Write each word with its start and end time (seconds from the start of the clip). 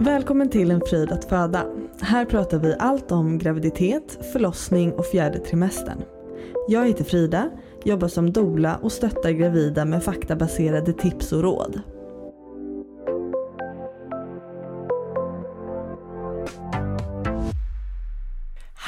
Välkommen 0.00 0.50
till 0.50 0.70
En 0.70 0.80
frid 0.80 1.12
att 1.12 1.24
föda. 1.24 1.66
Här 2.00 2.24
pratar 2.24 2.58
vi 2.58 2.74
allt 2.78 3.12
om 3.12 3.38
graviditet, 3.38 4.18
förlossning 4.32 4.92
och 4.92 5.06
fjärde 5.06 5.38
trimestern. 5.38 6.02
Jag 6.68 6.86
heter 6.86 7.04
Frida, 7.04 7.50
jobbar 7.84 8.08
som 8.08 8.32
doula 8.32 8.76
och 8.82 8.92
stöttar 8.92 9.30
gravida 9.30 9.84
med 9.84 10.02
faktabaserade 10.02 10.92
tips 10.92 11.32
och 11.32 11.42
råd. 11.42 11.80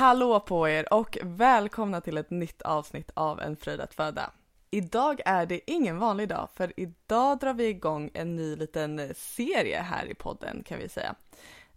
Hallå 0.01 0.41
på 0.41 0.69
er 0.69 0.93
och 0.93 1.19
välkomna 1.23 2.00
till 2.00 2.19
ett 2.19 2.30
nytt 2.30 2.62
avsnitt 2.62 3.11
av 3.14 3.41
En 3.41 3.57
fröjd 3.57 3.80
att 3.80 3.95
föda. 3.95 4.30
Idag 4.71 5.21
är 5.25 5.46
det 5.46 5.71
ingen 5.71 5.99
vanlig 5.99 6.29
dag 6.29 6.49
för 6.54 6.73
idag 6.76 7.39
drar 7.39 7.54
vi 7.54 7.67
igång 7.67 8.11
en 8.14 8.36
ny 8.36 8.57
liten 8.57 9.14
serie 9.14 9.81
här 9.81 10.07
i 10.07 10.14
podden 10.14 10.63
kan 10.63 10.79
vi 10.79 10.89
säga. 10.89 11.14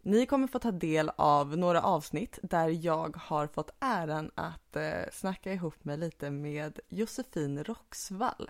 Ni 0.02 0.26
kommer 0.26 0.48
få 0.48 0.60
ta 0.60 0.72
del 0.72 1.12
av 1.16 1.58
några 1.58 1.82
avsnitt 1.82 2.40
där 2.42 2.86
jag 2.86 3.18
har 3.18 3.48
fått 3.48 3.72
äran 3.80 4.32
att 4.36 4.76
eh, 4.76 5.12
snacka 5.12 5.54
ihop 5.54 5.84
mig 5.84 5.98
lite 5.98 6.30
med 6.30 6.80
Josefin 6.90 7.64
Roxvall, 7.64 8.50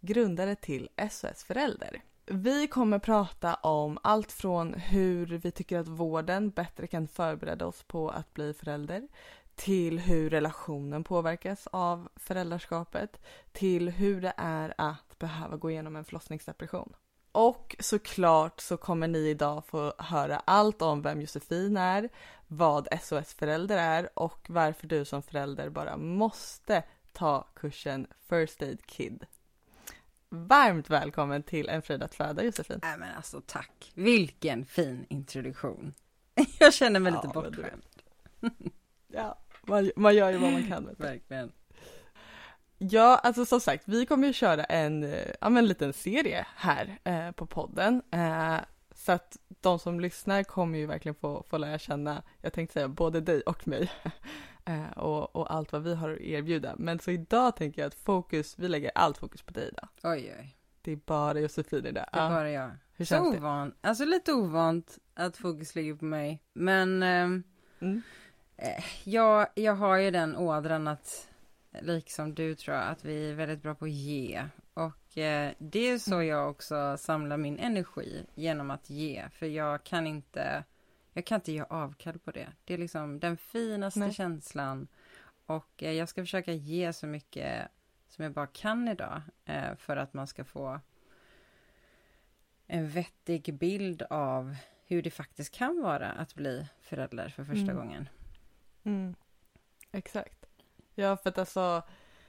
grundare 0.00 0.54
till 0.54 0.88
SOS 1.10 1.44
Förälder. 1.44 2.02
Vi 2.26 2.66
kommer 2.66 2.98
prata 2.98 3.54
om 3.54 3.98
allt 4.02 4.32
från 4.32 4.74
hur 4.74 5.26
vi 5.26 5.50
tycker 5.50 5.78
att 5.78 5.88
vården 5.88 6.50
bättre 6.50 6.86
kan 6.86 7.08
förbereda 7.08 7.66
oss 7.66 7.82
på 7.82 8.10
att 8.10 8.34
bli 8.34 8.54
förälder 8.54 9.08
till 9.54 9.98
hur 9.98 10.30
relationen 10.30 11.04
påverkas 11.04 11.66
av 11.66 12.08
föräldraskapet 12.16 13.20
till 13.52 13.88
hur 13.88 14.20
det 14.20 14.34
är 14.36 14.74
att 14.78 15.18
behöva 15.18 15.56
gå 15.56 15.70
igenom 15.70 15.96
en 15.96 16.04
förlossningsdepression. 16.04 16.92
Och 17.32 17.76
såklart 17.80 18.60
så 18.60 18.76
kommer 18.76 19.08
ni 19.08 19.18
idag 19.18 19.66
få 19.66 19.94
höra 19.98 20.42
allt 20.44 20.82
om 20.82 21.02
vem 21.02 21.20
Josefin 21.20 21.76
är, 21.76 22.08
vad 22.46 22.88
SOS-förälder 23.02 23.78
är 23.78 24.18
och 24.18 24.46
varför 24.48 24.86
du 24.86 25.04
som 25.04 25.22
förälder 25.22 25.68
bara 25.68 25.96
måste 25.96 26.82
ta 27.12 27.42
kursen 27.54 28.06
First 28.28 28.62
Aid 28.62 28.86
Kid. 28.86 29.26
Varmt 30.34 30.90
välkommen 30.90 31.42
till 31.42 31.68
En 31.68 31.82
frid 31.82 32.02
att 32.02 32.14
föda 32.14 32.44
Josefin. 32.44 32.78
Nej 32.82 32.98
men 32.98 33.16
alltså 33.16 33.42
tack. 33.46 33.92
Vilken 33.94 34.64
fin 34.64 35.06
introduktion. 35.08 35.94
Jag 36.58 36.74
känner 36.74 37.00
mig 37.00 37.12
Ja, 37.12 37.22
lite 37.22 37.34
bortskämd. 37.34 37.82
Ja, 39.08 39.38
man, 39.62 39.90
man 39.96 40.14
gör 40.14 40.30
ju 40.30 40.38
vad 40.38 40.52
man 40.52 40.68
kan. 40.68 40.94
Verkligen. 40.98 41.52
Ja, 42.78 43.16
alltså 43.22 43.46
som 43.46 43.60
sagt, 43.60 43.82
vi 43.86 44.06
kommer 44.06 44.26
ju 44.26 44.32
köra 44.32 44.64
en, 44.64 45.04
eh, 45.04 45.28
ja, 45.40 45.48
men 45.48 45.56
en 45.56 45.66
liten 45.66 45.92
serie 45.92 46.46
här 46.56 46.98
eh, 47.04 47.30
på 47.30 47.46
podden. 47.46 48.02
Eh, 48.10 48.56
så 48.94 49.12
att 49.12 49.36
de 49.60 49.78
som 49.78 50.00
lyssnar 50.00 50.42
kommer 50.42 50.78
ju 50.78 50.86
verkligen 50.86 51.14
få, 51.14 51.44
få 51.48 51.58
lära 51.58 51.78
känna, 51.78 52.22
jag 52.40 52.52
tänkte 52.52 52.72
säga 52.72 52.88
både 52.88 53.20
dig 53.20 53.40
och 53.40 53.68
mig. 53.68 53.92
eh, 54.64 54.90
och, 54.98 55.36
och 55.36 55.54
allt 55.54 55.72
vad 55.72 55.82
vi 55.82 55.94
har 55.94 56.10
att 56.10 56.20
erbjuda. 56.20 56.74
Men 56.78 56.98
så 56.98 57.10
idag 57.10 57.56
tänker 57.56 57.82
jag 57.82 57.86
att 57.86 57.94
fokus, 57.94 58.58
vi 58.58 58.68
lägger 58.68 58.90
allt 58.94 59.18
fokus 59.18 59.42
på 59.42 59.52
dig 59.52 59.68
idag. 59.68 59.88
Oj 60.02 60.34
oj. 60.38 60.56
Det 60.82 60.92
är 60.92 60.96
bara 60.96 61.40
Josefin 61.40 61.86
idag. 61.86 62.06
Det 62.12 62.18
är 62.18 62.28
bara 62.30 62.50
jag. 62.50 62.70
hur 62.96 63.04
Så 63.04 63.08
känns 63.14 63.32
det? 63.32 63.38
ovant. 63.38 63.76
Alltså 63.80 64.04
lite 64.04 64.32
ovant 64.32 64.98
att 65.14 65.36
fokus 65.36 65.74
ligger 65.74 65.94
på 65.94 66.04
mig. 66.04 66.42
Men 66.52 67.02
ehm, 67.02 67.42
Mm. 67.80 68.02
eh, 68.56 68.84
jag, 69.04 69.46
jag 69.54 69.74
har 69.74 69.96
ju 69.96 70.10
den 70.10 70.36
ådran 70.36 70.88
att, 70.88 71.28
liksom 71.80 72.34
du 72.34 72.54
tror 72.54 72.76
jag, 72.76 72.88
att 72.88 73.04
vi 73.04 73.30
är 73.30 73.34
väldigt 73.34 73.62
bra 73.62 73.74
på 73.74 73.84
att 73.84 73.90
ge. 73.90 74.44
Och 74.74 75.18
eh, 75.18 75.52
det 75.58 75.90
är 75.90 75.98
så 75.98 76.14
Mm. 76.14 76.26
jag 76.26 76.50
också 76.50 76.96
samlar 76.98 77.36
min 77.36 77.58
energi 77.58 78.26
genom 78.34 78.70
att 78.70 78.90
ge. 78.90 79.24
För 79.32 79.46
jag 79.46 79.84
kan 79.84 80.06
inte, 80.06 80.64
jag 81.12 81.24
kan 81.26 81.36
inte 81.36 81.52
ge 81.52 81.62
avkall 81.62 82.18
på 82.18 82.30
det. 82.30 82.48
Det 82.64 82.74
är 82.74 82.78
liksom 82.78 83.20
den 83.20 83.36
finaste 83.36 84.00
Nej. 84.00 84.12
känslan. 84.12 84.88
Och 85.46 85.82
eh, 85.82 85.92
jag 85.92 86.08
ska 86.08 86.22
försöka 86.22 86.52
ge 86.52 86.92
så 86.92 87.06
mycket 87.06 87.68
som 88.08 88.24
jag 88.24 88.32
bara 88.32 88.46
kan 88.46 88.88
idag. 88.88 89.22
Eh, 89.44 89.74
för 89.76 89.96
att 89.96 90.14
man 90.14 90.26
ska 90.26 90.44
få 90.44 90.80
en 92.66 92.88
vettig 92.88 93.54
bild 93.54 94.02
av 94.10 94.56
hur 94.86 95.02
det 95.02 95.10
faktiskt 95.10 95.54
kan 95.54 95.82
vara 95.82 96.08
att 96.12 96.34
bli 96.34 96.66
förälder 96.80 97.28
för 97.28 97.44
första 97.44 97.62
Mm. 97.70 97.76
gången. 97.76 98.08
Mm. 98.82 99.14
Exakt. 99.92 100.46
Ja, 100.94 101.16
för 101.16 101.28
att 101.30 101.38
alltså, 101.38 101.82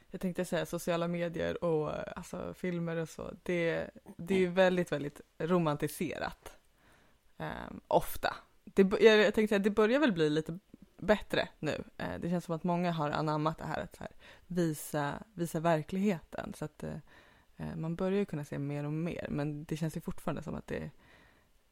jag 0.09 0.21
tänkte 0.21 0.45
säga 0.45 0.65
sociala 0.65 1.07
medier 1.07 1.63
och 1.63 1.95
eh, 1.95 2.13
alltså, 2.15 2.53
filmer 2.53 2.95
och 2.95 3.09
så, 3.09 3.33
det, 3.43 3.89
det 4.17 4.33
är 4.35 4.39
ju 4.39 4.47
väldigt, 4.49 4.91
väldigt 4.91 5.21
romantiserat. 5.37 6.57
Ehm, 7.37 7.81
ofta. 7.87 8.35
Det, 8.73 9.01
jag, 9.01 9.33
tänkte 9.33 9.47
säga, 9.47 9.59
det 9.59 9.69
börjar 9.69 9.99
väl 9.99 10.11
bli 10.11 10.29
lite 10.29 10.59
bättre 10.97 11.49
nu. 11.59 11.83
Eh, 11.97 12.19
det 12.19 12.29
känns 12.29 12.45
som 12.45 12.55
att 12.55 12.63
många 12.63 12.91
har 12.91 13.09
anammat 13.09 13.57
det 13.57 13.65
här 13.65 13.81
att 13.81 13.97
här, 13.97 14.11
visa, 14.47 15.23
visa 15.33 15.59
verkligheten. 15.59 16.53
Så 16.55 16.65
att 16.65 16.83
eh, 16.83 16.95
eh, 17.57 17.75
man 17.75 17.95
börjar 17.95 18.19
ju 18.19 18.25
kunna 18.25 18.45
se 18.45 18.59
mer 18.59 18.83
och 18.83 18.93
mer, 18.93 19.27
men 19.29 19.63
det 19.63 19.77
känns 19.77 19.97
ju 19.97 20.01
fortfarande 20.01 20.43
som 20.43 20.55
att 20.55 20.67
det, 20.67 20.91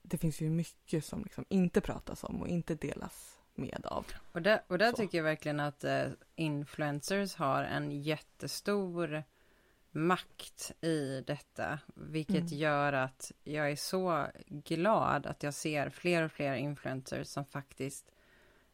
det 0.02 0.18
finns 0.18 0.42
ju 0.42 0.50
mycket 0.50 1.06
som 1.06 1.24
liksom 1.24 1.46
inte 1.50 1.82
pratas 1.82 2.24
om 2.24 2.42
och 2.42 2.48
inte 2.48 2.76
delas 2.76 3.40
med 3.56 3.86
av. 3.86 4.06
Och 4.32 4.42
där, 4.42 4.62
och 4.68 4.78
där 4.78 4.92
tycker 4.92 5.18
jag 5.18 5.26
verkligen 5.26 5.60
att 5.60 5.86
influencers 6.36 7.36
har 7.36 7.64
en 7.64 7.92
jättestor 8.02 9.24
makt 9.92 10.72
i 10.82 11.24
detta. 11.28 11.80
Vilket 11.96 12.36
Mm. 12.52 12.58
gör 12.58 12.94
att 12.94 13.32
jag 13.44 13.72
är 13.72 13.76
så 13.76 14.28
glad 14.48 15.26
att 15.26 15.44
jag 15.44 15.54
ser 15.54 15.90
fler 15.90 16.24
och 16.24 16.32
fler 16.32 16.54
influencers 16.56 17.28
som 17.28 17.46
faktiskt 17.46 18.12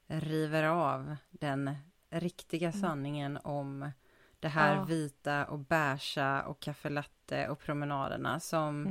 river 0.07 0.63
av 0.63 1.15
den 1.29 1.75
riktiga 2.09 2.69
Mm. 2.69 2.81
sanningen 2.81 3.37
om 3.43 3.91
det 4.39 4.47
här 4.47 4.75
Ja. 4.75 4.83
vita 4.83 5.45
och 5.45 5.59
beiga 5.59 6.41
och 6.43 6.59
kaffelatte 6.59 7.47
och 7.49 7.59
promenaderna 7.59 8.39
som 8.39 8.87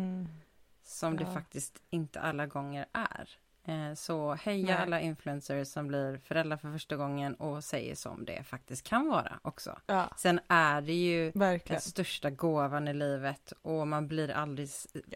som 0.82 1.16
det 1.16 1.24
Ja. 1.24 1.32
faktiskt 1.34 1.82
inte 1.90 2.20
alla 2.20 2.46
gånger 2.46 2.86
är. 2.92 3.28
Eh, 3.68 3.94
Så 3.94 4.34
heja 4.34 4.66
Nej. 4.66 4.74
alla 4.82 5.00
influencers 5.00 5.68
som 5.68 5.86
blir 5.88 6.18
föräldrar 6.18 6.56
för 6.56 6.72
första 6.72 6.96
gången 6.96 7.34
och 7.34 7.64
säger 7.64 7.94
som 7.94 8.24
det 8.24 8.42
faktiskt 8.42 8.86
kan 8.88 9.08
vara 9.08 9.38
också. 9.42 9.78
Ja, 9.86 10.10
Sen 10.16 10.40
är 10.48 10.80
det 10.80 10.92
ju 10.92 11.30
verkligen. 11.34 11.74
den 11.74 11.80
största 11.80 12.30
gåvan 12.30 12.88
i 12.88 12.94
livet 12.94 13.52
och 13.62 13.88
man 13.88 14.08
blir 14.08 14.30
aldrig, 14.30 14.68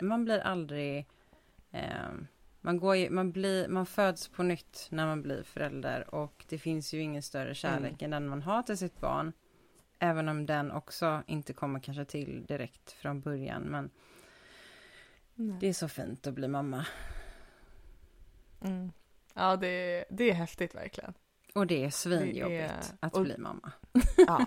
man 0.02 0.24
blir 0.24 0.38
aldrig, 0.40 1.06
eh, 1.70 2.08
man 2.60 2.78
går 2.78 2.96
ju, 2.96 3.10
man 3.10 3.32
blir, 3.32 3.68
man 3.68 3.86
föds 3.86 4.28
på 4.28 4.42
nytt 4.42 4.86
när 4.90 5.06
man 5.06 5.22
blir 5.22 5.42
förälder 5.42 6.14
och 6.14 6.44
det 6.48 6.58
finns 6.58 6.94
ju 6.94 7.00
ingen 7.00 7.22
större 7.22 7.54
kärlek 7.54 8.02
än 8.02 8.10
den 8.10 8.28
man 8.28 8.42
har 8.42 8.62
till 8.62 8.78
sitt 8.78 9.00
barn. 9.00 9.32
Även 9.98 10.28
om 10.28 10.46
den 10.46 10.70
också 10.72 11.22
inte 11.26 11.52
kommer 11.52 11.80
kanske 11.80 12.04
till 12.04 12.44
direkt 12.48 12.92
från 12.92 13.20
början 13.20 13.62
men 13.62 13.90
Nej. 15.34 15.56
det 15.60 15.66
är 15.68 15.72
så 15.72 15.88
fint 15.88 16.26
att 16.26 16.34
bli 16.34 16.48
mamma. 16.48 16.86
Mm. 18.60 18.92
Ja, 19.34 19.56
det, 19.56 20.04
det 20.10 20.30
är 20.30 20.34
häftigt 20.34 20.74
verkligen. 20.74 21.14
Och 21.54 21.66
det 21.66 21.84
är 21.84 21.90
svinjobbigt 21.90 22.48
Det 22.48 22.56
är- 22.60 22.82
att 23.00 23.14
och- 23.14 23.22
bli 23.22 23.38
mamma. 23.38 23.72
Ja. 24.16 24.46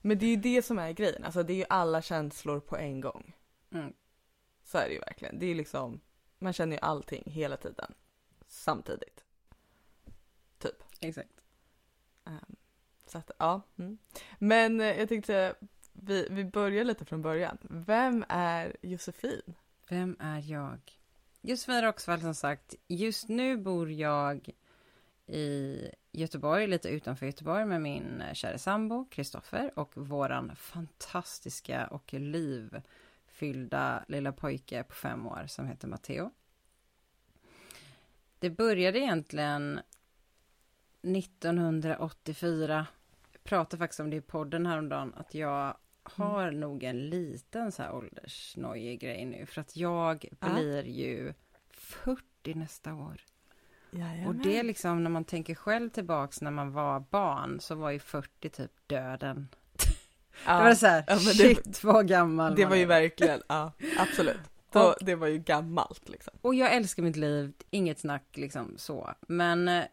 Men 0.00 0.18
det 0.18 0.26
är 0.26 0.30
ju 0.30 0.36
det 0.36 0.62
som 0.62 0.78
är 0.78 0.92
grejen, 0.92 1.24
alltså 1.24 1.42
det 1.42 1.52
är 1.52 1.56
ju 1.56 1.64
alla 1.68 2.02
känslor 2.02 2.60
på 2.60 2.76
en 2.76 3.00
gång. 3.00 3.36
Mm. 3.70 3.92
Så 4.64 4.78
är 4.78 4.88
det 4.88 4.94
ju 4.94 5.00
verkligen. 5.00 5.38
Det 5.38 5.46
är 5.46 5.54
liksom, 5.54 6.00
man 6.38 6.52
känner 6.52 6.76
ju 6.76 6.80
allting 6.80 7.22
hela 7.26 7.56
tiden. 7.56 7.94
Samtidigt. 8.46 9.24
Typ. 10.58 10.82
Exakt. 11.00 11.40
Ehm, 12.24 12.56
så 13.06 13.18
att, 13.18 13.30
ja. 13.38 13.60
Mm. 13.78 13.98
Men 14.38 14.80
eh, 14.80 14.86
jag 14.98 15.08
tänkte 15.08 15.54
vi, 15.92 16.28
vi 16.30 16.44
börjar 16.44 16.84
lite 16.84 17.04
från 17.04 17.22
början. 17.22 17.58
Vem 17.62 18.24
är 18.28 18.76
Josefin? 18.82 19.54
Vem 19.88 20.16
är 20.20 20.50
jag? 20.50 20.80
Josefin 21.46 21.82
Roxvall 21.82 22.20
som 22.20 22.34
sagt. 22.34 22.74
Just 22.88 23.28
nu 23.28 23.56
bor 23.56 23.90
jag 23.90 24.50
i 25.26 25.88
Göteborg, 26.12 26.66
lite 26.66 26.88
utanför 26.88 27.26
Göteborg 27.26 27.64
med 27.64 27.82
min 27.82 28.20
eh, 28.20 28.34
kära 28.34 28.58
sambo 28.58 29.04
Kristoffer 29.10 29.78
och 29.78 29.96
våran 29.96 30.56
fantastiska 30.56 31.86
och 31.86 32.14
livfyllda 32.14 34.04
lilla 34.08 34.32
pojke 34.32 34.82
på 34.82 34.94
fem 34.94 35.26
år 35.26 35.44
som 35.46 35.66
heter 35.66 35.88
Matteo. 35.88 36.30
Det 38.38 38.50
började 38.50 38.98
egentligen 38.98 39.80
1984. 41.02 42.86
Jag 43.32 43.44
pratade 43.44 43.78
faktiskt 43.78 44.00
om 44.00 44.10
det 44.10 44.16
i 44.16 44.20
podden 44.20 44.66
häromdagen 44.66 45.14
att 45.16 45.34
jag 45.34 45.76
har 46.04 46.50
nog 46.50 46.84
en 46.84 47.08
liten 47.08 47.72
så 47.72 47.82
här 47.82 47.94
åldersnojig 47.94 49.00
grej 49.00 49.24
nu 49.24 49.46
för 49.46 49.60
att 49.60 49.76
jag 49.76 50.24
Ja. 50.40 50.48
blir 50.54 50.82
ju 50.86 51.34
40 51.70 52.54
nästa 52.54 52.94
år. 52.94 53.20
Jajamän. 53.90 54.26
Och 54.26 54.34
det 54.34 54.58
är 54.58 54.62
liksom 54.62 55.02
när 55.04 55.10
man 55.10 55.24
tänker 55.24 55.54
själv 55.54 55.90
tillbaks 55.90 56.40
när 56.40 56.50
man 56.50 56.72
var 56.72 57.00
barn 57.00 57.60
så 57.60 57.74
var 57.74 57.90
ju 57.90 57.98
40 57.98 58.48
typ 58.50 58.72
döden. 58.86 59.48
Det 60.46 60.52
var 60.52 60.74
så 60.74 60.86
här, 60.86 61.04
Ja, 61.06 61.14
det- 61.14 61.20
shit 61.20 61.84
vad 61.84 62.08
gammal 62.08 62.54
Det 62.54 62.64
var 62.64 62.76
ju 62.76 62.82
är. 62.82 62.86
verkligen, 62.86 63.42
ja 63.48 63.72
absolut. 63.98 64.40
Då, 64.72 64.80
Och- 64.80 64.94
det 65.00 65.14
var 65.14 65.26
ju 65.26 65.38
gammalt 65.38 66.08
liksom. 66.08 66.34
Och 66.40 66.54
jag 66.54 66.72
älskar 66.74 67.02
mitt 67.02 67.16
liv, 67.16 67.52
inget 67.70 67.98
snack 67.98 68.24
liksom 68.36 68.74
så. 68.78 69.10
Men 69.28 69.68
äh, 69.68 69.84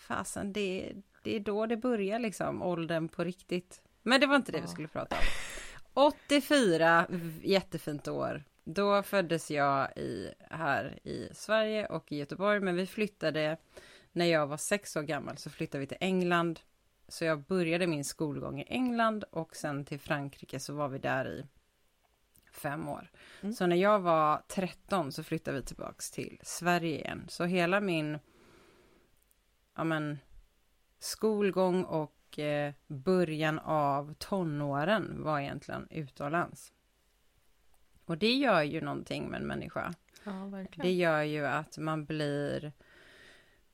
fasen, 0.00 0.52
det, 0.52 0.92
det 1.22 1.36
är 1.36 1.40
då 1.40 1.66
det 1.66 1.76
börjar 1.76 2.18
liksom, 2.18 2.62
åldern 2.62 3.08
på 3.08 3.24
riktigt. 3.24 3.82
Men 4.02 4.20
det 4.20 4.26
var 4.26 4.36
inte 4.36 4.52
det 4.52 4.58
vi 4.58 4.64
Ja. 4.64 4.68
skulle 4.72 4.88
prata 4.88 5.16
om. 5.16 5.22
84, 5.98 7.06
v- 7.08 7.40
jättefint 7.48 8.08
år. 8.08 8.44
Då 8.64 9.02
föddes 9.02 9.50
jag 9.50 9.96
i, 9.96 10.32
här 10.50 10.98
i 11.04 11.28
Sverige 11.34 11.86
och 11.86 12.12
i 12.12 12.16
Göteborg, 12.16 12.60
men 12.60 12.76
vi 12.76 12.86
flyttade 12.86 13.56
när 14.12 14.24
jag 14.26 14.46
var 14.46 14.56
sex 14.56 14.96
år 14.96 15.02
gammal 15.02 15.36
så 15.36 15.50
flyttade 15.50 15.80
vi 15.80 15.86
till 15.86 15.96
England. 16.00 16.60
Så 17.08 17.24
jag 17.24 17.42
började 17.42 17.86
min 17.86 18.04
skolgång 18.04 18.60
i 18.60 18.64
England 18.68 19.24
och 19.30 19.56
sen 19.56 19.84
till 19.84 20.00
Frankrike 20.00 20.60
så 20.60 20.74
var 20.74 20.88
vi 20.88 20.98
där 20.98 21.28
i 21.28 21.44
fem 22.52 22.88
år. 22.88 23.10
Mm. 23.40 23.52
Så 23.52 23.66
när 23.66 23.76
jag 23.76 24.00
var 24.00 24.42
13 24.48 25.12
så 25.12 25.22
flyttade 25.22 25.56
vi 25.60 25.62
tillbaks 25.66 26.10
till 26.10 26.40
Sverige 26.42 26.98
igen. 26.98 27.26
Så 27.28 27.44
hela 27.44 27.80
min 27.80 28.18
ja 29.76 29.84
men, 29.84 30.18
skolgång 30.98 31.84
och 31.84 32.17
eh, 32.36 32.74
början 32.86 33.58
av 33.58 34.14
tonåren 34.14 35.22
var 35.22 35.40
egentligen 35.40 35.86
utomlands. 35.90 36.72
Och 38.04 38.18
det 38.18 38.34
gör 38.34 38.62
ju 38.62 38.80
någonting 38.80 39.28
med 39.28 39.40
en 39.40 39.46
människa. 39.46 39.94
Ja. 40.24 40.50
Det 40.76 40.92
gör 40.92 41.22
ju 41.22 41.46
att 41.46 41.78
man 41.78 42.04
blir 42.04 42.72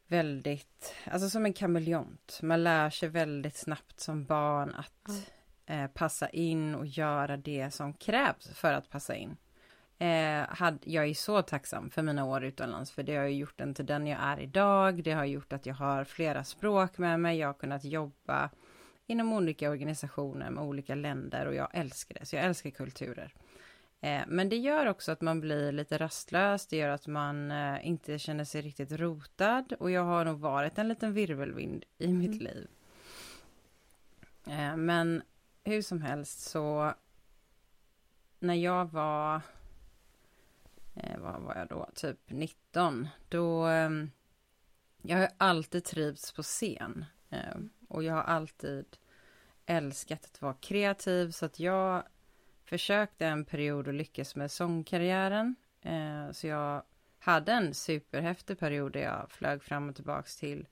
väldigt, 0.06 0.94
alltså 1.04 1.30
som 1.30 1.46
en 1.46 1.52
kameleont. 1.52 2.40
Man 2.42 2.64
lär 2.64 2.90
sig 2.90 3.08
väldigt 3.08 3.56
snabbt 3.56 4.00
som 4.00 4.24
barn 4.24 4.74
att 4.74 5.28
eh, 5.66 5.86
passa 5.86 6.28
in 6.28 6.74
och 6.74 6.86
göra 6.86 7.36
det 7.36 7.70
som 7.70 7.94
krävs 7.94 8.48
för 8.48 8.72
att 8.72 8.90
passa 8.90 9.14
in. 9.14 9.36
Eh, 9.98 10.46
had, 10.48 10.78
jag 10.84 11.06
är 11.06 11.14
så 11.14 11.42
tacksam 11.42 11.90
för 11.90 12.02
mina 12.02 12.24
år 12.24 12.44
utomlands 12.44 12.90
för 12.90 13.02
det 13.02 13.16
har 13.16 13.24
ju 13.24 13.36
gjort 13.36 13.60
en 13.60 13.74
till 13.74 13.86
den 13.86 14.06
jag 14.06 14.20
är 14.22 14.40
idag. 14.40 15.02
Det 15.02 15.12
har 15.12 15.24
gjort 15.24 15.52
att 15.52 15.66
jag 15.66 15.74
har 15.74 16.04
flera 16.04 16.44
språk 16.44 16.98
med 16.98 17.20
mig. 17.20 17.38
Jag 17.38 17.48
har 17.48 17.54
kunnat 17.54 17.84
jobba 17.84 18.50
inom 19.06 19.32
olika 19.32 19.70
organisationer 19.70 20.50
med 20.50 20.64
olika 20.64 20.94
länder 20.94 21.46
och 21.46 21.54
jag 21.54 21.68
älskar 21.72 22.14
det. 22.20 22.26
Så 22.26 22.36
jag 22.36 22.44
älskar 22.44 22.70
kulturer. 22.70 23.34
Eh, 24.00 24.22
men 24.26 24.48
det 24.48 24.56
gör 24.56 24.86
också 24.86 25.12
att 25.12 25.20
man 25.20 25.40
blir 25.40 25.72
lite 25.72 25.98
rastlös. 25.98 26.66
Det 26.66 26.76
gör 26.76 26.88
att 26.88 27.06
man 27.06 27.50
eh, 27.50 27.86
inte 27.86 28.18
känner 28.18 28.44
sig 28.44 28.62
riktigt 28.62 28.92
rotad 28.92 29.72
och 29.78 29.90
jag 29.90 30.04
har 30.04 30.24
nog 30.24 30.38
varit 30.40 30.78
en 30.78 30.88
liten 30.88 31.12
virvelvind 31.12 31.84
i 31.98 32.08
mitt 32.12 32.40
Mm. 32.40 32.44
liv. 32.44 32.68
Eh, 34.46 34.76
men 34.76 35.22
hur 35.64 35.82
som 35.82 36.02
helst 36.02 36.40
så 36.40 36.94
när 38.38 38.54
jag 38.54 38.90
var 38.92 39.40
eh, 40.94 41.18
vad 41.18 41.42
var 41.42 41.56
jag 41.56 41.68
då, 41.68 41.90
typ 41.94 42.18
19, 42.26 43.08
då 43.28 43.68
eh, 43.68 43.90
jag 45.02 45.18
har 45.18 45.28
alltid 45.38 45.84
trivts 45.84 46.32
på 46.32 46.42
scen 46.42 47.04
eh, 47.30 47.56
och 47.88 48.04
jag 48.04 48.14
har 48.14 48.22
alltid 48.22 48.96
älskat 49.66 50.24
att 50.24 50.42
vara 50.42 50.54
kreativ 50.54 51.30
så 51.30 51.46
att 51.46 51.60
jag 51.60 52.02
försökte 52.64 53.26
en 53.26 53.44
period 53.44 53.88
att 53.88 53.94
lyckas 53.94 54.36
med 54.36 54.50
sångkarriären. 54.50 55.54
Eh, 55.82 56.30
så 56.32 56.46
jag 56.46 56.82
hade 57.18 57.52
en 57.52 57.74
superhäftig 57.74 58.58
period 58.58 58.92
där 58.92 59.00
jag 59.00 59.30
flög 59.30 59.62
fram 59.62 59.88
och 59.88 59.94
tillbaks 59.94 60.36
till, 60.36 60.66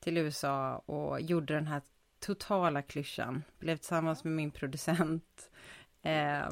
till 0.00 0.16
USA 0.16 0.76
och 0.76 1.20
gjorde 1.20 1.54
den 1.54 1.66
här 1.66 1.82
totala 2.18 2.82
klyschan. 2.82 3.42
Blev 3.58 3.76
tillsammans 3.76 4.24
med 4.24 4.32
min 4.32 4.50
producent. 4.50 5.50
Eh, 6.02 6.48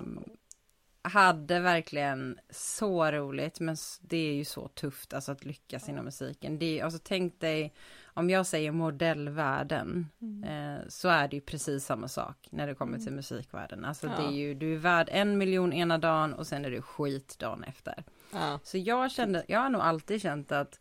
hade 1.02 1.60
verkligen 1.60 2.38
så 2.50 3.10
roligt, 3.10 3.60
men 3.60 3.76
det 4.00 4.16
är 4.16 4.34
ju 4.34 4.44
så 4.44 4.68
tufft 4.68 5.14
alltså 5.14 5.32
att 5.32 5.44
lyckas 5.44 5.88
inom 5.88 6.04
musiken. 6.04 6.58
Det 6.58 6.80
är, 6.80 6.84
alltså 6.84 7.00
tänk 7.04 7.40
dig, 7.40 7.74
om 8.04 8.30
jag 8.30 8.46
säger 8.46 8.72
modellvärlden, 8.72 10.06
Mm. 10.20 10.44
eh, 10.76 10.80
så 10.88 11.08
är 11.08 11.28
det 11.28 11.36
ju 11.36 11.40
precis 11.42 11.84
samma 11.84 12.08
sak 12.08 12.48
när 12.50 12.66
det 12.66 12.74
kommer 12.74 12.98
till 12.98 13.12
musikvärlden. 13.12 13.84
Alltså 13.84 14.06
det 14.06 14.22
Ja. 14.22 14.28
är 14.28 14.32
ju, 14.32 14.54
du 14.54 14.74
är 14.74 14.78
värd 14.78 15.08
en 15.12 15.38
miljon 15.38 15.72
ena 15.72 15.98
dagen 15.98 16.34
och 16.34 16.46
sen 16.46 16.64
är 16.64 16.70
du 16.70 16.82
skit 16.82 17.36
dagen 17.38 17.64
efter. 17.64 18.04
Ja. 18.32 18.60
Så 18.62 18.78
jag 18.78 19.10
kände, 19.10 19.44
jag 19.48 19.60
har 19.60 19.68
nog 19.70 19.82
alltid 19.82 20.22
känt 20.22 20.52
att 20.52 20.80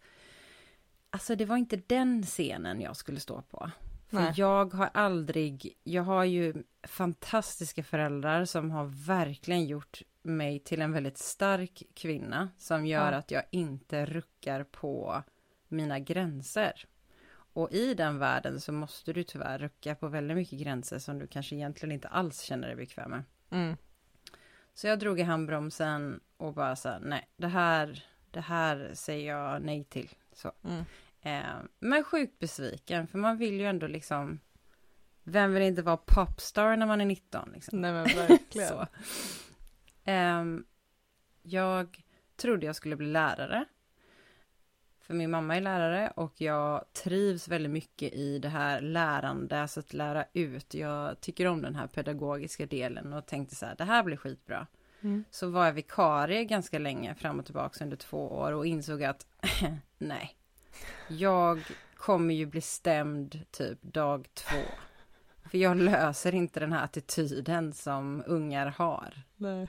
Alltså 1.09 1.35
det 1.35 1.45
var 1.45 1.57
inte 1.57 1.75
den 1.87 2.23
scenen 2.23 2.81
jag 2.81 2.95
skulle 2.97 3.19
stå 3.19 3.41
på. 3.41 3.71
För 4.09 4.17
Nej. 4.17 4.33
jag 4.35 4.73
har 4.73 4.89
aldrig, 4.93 5.77
jag 5.83 6.03
har 6.03 6.23
ju 6.23 6.53
fantastiska 6.83 7.83
föräldrar 7.83 8.45
som 8.45 8.71
har 8.71 8.85
verkligen 9.07 9.65
gjort 9.65 10.01
mig 10.21 10.59
till 10.59 10.81
en 10.81 10.91
väldigt 10.91 11.17
stark 11.17 11.83
kvinna 11.93 12.49
som 12.57 12.85
gör 12.85 13.11
Ja. 13.11 13.17
att 13.17 13.31
jag 13.31 13.43
inte 13.51 14.05
ruckar 14.05 14.63
på 14.63 15.23
mina 15.67 15.99
gränser. 15.99 16.85
Och 17.53 17.71
i 17.71 17.93
den 17.93 18.19
världen 18.19 18.61
så 18.61 18.71
måste 18.71 19.13
du 19.13 19.23
tyvärr 19.23 19.59
rucka 19.59 19.95
på 19.95 20.07
väldigt 20.07 20.37
mycket 20.37 20.59
gränser 20.59 20.99
som 20.99 21.19
du 21.19 21.27
kanske 21.27 21.55
egentligen 21.55 21.91
inte 21.93 22.07
alls 22.07 22.41
känner 22.41 22.67
dig 22.67 22.75
bekväm 22.75 23.11
med. 23.11 23.23
Mm. 23.49 23.77
Så 24.73 24.87
jag 24.87 24.99
drog 24.99 25.19
i 25.19 25.23
handbromsen 25.23 26.19
och 26.37 26.53
bara 26.53 26.75
så 26.75 26.89
här, 26.89 26.99
nej, 26.99 27.27
det 27.37 27.47
här, 27.47 28.05
det 28.31 28.41
här 28.41 28.91
säger 28.93 29.35
jag 29.35 29.61
nej 29.61 29.83
till. 29.83 30.09
Så. 30.33 30.51
Mm. 30.63 30.83
Eh, 31.27 31.61
men 31.79 32.03
sjukt 32.03 32.39
besviken, 32.39 33.07
för 33.07 33.17
man 33.17 33.37
vill 33.37 33.59
ju 33.59 33.65
ändå 33.65 33.87
liksom, 33.87 34.39
vem 35.23 35.53
vill 35.53 35.63
inte 35.63 35.81
vara 35.81 35.97
popstar 35.97 36.77
när 36.77 36.85
man 36.85 37.01
är 37.01 37.05
19 37.05 37.49
liksom? 37.53 37.81
Nej 37.81 37.93
men 37.93 38.03
verkligen. 38.27 38.67
Så. 38.67 38.87
Ehm, 40.03 40.65
jag 41.41 42.03
trodde 42.35 42.65
jag 42.65 42.75
skulle 42.75 42.95
bli 42.95 43.07
lärare. 43.07 43.65
För 45.01 45.13
min 45.13 45.31
mamma 45.31 45.55
är 45.55 45.61
lärare 45.61 46.11
och 46.15 46.41
jag 46.41 46.85
trivs 46.93 47.47
väldigt 47.47 47.71
mycket 47.71 48.13
i 48.13 48.39
det 48.39 48.49
här 48.49 48.81
lärande, 48.81 49.61
alltså 49.61 49.79
att 49.79 49.93
lära 49.93 50.25
ut. 50.33 50.73
Jag 50.73 51.21
tycker 51.21 51.47
om 51.47 51.61
den 51.61 51.75
här 51.75 51.87
pedagogiska 51.87 52.65
delen 52.65 53.13
och 53.13 53.25
tänkte 53.25 53.55
så 53.55 53.65
här, 53.65 53.75
det 53.75 53.83
här 53.83 54.03
blir 54.03 54.17
skitbra. 54.17 54.67
Mm. 55.01 55.23
Så 55.31 55.49
var 55.49 55.65
jag 55.65 55.73
vikarie 55.73 56.43
ganska 56.43 56.79
länge, 56.79 57.15
fram 57.15 57.39
och 57.39 57.45
tillbaka 57.45 57.83
under 57.83 57.97
två 57.97 58.27
år 58.27 58.51
och 58.51 58.65
insåg 58.65 59.03
att 59.03 59.27
nej, 59.97 60.36
jag 61.07 61.61
kommer 61.95 62.33
ju 62.33 62.45
bli 62.45 62.61
stämd 62.61 63.39
typ 63.51 63.81
dag 63.81 64.27
två. 64.33 64.57
För 65.51 65.57
jag 65.57 65.77
löser 65.77 66.35
inte 66.35 66.59
den 66.59 66.73
här 66.73 66.83
attityden 66.83 67.73
som 67.73 68.23
ungar 68.27 68.67
har. 68.67 69.13
Nej. 69.35 69.67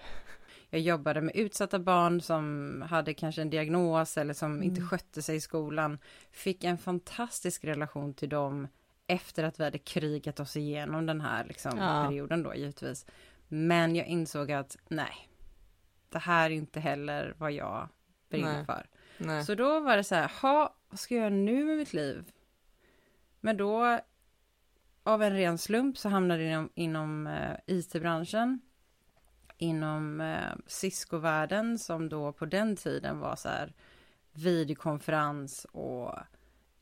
Jag 0.70 0.80
jobbade 0.80 1.20
med 1.20 1.36
utsatta 1.36 1.78
barn 1.78 2.20
som 2.20 2.84
hade 2.90 3.14
kanske 3.14 3.42
en 3.42 3.50
diagnos 3.50 4.18
eller 4.18 4.34
som 4.34 4.62
inte 4.62 4.78
Mm. 4.80 4.88
skötte 4.88 5.22
sig 5.22 5.36
i 5.36 5.40
skolan. 5.40 5.98
Fick 6.30 6.64
en 6.64 6.78
fantastisk 6.78 7.64
relation 7.64 8.14
till 8.14 8.28
dem 8.28 8.68
efter 9.06 9.44
att 9.44 9.60
vi 9.60 9.64
hade 9.64 9.78
krigat 9.78 10.40
oss 10.40 10.56
igenom 10.56 11.06
den 11.06 11.20
här 11.20 11.44
liksom, 11.44 11.78
Ja. 11.78 12.04
perioden 12.06 12.42
då 12.42 12.54
givetvis. 12.54 13.06
Men 13.48 13.96
jag 13.96 14.06
insåg 14.06 14.52
att 14.52 14.76
nej, 14.88 15.28
det 16.08 16.18
här 16.18 16.50
är 16.50 16.54
inte 16.54 16.80
heller 16.80 17.34
vad 17.38 17.52
jag 17.52 17.88
brinner 18.30 18.52
Nej. 18.56 18.64
för. 18.66 18.86
Nej. 19.18 19.44
Så 19.44 19.54
då 19.54 19.80
var 19.80 19.96
det 19.96 20.04
så 20.04 20.14
här, 20.14 20.32
ha, 20.42 20.74
vad 20.88 21.00
ska 21.00 21.14
jag 21.14 21.20
göra 21.22 21.34
nu 21.34 21.64
med 21.64 21.76
mitt 21.76 21.92
liv? 21.92 22.32
Men 23.40 23.56
då, 23.56 24.00
av 25.02 25.22
en 25.22 25.32
ren 25.36 25.58
slump 25.58 25.98
så 25.98 26.08
hamnade 26.08 26.42
jag 26.42 26.52
inom, 26.52 26.70
inom 26.74 27.26
eh, 27.26 27.56
IT-branschen. 27.66 28.60
Inom 29.60 30.20
eh, 30.20 30.52
Cisco-världen 30.66 31.78
som 31.78 32.08
då 32.08 32.32
på 32.32 32.46
den 32.46 32.76
tiden 32.76 33.18
var 33.18 33.36
så 33.36 33.48
här 33.48 33.72
videokonferens 34.32 35.64
och 35.72 36.14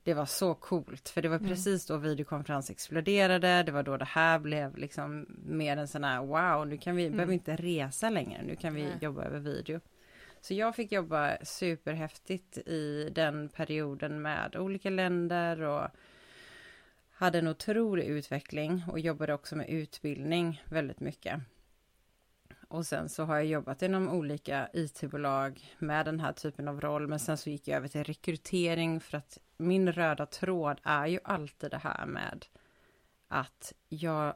det 0.02 0.14
var 0.14 0.26
så 0.26 0.54
coolt 0.54 1.08
för 1.08 1.22
det 1.22 1.28
var 1.28 1.36
Mm. 1.36 1.48
precis 1.48 1.86
då 1.86 1.96
videokonferens 1.96 2.70
exploderade. 2.70 3.62
Det 3.62 3.72
var 3.72 3.82
då 3.82 3.96
det 3.96 4.04
här 4.04 4.38
blev 4.38 4.76
liksom 4.76 5.26
mer 5.46 5.76
en 5.76 5.88
sån 5.88 6.04
här 6.04 6.20
wow, 6.20 6.66
nu 6.66 6.78
kan 6.78 6.96
vi, 6.96 7.04
Mm. 7.06 7.16
behöver 7.16 7.32
inte 7.34 7.56
resa 7.56 8.10
längre, 8.10 8.42
nu 8.42 8.56
kan 8.56 8.74
vi 8.74 8.82
Nej. 8.82 8.98
jobba 9.00 9.24
över 9.24 9.38
video. 9.38 9.80
Så 10.46 10.54
jag 10.54 10.76
fick 10.76 10.92
jobba 10.92 11.36
superhäftigt 11.42 12.58
i 12.58 13.10
den 13.12 13.48
perioden 13.48 14.22
med 14.22 14.56
olika 14.56 14.90
länder 14.90 15.60
och 15.60 15.88
hade 17.10 17.38
en 17.38 17.48
otrolig 17.48 18.04
utveckling 18.04 18.84
och 18.88 19.00
jobbade 19.00 19.34
också 19.34 19.56
med 19.56 19.68
utbildning 19.68 20.62
väldigt 20.64 21.00
mycket. 21.00 21.40
Och 22.68 22.86
sen 22.86 23.08
så 23.08 23.24
har 23.24 23.36
jag 23.36 23.46
jobbat 23.46 23.82
inom 23.82 24.08
olika 24.08 24.68
IT-bolag 24.72 25.74
med 25.78 26.06
den 26.06 26.20
här 26.20 26.32
typen 26.32 26.68
av 26.68 26.80
roll, 26.80 27.06
men 27.06 27.18
sen 27.18 27.36
så 27.36 27.50
gick 27.50 27.68
jag 27.68 27.76
över 27.76 27.88
till 27.88 28.04
rekrytering 28.04 29.00
för 29.00 29.18
att 29.18 29.38
min 29.56 29.92
röda 29.92 30.26
tråd 30.26 30.80
är 30.82 31.06
ju 31.06 31.18
alltid 31.24 31.70
det 31.70 31.78
här 31.78 32.06
med 32.06 32.46
att 33.28 33.72
jag, 33.88 34.34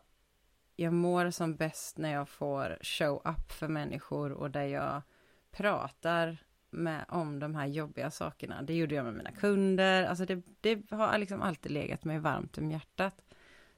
jag 0.77 0.93
mår 0.93 1.31
som 1.31 1.57
bäst 1.57 1.99
när 1.99 2.13
jag 2.13 2.29
får 2.29 2.79
show 2.83 3.23
up 3.25 3.53
för 3.53 3.69
människor 3.69 4.33
och 4.33 4.51
där 4.51 4.67
jag 4.67 5.03
pratar 5.51 6.39
med, 6.71 7.05
om 7.09 7.39
de 7.39 7.55
här 7.55 7.67
jobbiga 7.67 8.11
sakerna. 8.11 8.63
Det 8.63 8.75
gjorde 8.75 8.95
jag 8.95 9.05
med 9.05 9.15
mina 9.15 9.33
kunder. 9.33 10.05
Alltså 10.05 10.25
det, 10.25 10.43
det 10.61 10.91
har 10.91 11.19
liksom 11.19 11.43
alltid 11.43 11.73
legat 11.73 12.05
mig 12.05 12.19
varmt 12.19 12.59
om 12.59 12.71
hjärtat. 12.71 13.25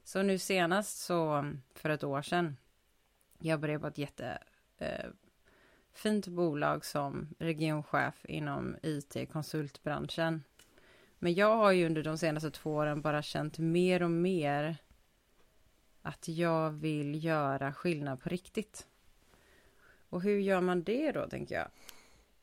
Så 0.04 0.22
nu 0.22 0.38
senast 0.38 0.98
så, 0.98 1.52
för 1.74 1.90
ett 1.90 2.04
år 2.04 2.22
sedan, 2.22 2.56
jag 3.38 3.60
började 3.60 3.80
på 3.80 3.86
ett 3.86 3.98
jättefint 3.98 4.46
eh, 6.26 6.32
bolag 6.32 6.84
som 6.84 7.28
regionchef 7.38 8.24
inom 8.24 8.76
IT-konsultbranschen. 8.82 10.42
Men 11.18 11.34
jag 11.34 11.56
har 11.56 11.72
ju 11.72 11.86
under 11.86 12.02
de 12.02 12.18
senaste 12.18 12.50
två 12.50 12.74
åren 12.74 13.02
bara 13.02 13.22
känt 13.22 13.58
mer 13.58 14.02
och 14.02 14.10
mer 14.10 14.76
att 16.02 16.28
jag 16.28 16.70
vill 16.70 17.24
göra 17.24 17.72
skillnad 17.72 18.22
på 18.22 18.28
riktigt. 18.28 18.86
Och 20.12 20.22
hur 20.22 20.38
gör 20.38 20.60
man 20.60 20.82
det 20.82 21.12
då, 21.12 21.28
tänker 21.28 21.54
jag? 21.54 21.68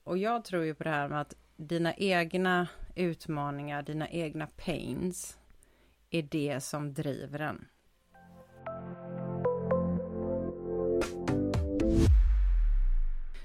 Och 0.03 0.17
jag 0.17 0.45
tror 0.45 0.63
ju 0.63 0.75
på 0.75 0.83
det 0.83 0.89
här 0.89 1.07
med 1.07 1.21
att 1.21 1.33
dina 1.55 1.93
egna 1.93 2.67
utmaningar, 2.95 3.81
dina 3.81 4.09
egna 4.09 4.47
pains 4.47 5.37
är 6.09 6.21
det 6.21 6.59
som 6.63 6.93
driver 6.93 7.39
en. 7.39 7.67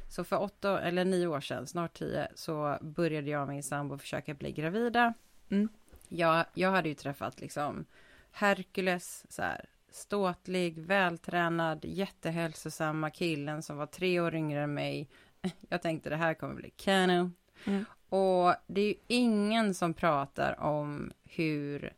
Så 0.08 0.24
för 0.24 0.42
åtta 0.42 0.80
eller 0.80 1.04
nio 1.04 1.26
år 1.26 1.40
sedan, 1.40 1.66
snart 1.66 1.94
tio, 1.94 2.28
så 2.34 2.78
började 2.80 3.30
jag 3.30 3.42
och 3.42 3.48
min 3.48 3.62
sambo 3.62 3.98
försöka 3.98 4.34
bli 4.34 4.52
gravida. 4.52 5.14
Mm. 5.48 5.68
Jag, 6.08 6.44
jag 6.54 6.70
hade 6.70 6.88
ju 6.88 6.94
träffat 6.94 7.40
liksom 7.40 7.84
Hercules, 8.30 9.26
så 9.28 9.42
här, 9.42 9.64
ståtlig, 9.94 10.78
vältränad, 10.78 11.84
jättehälsosamma 11.84 13.10
killen 13.10 13.62
som 13.62 13.76
var 13.76 13.86
tre 13.86 14.20
år 14.20 14.34
yngre 14.34 14.62
än 14.62 14.74
mig. 14.74 15.08
Jag 15.68 15.82
tänkte 15.82 16.10
det 16.10 16.16
här 16.16 16.34
kommer 16.34 16.54
bli 16.54 16.70
kanon. 16.70 17.34
Mm. 17.66 17.84
Och 18.08 18.54
det 18.66 18.80
är 18.80 18.88
ju 18.88 18.94
ingen 19.06 19.74
som 19.74 19.94
pratar 19.94 20.60
om 20.60 21.12
hur 21.24 21.92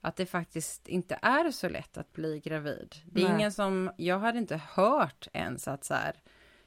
att 0.00 0.16
det 0.16 0.26
faktiskt 0.26 0.88
inte 0.88 1.18
är 1.22 1.50
så 1.50 1.68
lätt 1.68 1.98
att 1.98 2.12
bli 2.12 2.40
gravid. 2.40 2.94
Det 3.06 3.20
är 3.22 3.24
Nej. 3.28 3.34
ingen 3.34 3.52
som, 3.52 3.90
jag 3.96 4.18
hade 4.18 4.38
inte 4.38 4.60
hört 4.74 5.28
ens 5.32 5.68
att 5.68 5.84
så 5.84 5.94
här, 5.94 6.22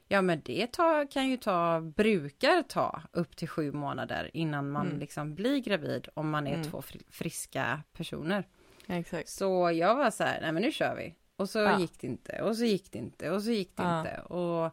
ja 0.08 0.22
men 0.22 0.42
det 0.46 0.68
tar, 0.74 1.12
kan 1.12 1.30
ju 1.30 1.38
ta, 1.38 1.82
brukar 1.82 2.62
ta 2.64 3.02
upp 3.12 3.36
till 3.38 3.48
sju 3.50 3.72
månader 3.72 4.32
innan 4.34 4.72
man 4.72 4.88
Mm. 4.88 5.00
liksom 5.00 5.36
blir 5.36 5.58
gravid 5.58 6.08
om 6.14 6.30
man 6.30 6.48
är 6.48 6.56
Mm. 6.56 6.70
två 6.72 6.82
fri- 6.82 7.06
friska 7.10 7.82
personer. 7.94 8.48
Exakt. 8.88 9.30
Så 9.30 9.72
jag 9.72 9.96
var 9.96 10.12
så 10.12 10.24
här, 10.24 10.42
nej 10.42 10.52
men 10.52 10.62
nu 10.64 10.72
kör 10.72 10.96
vi. 10.96 11.16
Och 11.36 11.50
så 11.50 11.60
Ja. 11.60 11.80
gick 11.80 12.00
det 12.02 12.08
inte, 12.08 12.42
och 12.42 12.58
så 12.58 12.64
gick 12.66 12.92
det 12.92 12.98
inte, 13.00 13.32
och 13.32 13.44
så 13.44 13.52
gick 13.52 13.76
det 13.78 13.84
Ja. 13.84 14.00
inte. 14.00 14.22
Och 14.22 14.72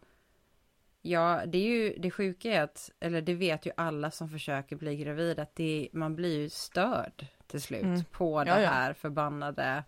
ja, 1.02 1.42
det 1.46 1.58
är 1.58 1.68
ju, 1.68 1.94
det 1.98 2.10
sjuka 2.10 2.48
är 2.52 2.62
att, 2.62 2.90
eller 3.00 3.22
det 3.22 3.34
vet 3.34 3.66
ju 3.66 3.70
alla 3.76 4.10
som 4.10 4.28
försöker 4.28 4.76
bli 4.76 4.96
gravid, 4.96 5.38
att 5.38 5.54
det, 5.54 5.88
man 5.92 6.16
blir 6.16 6.38
ju 6.38 6.48
störd 6.48 7.26
till 7.46 7.60
slut 7.62 7.82
Mm. 7.82 8.04
på 8.04 8.44
det 8.44 8.50
Ja, 8.62 8.68
här 8.70 8.92
förbannade 8.92 9.84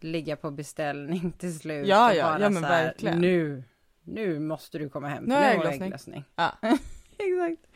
ligga 0.00 0.36
på 0.36 0.50
beställning 0.50 1.32
till 1.38 1.58
slut. 1.58 1.86
Ja, 1.86 2.10
och 2.10 2.16
ja, 2.16 2.24
bara 2.24 2.40
ja, 2.40 2.50
men 2.50 2.62
så 2.62 2.68
här, 2.68 2.84
verkligen. 2.84 3.18
Nu, 3.20 3.62
nu 4.02 4.38
måste 4.40 4.78
du 4.78 4.88
komma 4.88 5.08
hem. 5.08 5.24
Nu 5.24 5.34
för 5.34 5.40
har 5.40 5.64
jag 5.64 5.74
ägglossning. 5.74 6.24
Ja. 6.36 6.52
Exakt. 7.18 7.66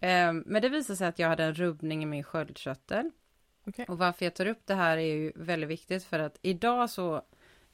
Ehm, 0.00 0.42
men 0.46 0.62
det 0.62 0.68
visade 0.68 0.96
sig 0.96 1.06
att 1.08 1.18
jag 1.18 1.28
hade 1.28 1.44
en 1.44 1.54
rubbning 1.54 2.02
i 2.02 2.06
min 2.06 2.24
sköldkörtel. 2.24 3.10
Okej. 3.70 3.84
Och 3.88 3.98
varför 3.98 4.24
jag 4.26 4.34
tar 4.34 4.46
upp 4.46 4.66
det 4.66 4.74
här 4.74 4.96
är 4.96 5.14
ju 5.14 5.32
väldigt 5.34 5.70
viktigt 5.70 6.04
för 6.04 6.18
att 6.18 6.38
idag 6.42 6.90
så 6.90 7.22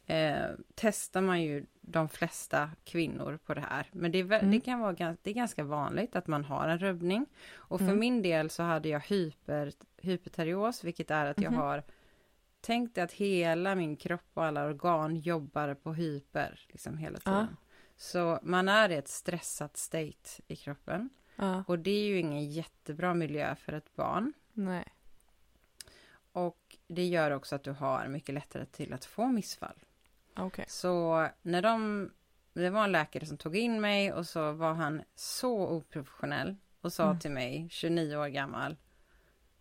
eh, 0.07 0.47
testar 0.75 1.21
man 1.21 1.43
ju 1.43 1.67
de 1.81 2.09
flesta 2.09 2.71
kvinnor 2.85 3.39
på 3.47 3.55
det 3.55 3.61
här. 3.61 3.87
Men 3.93 4.13
det, 4.13 4.19
är, 4.19 4.25
Mm. 4.25 4.51
det 4.51 4.61
kan 4.61 4.81
vara 4.81 4.93
gans- 4.93 5.19
det 5.23 5.31
är 5.31 5.35
ganska 5.35 5.65
vanligt 5.65 6.17
att 6.17 6.27
man 6.27 6.45
har 6.45 6.69
en 6.69 6.79
rubbning. 6.79 7.27
Och 7.55 7.79
för 7.79 7.87
Mm. 7.87 7.99
min 8.01 8.23
del 8.23 8.51
så 8.51 8.63
hade 8.63 8.89
jag 8.89 9.01
hyper, 9.01 9.73
hyperterios, 9.97 10.85
vilket 10.85 11.11
är 11.11 11.27
att 11.27 11.41
jag 11.41 11.53
Mhm. 11.53 11.61
har 11.61 11.83
tänkt 12.61 12.95
dig 12.95 13.05
att 13.05 13.13
hela 13.13 13.75
min 13.75 13.97
kropp 13.97 14.31
och 14.35 14.45
alla 14.45 14.65
organ 14.67 15.17
jobbar 15.17 15.75
på 15.75 15.93
hyper 15.95 16.61
liksom 16.69 16.99
hela 16.99 17.19
Ja. 17.25 17.31
tiden. 17.31 17.57
Så 17.97 18.39
man 18.43 18.69
är 18.69 18.89
i 18.89 18.95
ett 18.95 19.09
stressat 19.09 19.77
state 19.77 20.43
i 20.47 20.57
kroppen. 20.57 21.11
Ja. 21.37 21.65
Och 21.67 21.79
det 21.79 21.91
är 21.91 22.07
ju 22.07 22.19
ingen 22.19 22.51
jättebra 22.51 23.15
miljö 23.15 23.55
för 23.55 23.73
ett 23.73 23.95
barn. 23.97 24.33
Nej. 24.53 24.85
Och 26.37 26.77
det 26.89 27.07
gör 27.07 27.31
också 27.31 27.55
att 27.55 27.65
du 27.65 27.71
har 27.73 28.09
mycket 28.09 28.35
lättare 28.35 28.67
till 28.67 28.93
att 28.93 29.05
få 29.05 29.27
missfall. 29.27 29.77
Okej. 30.37 30.65
Så 30.69 31.29
när 31.43 31.63
de, 31.63 32.11
det 32.53 32.71
var 32.71 32.85
en 32.85 32.93
läkare 32.93 33.27
som 33.27 33.37
tog 33.37 33.57
in 33.57 33.81
mig 33.81 34.13
och 34.13 34.27
så 34.27 34.53
var 34.53 34.75
han 34.75 35.03
så 35.15 35.67
oprofessionell 35.69 36.57
och 36.81 36.93
sa 36.93 37.05
Mm. 37.05 37.19
till 37.21 37.31
mig, 37.31 37.69
29 37.71 38.17
år 38.17 38.29
gammal, 38.29 38.77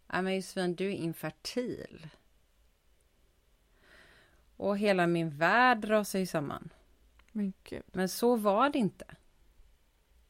Nej 0.08 0.22
men 0.22 0.36
Josefin, 0.36 0.76
du 0.76 0.86
är 0.88 0.96
infertil. 0.96 2.08
Och 4.58 4.78
hela 4.78 5.08
min 5.08 5.38
värld 5.38 5.90
rasade 5.90 6.20
ju 6.20 6.26
samman. 6.26 6.70
Men. 7.32 7.84
Men 7.86 8.10
så 8.10 8.36
var 8.36 8.70
det 8.70 8.80
inte. 8.80 9.06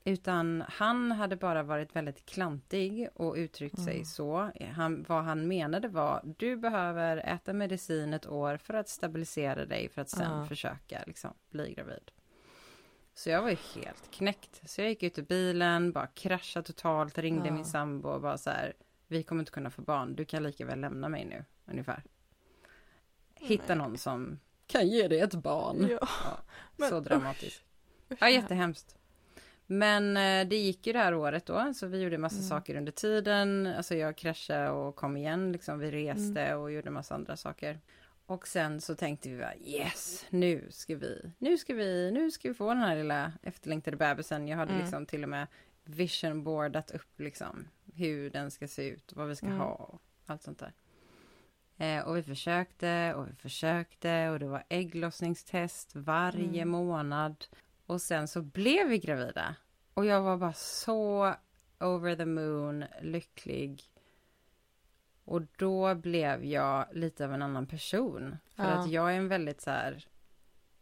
Utan 0.08 0.64
han 0.70 1.12
hade 1.12 1.36
bara 1.36 1.64
varit 1.64 1.96
väldigt 1.96 2.26
klantig 2.26 3.10
och 3.14 3.36
uttryckt 3.36 3.80
sig 3.84 3.94
Mm. 3.94 4.06
så. 4.06 4.52
Han, 4.76 5.06
vad 5.08 5.24
han 5.24 5.48
menade 5.48 5.88
var, 5.88 6.22
du 6.38 6.56
behöver 6.58 7.18
äta 7.18 7.54
medicin 7.54 8.14
ett 8.14 8.28
år 8.28 8.58
för 8.58 8.74
att 8.74 8.90
stabilisera 8.90 9.66
dig 9.66 9.90
för 9.90 10.02
att 10.02 10.10
sen 10.10 10.40
Ja. 10.40 10.46
försöka 10.46 11.04
liksom, 11.08 11.34
bli 11.50 11.74
gravid. 11.74 12.12
Så 13.14 13.30
jag 13.30 13.42
var 13.42 13.50
ju 13.50 13.58
helt 13.76 14.12
knäckt. 14.12 14.70
Så 14.70 14.82
jag 14.82 14.90
gick 14.90 15.04
ut 15.04 15.20
ur 15.20 15.24
bilen, 15.24 15.92
bara 15.92 16.08
kraschade 16.08 16.66
totalt, 16.66 17.18
ringde 17.18 17.48
Ja. 17.48 17.54
min 17.54 17.66
sambo 17.66 18.10
och 18.10 18.22
bara 18.22 18.38
så 18.38 18.50
här, 18.50 18.74
vi 19.08 19.24
kommer 19.24 19.42
inte 19.42 19.52
kunna 19.52 19.70
få 19.70 19.82
barn, 19.82 20.16
du 20.16 20.26
kan 20.26 20.44
lika 20.44 20.66
väl 20.66 20.80
lämna 20.80 21.10
mig 21.10 21.26
nu, 21.26 21.46
ungefär. 21.66 22.04
Hitta 23.34 23.76
någon 23.76 23.98
som 23.98 24.40
kan 24.68 24.88
ge 24.88 25.08
dig 25.08 25.20
ett 25.20 25.36
barn. 25.36 25.88
Ja. 25.90 26.08
Ja, 26.78 26.90
så 26.90 27.00
dramatiskt. 27.00 27.64
Ja, 28.20 28.30
jättehemskt. 28.30 28.96
Men 29.68 30.18
eh, 30.18 30.48
det 30.48 30.58
gick 30.58 30.88
ju 30.88 30.94
det 30.94 31.00
här 31.00 31.14
året 31.16 31.46
då, 31.46 31.74
så 31.74 31.88
vi 31.88 32.02
gjorde 32.02 32.18
massa 32.18 32.36
Mm. 32.38 32.50
saker 32.50 32.76
under 32.76 32.92
tiden. 32.92 33.68
Alltså 33.78 33.96
jag 33.96 34.18
kraschade 34.18 34.70
och 34.70 34.96
kom 34.96 35.18
igen, 35.18 35.52
liksom. 35.52 35.80
Vi 35.80 35.92
reste 35.92 36.42
Mm. 36.42 36.60
och 36.62 36.72
gjorde 36.72 36.90
massa 36.90 37.16
andra 37.16 37.38
saker. 37.38 37.80
Och 38.26 38.48
sen 38.48 38.82
så 38.82 38.96
tänkte 38.96 39.30
vi 39.30 39.38
bara 39.38 39.56
yes, 39.56 40.26
nu 40.30 40.68
ska 40.70 40.96
vi, 40.96 41.32
nu 41.38 41.58
ska 41.58 41.74
vi, 41.74 42.12
nu 42.12 42.32
ska 42.32 42.48
vi 42.48 42.54
få 42.54 42.70
den 42.70 42.78
här 42.84 42.96
lilla 42.96 43.32
efterlängtade 43.44 43.98
bebisen. 43.98 44.48
Jag 44.48 44.58
hade 44.58 44.72
Mm. 44.72 44.82
liksom 44.84 45.06
till 45.06 45.24
och 45.24 45.30
med 45.30 45.48
vision 45.84 46.44
boardat 46.44 46.92
upp 46.92 47.20
liksom 47.20 47.68
hur 47.94 48.30
den 48.30 48.52
ska 48.52 48.68
se 48.68 48.90
ut 48.90 49.14
vad 49.16 49.28
vi 49.28 49.36
ska 49.36 49.46
Mm. 49.46 49.60
ha 49.60 49.72
och 49.74 50.02
allt 50.26 50.44
sånt 50.44 50.60
där. 50.60 50.74
Eh, 51.78 52.08
och 52.08 52.18
vi 52.18 52.24
försökte 52.24 53.14
och 53.14 53.28
vi 53.28 53.34
försökte 53.36 54.30
och 54.30 54.40
det 54.40 54.48
var 54.48 54.64
ägglossningstest 54.70 55.92
varje 55.96 56.62
Mm. 56.62 56.70
månad. 56.70 57.46
Och 57.86 58.02
sen 58.02 58.28
så 58.28 58.42
blev 58.42 58.88
vi 58.88 59.00
gravida. 59.00 59.56
Och 59.94 60.06
jag 60.06 60.22
var 60.22 60.38
bara 60.38 60.54
så 60.54 61.36
over 61.80 62.16
the 62.16 62.26
moon, 62.26 62.86
lycklig. 63.02 63.84
Och 65.24 65.42
då 65.58 65.96
blev 65.96 66.46
jag 66.46 66.88
lite 66.92 67.26
av 67.26 67.34
en 67.34 67.42
annan 67.42 67.68
person. 67.68 68.38
För 68.56 68.64
Ja. 68.64 68.70
att 68.70 68.90
jag 68.92 69.14
är 69.14 69.18
en 69.18 69.28
väldigt 69.28 69.62
så 69.62 69.72
här, 69.72 70.08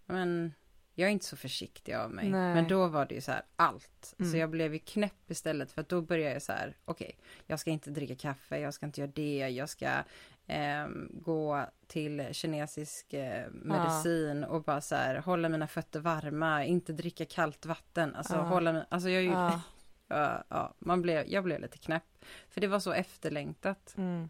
men 0.05 0.53
jag 0.95 1.07
är 1.07 1.11
inte 1.11 1.25
så 1.25 1.37
försiktig 1.37 1.93
av 1.93 2.11
mig. 2.11 2.29
Nej. 2.29 2.53
Men 2.55 2.67
då 2.67 2.87
var 2.87 3.05
det 3.05 3.15
ju 3.15 3.21
så 3.21 3.31
här 3.31 3.41
allt. 3.55 4.15
Mm. 4.19 4.31
Så 4.31 4.37
jag 4.37 4.49
blev 4.49 4.73
ju 4.73 4.79
knäpp 4.79 5.31
istället 5.31 5.71
för 5.71 5.81
att 5.81 5.89
då 5.89 6.01
började 6.01 6.33
jag 6.33 6.41
så 6.41 6.51
här, 6.51 6.77
okej, 6.85 7.17
jag 7.47 7.59
ska 7.59 7.71
inte 7.71 7.89
dricka 7.91 8.15
kaffe, 8.15 8.57
jag 8.59 8.73
ska 8.73 8.85
inte 8.85 9.01
göra 9.01 9.11
det, 9.15 9.49
jag 9.49 9.69
ska 9.69 10.03
ehm, 10.47 11.09
gå 11.13 11.65
till 11.87 12.27
kinesisk 12.31 13.13
eh, 13.13 13.51
medicin 13.51 14.43
och 14.43 14.63
bara 14.63 14.81
så 14.81 14.95
här 14.95 15.15
hålla 15.15 15.49
mina 15.49 15.67
fötter 15.67 15.99
varma, 15.99 16.65
inte 16.65 16.93
dricka 16.93 17.25
kallt 17.25 17.65
vatten, 17.65 18.15
alltså 18.15 18.35
Ja. 18.35 18.41
hålla 18.41 18.85
alltså 18.89 19.09
jag 19.09 19.23
Ja. 19.23 19.61
Ja, 20.07 20.43
ja, 20.49 20.73
man 20.79 21.01
blev, 21.01 21.27
jag 21.27 21.43
blev 21.43 21.61
lite 21.61 21.77
knäpp. 21.77 22.25
För 22.49 22.61
det 22.61 22.67
var 22.67 22.79
så 22.79 22.91
efterlängtat. 22.93 23.93
Mm. 23.97 24.29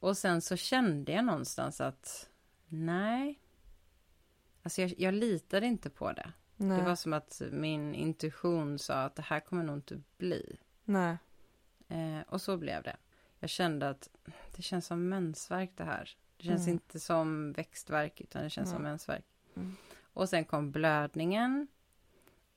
Och 0.00 0.16
sen 0.16 0.40
så 0.40 0.56
kände 0.56 1.12
jag 1.12 1.24
någonstans 1.24 1.80
att 1.80 2.28
nej. 2.68 3.40
Alltså 4.62 4.80
jag, 4.82 4.94
jag 4.98 5.14
litade 5.14 5.66
inte 5.66 5.90
på 5.90 6.12
det. 6.12 6.32
Nej. 6.56 6.78
Det 6.78 6.84
var 6.84 6.96
som 6.96 7.12
att 7.12 7.42
min 7.52 7.94
intuition 7.94 8.78
sa 8.78 8.94
att 8.94 9.16
det 9.16 9.22
här 9.22 9.40
kommer 9.40 9.62
nog 9.62 9.76
inte 9.76 10.00
bli. 10.18 10.56
Nej. 10.84 11.16
Eh, 11.88 12.20
och 12.28 12.40
så 12.40 12.56
blev 12.56 12.82
det. 12.82 12.96
Jag 13.44 13.50
kände 13.50 13.88
att 13.90 14.08
det 14.56 14.62
känns 14.62 14.86
som 14.86 15.08
mensvärk 15.08 15.70
det 15.76 15.84
här. 15.84 16.10
Det 16.36 16.44
känns 16.44 16.60
Mm. 16.66 16.72
inte 16.72 17.00
som 17.00 17.52
växtverk 17.52 18.20
utan 18.20 18.42
det 18.42 18.50
känns 18.50 18.70
som 18.70 18.82
Nej. 18.82 18.90
mensvärk. 18.90 19.24
Mm. 19.56 19.76
Och 20.12 20.28
sen 20.28 20.44
kom 20.44 20.70
blödningen. 20.72 21.68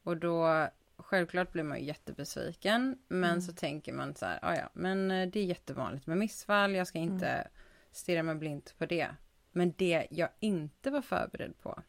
Och 0.04 0.18
då, 0.18 0.68
självklart 0.98 1.52
blir 1.52 1.64
man 1.64 1.84
jättebesviken. 1.84 3.00
Men 3.08 3.30
Mm. 3.30 3.42
så 3.42 3.54
tänker 3.54 3.94
man 3.94 4.16
så 4.16 4.26
här, 4.26 4.40
"Ah, 4.42 4.56
ja 4.56 4.70
men 4.74 5.12
eh, 5.12 5.28
det 5.30 5.40
är 5.40 5.44
jättevanligt 5.46 6.08
med 6.08 6.18
missfall. 6.18 6.76
Jag 6.76 6.88
ska 6.88 7.00
inte 7.00 7.28
Mm. 7.28 7.48
stirra 7.92 8.24
mig 8.24 8.36
blint 8.36 8.76
på 8.78 8.86
det. 8.86 9.08
Men 9.52 9.74
det 9.78 10.08
jag 10.12 10.30
inte 10.40 10.92
var 10.92 11.02
förberedd 11.02 11.58
på, 11.62 11.82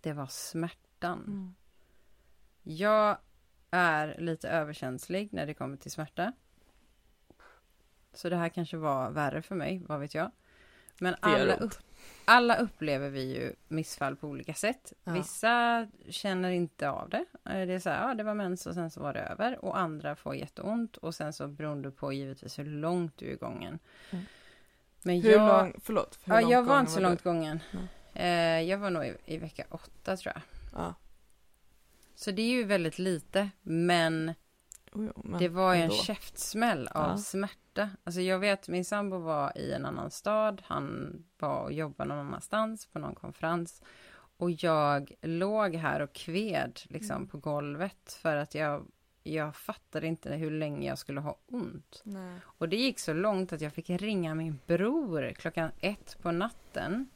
det 0.00 0.12
var 0.12 0.26
smärtan. 0.26 1.18
Mm. 1.26 1.54
Jag 2.62 3.18
är 3.70 4.16
lite 4.18 4.48
överkänslig 4.48 5.32
när 5.32 5.46
det 5.46 5.54
kommer 5.54 5.76
till 5.76 5.90
smärta. 5.90 6.32
Så 8.14 8.28
det 8.28 8.36
här 8.36 8.48
kanske 8.48 8.76
var 8.76 9.10
värre 9.10 9.42
för 9.42 9.54
mig, 9.54 9.82
vad 9.88 10.00
vet 10.00 10.14
jag. 10.14 10.30
Men 11.00 11.16
alla, 11.20 11.54
upp, 11.56 11.74
alla 12.24 12.56
upplever 12.56 13.10
vi 13.10 13.34
ju 13.36 13.52
missfall 13.68 14.16
på 14.16 14.28
olika 14.28 14.54
sätt. 14.54 14.92
Ja. 15.04 15.12
Vissa 15.12 15.86
känner 16.08 16.50
inte 16.50 16.90
av 16.90 17.08
det. 17.08 17.24
Eh, 17.44 17.66
Det 17.66 17.74
är 17.74 17.78
så 17.78 17.90
här, 17.90 18.08
ja 18.08 18.14
det 18.14 18.22
var 18.24 18.34
mens 18.34 18.66
och 18.66 18.74
sen 18.74 18.90
så 18.90 19.00
var 19.00 19.12
det 19.14 19.20
över. 19.20 19.64
Och 19.64 19.78
andra 19.78 20.16
får 20.16 20.34
jätteont 20.36 20.96
och 20.96 21.14
sen 21.14 21.32
så 21.32 21.48
beroende 21.48 21.90
på 21.90 22.12
givetvis 22.12 22.58
hur 22.58 22.64
långt 22.64 23.16
du 23.16 23.32
är 23.32 23.36
gången. 23.36 23.78
Mm. 24.10 24.24
Men 25.02 25.22
Hur 25.22 25.30
jag, 25.30 25.48
lång, 25.62 25.74
förlåt. 25.84 26.18
Hur 26.24 26.34
ja, 26.34 26.40
jag 26.40 26.62
var 26.62 26.66
gången 26.68 26.80
inte 26.80 26.92
så 26.92 26.98
du? 26.98 27.04
långt 27.06 27.22
gången. 27.22 27.60
Ja. 27.70 27.78
Eh, 28.20 28.60
jag 28.62 28.78
var 28.78 28.90
nog 28.90 29.04
i, 29.04 29.14
i 29.24 29.38
vecka 29.38 29.64
åtta 29.70 30.16
tror 30.16 30.32
jag. 30.34 30.42
Ja. 30.82 30.94
Så 32.14 32.30
det 32.30 32.42
är 32.42 32.50
ju 32.50 32.64
väldigt 32.64 32.98
lite, 32.98 33.50
men 33.62 34.34
Jo, 34.98 35.36
det 35.38 35.48
var 35.48 35.74
ju 35.74 35.80
en 35.82 35.90
käftsmäll 35.90 36.88
av 36.88 37.10
Ja. 37.10 37.16
smärta. 37.18 37.90
Alltså 38.04 38.20
jag 38.20 38.38
vet, 38.38 38.68
min 38.68 38.84
sambo 38.84 39.18
var 39.18 39.58
i 39.58 39.72
en 39.72 39.86
annan 39.86 40.10
stad. 40.10 40.62
Han 40.66 41.16
var 41.38 41.62
och 41.62 41.72
jobbade 41.72 42.08
någon 42.08 42.18
annanstans 42.26 42.86
på 42.86 42.98
någon 42.98 43.14
konferens. 43.14 43.82
Och 44.36 44.50
jag 44.50 45.12
låg 45.22 45.74
här 45.74 46.00
och 46.00 46.12
kved 46.12 46.80
liksom 46.84 47.16
Mm. 47.16 47.28
på 47.28 47.38
golvet 47.38 48.12
för 48.22 48.36
att 48.36 48.54
jag, 48.54 48.86
jag 49.22 49.56
fattade 49.56 50.06
inte 50.06 50.34
hur 50.34 50.50
länge 50.50 50.88
jag 50.88 50.98
skulle 50.98 51.20
ha 51.20 51.38
ont. 51.46 52.00
Nej. 52.04 52.40
Och 52.44 52.68
det 52.68 52.76
gick 52.76 52.98
så 52.98 53.12
långt 53.12 53.52
att 53.52 53.60
jag 53.60 53.72
fick 53.72 53.90
ringa 53.90 54.34
min 54.34 54.58
bror 54.66 55.32
klockan 55.32 55.70
ett 55.80 56.18
på 56.22 56.30
natten. 56.32 57.08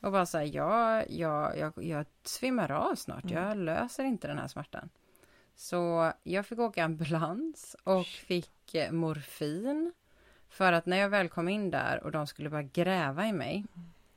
Och 0.00 0.12
bara 0.12 0.26
säga, 0.26 0.44
jag, 0.44 1.10
jag, 1.10 1.58
jag, 1.58 1.84
jag 1.84 2.06
svimmar 2.24 2.70
av 2.70 2.94
snart, 2.94 3.24
Mm. 3.24 3.34
jag 3.36 3.56
löser 3.56 4.04
inte 4.04 4.26
den 4.28 4.38
här 4.38 4.48
smärtan. 4.48 4.88
Så 5.62 6.12
jag 6.22 6.46
fick 6.46 6.58
åka 6.58 6.84
ambulans 6.84 7.76
och 7.84 8.06
fick 8.06 8.74
eh, 8.74 8.92
morfin. 8.92 9.92
För 10.48 10.72
att 10.72 10.86
när 10.86 10.96
jag 10.96 11.08
väl 11.08 11.28
kom 11.28 11.48
in 11.48 11.70
där 11.70 12.02
och 12.04 12.12
de 12.12 12.26
skulle 12.26 12.50
bara 12.50 12.62
gräva 12.62 13.26
i 13.26 13.32
mig. 13.32 13.64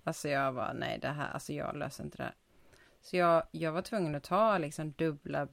Alltså 0.04 0.30
jag 0.30 0.52
var 0.52 0.74
nej 0.74 1.00
det 1.02 1.08
här, 1.08 1.32
alltså 1.32 1.54
jag 1.54 1.76
löser 1.78 2.04
inte 2.04 2.18
det 2.18 2.24
här. 2.24 2.36
Så 3.02 3.18
jag, 3.18 3.44
jag 3.52 3.72
var 3.72 3.82
tvungen 3.82 4.16
att 4.16 4.24
ta 4.24 4.58
liksom 4.58 4.92
dubbla, 4.92 5.48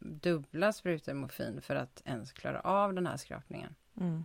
dubbla 0.00 0.72
sprutor 0.72 1.14
morfin 1.14 1.60
för 1.62 1.76
att 1.76 2.02
ens 2.04 2.32
klara 2.32 2.60
av 2.60 2.94
den 2.94 3.06
här 3.06 3.16
skrapningen. 3.16 3.74
Mm. 4.00 4.24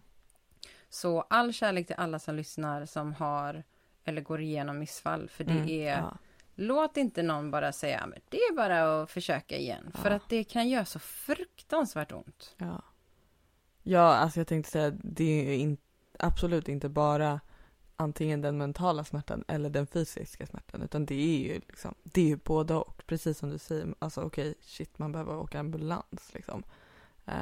Så 0.89 1.21
all 1.21 1.53
kärlek 1.53 1.87
till 1.87 1.95
alla 1.95 2.19
som 2.19 2.35
lyssnar 2.35 2.85
som 2.85 3.13
har 3.13 3.63
eller 4.03 4.21
går 4.21 4.41
igenom 4.41 4.79
missfall. 4.79 5.29
För 5.29 5.43
det 5.43 5.51
Mm. 5.51 5.69
är, 5.69 5.97
Ja. 5.97 6.17
Låt 6.57 6.97
inte 6.97 7.23
någon 7.23 7.51
bara 7.51 7.71
säga, 7.71 8.05
men 8.07 8.19
det 8.29 8.37
är 8.37 8.55
bara 8.55 9.01
att 9.03 9.11
försöka 9.11 9.57
igen. 9.57 9.91
För 9.93 10.09
Ja. 10.09 10.15
att 10.15 10.29
det 10.29 10.43
kan 10.43 10.69
göra 10.69 10.85
så 10.85 10.99
fruktansvärt 10.99 12.11
ont. 12.11 12.55
Ja. 12.57 12.81
ja, 13.83 14.15
alltså 14.15 14.39
jag 14.39 14.47
tänkte 14.47 14.71
säga 14.71 14.91
det 14.91 15.23
är 15.23 15.57
in, 15.57 15.77
absolut 16.19 16.69
inte 16.69 16.89
bara 16.89 17.39
antingen 17.95 18.41
den 18.41 18.57
mentala 18.57 19.03
smärtan 19.03 19.43
eller 19.47 19.69
den 19.69 19.87
fysiska 19.87 20.45
smärtan 20.47 20.81
utan 20.81 21.05
det 21.05 21.15
är 21.15 21.37
ju 21.53 21.53
liksom, 21.67 21.95
det 22.03 22.21
är 22.21 22.25
ju 22.27 22.35
både 22.37 22.73
och 22.73 23.03
precis 23.07 23.37
som 23.37 23.49
du 23.49 23.57
säger, 23.57 23.95
alltså 23.99 24.21
okej 24.21 24.55
shit 24.61 24.99
man 24.99 25.11
behöver 25.11 25.37
åka 25.37 25.59
ambulans 25.59 26.33
liksom. 26.33 26.63
Eh, 27.25 27.33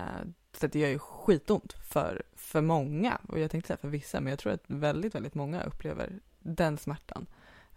så 0.54 0.68
det 0.68 0.80
gör 0.80 0.90
ju 0.90 1.00
skitont 1.00 1.74
för, 1.74 2.24
för 2.36 2.62
många 2.62 3.20
och 3.28 3.40
jag 3.40 3.52
tänkte 3.52 3.68
säga 3.68 3.78
för 3.78 3.88
vissa 3.88 4.22
men 4.22 4.30
jag 4.30 4.40
tror 4.40 4.54
att 4.54 4.64
väldigt, 4.68 5.16
väldigt 5.16 5.36
många 5.36 5.64
upplever 5.64 6.20
den 6.40 6.78
smärtan. 6.78 7.26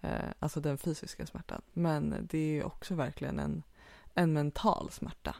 Eh, 0.01 0.31
alltså 0.39 0.61
den 0.61 0.79
fysiska 0.79 1.27
smärtan. 1.27 1.63
Men 1.73 2.27
det 2.31 2.39
är 2.39 2.53
ju 2.53 2.63
också 2.63 2.95
verkligen 2.95 3.39
en, 3.39 3.63
en 4.15 4.33
mental 4.33 4.91
smärta. 4.91 5.37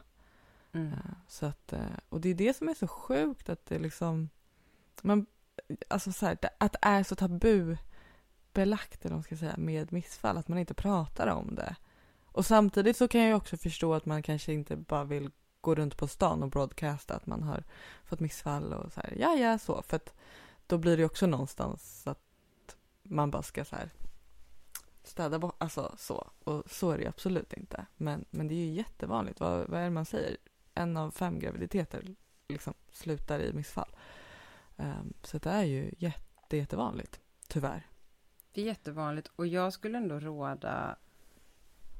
Mm. 0.71 0.87
Eh, 0.87 0.99
Så 1.27 1.45
att, 1.45 1.73
eh, 1.73 1.97
och 2.09 2.21
det 2.21 2.29
är 2.29 2.33
det 2.33 2.57
som 2.57 2.69
är 2.69 2.73
så 2.73 2.87
sjukt 2.87 3.49
att 3.49 3.65
det 3.65 3.79
liksom, 3.79 4.29
man, 5.01 5.25
alltså 5.87 6.11
så 6.11 6.25
här, 6.25 6.37
att 6.57 6.71
det 6.71 6.79
är 6.81 7.03
så 7.03 7.15
tabubelagt 7.15 9.05
eller 9.05 9.15
man 9.15 9.23
ska 9.23 9.37
säga 9.37 9.57
med 9.57 9.93
missfall, 9.93 10.37
att 10.37 10.47
man 10.47 10.57
inte 10.59 10.73
pratar 10.73 11.27
om 11.27 11.55
det. 11.55 11.75
Och 12.25 12.45
samtidigt 12.45 12.97
så 12.97 13.07
kan 13.07 13.21
jag 13.21 13.37
också 13.37 13.57
förstå 13.57 13.93
att 13.93 14.05
man 14.05 14.23
kanske 14.23 14.53
inte 14.53 14.75
bara 14.75 15.03
vill 15.03 15.31
gå 15.61 15.75
runt 15.75 15.97
på 15.97 16.07
stan 16.07 16.43
och 16.43 16.49
broadcasta 16.49 17.15
att 17.15 17.25
man 17.25 17.43
har 17.43 17.63
fått 18.05 18.19
missfall 18.19 18.73
och 18.73 18.93
så 18.93 19.01
här, 19.01 19.13
ja 19.19 19.35
ja 19.35 19.59
så, 19.59 19.81
för 19.81 19.95
att 19.95 20.13
då 20.67 20.77
blir 20.77 20.97
det 20.97 21.05
också 21.05 21.27
någonstans 21.27 22.07
att 22.07 22.21
man 23.03 23.31
bara 23.31 23.43
ska 23.43 23.65
så 23.65 23.75
här 23.75 23.89
städa 25.09 25.39
bort, 25.39 25.55
alltså 25.57 25.95
så. 25.97 26.31
Och 26.43 26.71
så 26.71 26.91
är 26.91 26.97
det 26.97 27.03
ju 27.03 27.09
absolut 27.09 27.53
inte. 27.53 27.85
Men, 27.97 28.25
men 28.29 28.47
det 28.47 28.53
är 28.53 28.65
ju 28.65 28.73
jättevanligt. 28.73 29.39
Vad, 29.39 29.69
vad 29.69 29.79
är 29.79 29.83
det 29.83 29.89
man 29.89 30.05
säger? 30.05 30.37
En 30.73 30.97
av 30.97 31.11
fem 31.11 31.39
graviditeter 31.39 32.15
liksom 32.47 32.73
slutar 32.91 33.39
i 33.39 33.53
missfall. 33.53 33.95
Ehm, 34.77 35.13
så 35.23 35.37
det 35.37 35.49
är 35.49 35.63
ju 35.63 35.91
jätte, 35.97 36.57
jättevanligt, 36.57 37.19
tyvärr. 37.47 37.87
Det 38.51 38.61
är 38.61 38.65
jättevanligt 38.65 39.31
och 39.35 39.47
jag 39.47 39.73
skulle 39.73 39.97
ändå 39.97 40.19
råda 40.19 40.97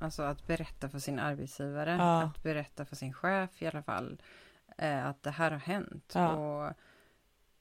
Alltså 0.02 0.24
att 0.24 0.48
berätta 0.48 0.90
för 0.90 1.00
sin 1.00 1.20
arbetsgivare, 1.20 1.96
Ja. 1.96 2.24
att 2.24 2.44
berätta 2.44 2.86
för 2.86 2.96
sin 2.96 3.14
chef 3.14 3.62
i 3.62 3.68
alla 3.68 3.84
fall 3.84 4.22
eh, 4.78 5.06
att 5.06 5.24
det 5.24 5.32
här 5.32 5.52
har 5.52 5.60
hänt. 5.60 6.12
Ja. 6.16 6.34
Och, 6.34 6.74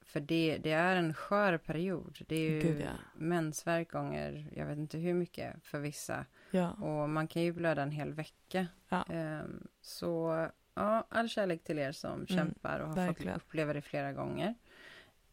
för 0.08 0.20
det, 0.20 0.58
det 0.62 0.72
är 0.72 0.96
en 0.96 1.14
skör 1.14 1.58
period. 1.58 2.18
Det 2.28 2.36
är 2.36 2.50
ju 2.50 2.60
Gud, 2.60 2.80
ja. 2.80 2.90
mensvärk 3.14 3.90
gånger, 3.92 4.50
jag 4.56 4.66
vet 4.66 4.78
inte 4.78 4.98
hur 4.98 5.14
mycket 5.14 5.64
för 5.64 5.78
vissa. 5.80 6.24
Ja. 6.50 6.70
Och 6.70 7.08
man 7.10 7.28
kan 7.28 7.42
ju 7.42 7.52
blöda 7.52 7.82
en 7.82 7.90
hel 7.90 8.12
vecka. 8.12 8.66
Ja. 8.88 9.04
Ehm, 9.08 9.66
så 9.80 10.46
ja, 10.74 11.06
all 11.08 11.28
kärlek 11.28 11.64
till 11.64 11.78
er 11.78 11.92
som 11.92 12.26
kämpar 12.26 12.80
och 12.80 12.88
har 12.88 12.94
verkligen. 12.96 13.34
fått 13.34 13.42
uppleva 13.42 13.72
det 13.72 13.82
flera 13.82 14.12
gånger. 14.12 14.54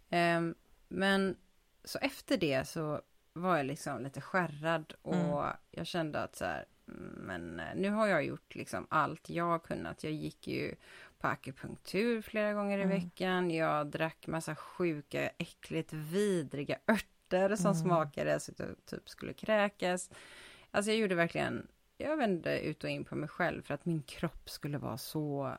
Ehm, 0.09 0.55
men 0.87 1.35
så 1.83 1.99
efter 1.99 2.37
det 2.37 2.67
så 2.67 3.01
var 3.33 3.57
jag 3.57 3.65
liksom 3.65 4.03
lite 4.03 4.21
skärrad 4.21 4.93
och 5.01 5.15
Mm. 5.15 5.55
jag 5.71 5.87
kände 5.87 6.19
att 6.23 6.35
så 6.35 6.45
här, 6.45 6.65
mm, 6.87 7.03
men 7.03 7.59
eh, 7.59 7.75
nu 7.75 7.89
har 7.89 8.07
jag 8.07 8.25
gjort 8.25 8.55
liksom 8.55 8.87
allt 8.89 9.29
jag 9.29 9.63
kunnat. 9.63 10.03
Jag 10.03 10.13
gick 10.13 10.47
ju 10.47 10.75
på 11.25 11.31
akupunktur 11.31 12.21
flera 12.21 12.53
gånger 12.53 12.77
i 12.77 12.81
Mm. 12.81 12.99
veckan. 13.01 13.51
Jag 13.51 13.87
drack 13.87 14.27
massa 14.27 14.55
sjuka, 14.55 15.29
äckligt 15.37 15.93
vidriga 15.93 16.77
örter 16.87 17.55
som 17.55 17.65
Mm. 17.71 17.75
smakade 17.83 18.39
så 18.39 18.51
att 18.51 18.59
jag 18.59 18.85
typ 18.85 19.09
skulle 19.09 19.33
kräkas. 19.33 20.09
Alltså 20.71 20.91
jag 20.91 20.99
gjorde 20.99 21.15
verkligen, 21.15 21.67
jag 21.97 22.17
vände 22.17 22.59
ut 22.59 22.83
och 22.83 22.89
in 22.89 23.05
på 23.05 23.15
mig 23.15 23.29
själv 23.29 23.61
för 23.61 23.73
att 23.73 23.85
min 23.85 24.01
kropp 24.03 24.49
skulle 24.49 24.77
vara 24.77 24.97
så 24.97 25.57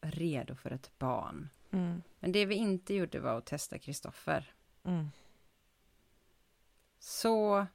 redo 0.00 0.54
för 0.54 0.70
ett 0.70 0.90
barn. 0.98 1.48
Mm. 1.70 2.02
Men 2.20 2.32
det 2.32 2.46
vi 2.46 2.54
inte 2.54 2.94
gjorde 2.94 3.20
var 3.20 3.38
att 3.38 3.46
testa 3.46 3.78
Kristoffer. 3.78 4.52
Mm. 4.84 5.08
Så 6.98 7.66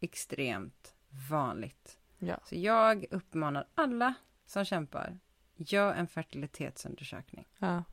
extremt 0.00 0.94
vanligt. 1.30 1.98
Ja. 2.18 2.40
Så 2.44 2.54
jag 2.56 3.04
uppmanar 3.10 3.68
alla 3.74 4.14
som 4.46 4.64
kämpar, 4.64 5.18
gör 5.60 5.94
en 5.94 6.06
fertilitetsundersökning. 6.06 7.48
ja. 7.58 7.84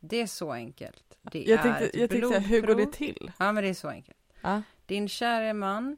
Det 0.00 0.16
är 0.22 0.26
så 0.26 0.52
enkelt. 0.52 1.18
Det 1.22 1.42
Jag 1.42 1.58
är 1.58 1.62
tänkte, 1.62 1.84
ett 1.86 1.94
jag 1.96 2.10
tänkte 2.10 2.38
hur 2.38 2.62
går 2.62 2.74
det 2.74 2.92
till? 2.92 3.32
Ja, 3.38 3.52
men 3.52 3.64
det 3.64 3.70
är 3.70 3.74
så 3.74 3.88
enkelt. 3.88 4.18
Ja. 4.42 4.62
Din 4.86 5.08
käre 5.08 5.52
man 5.54 5.96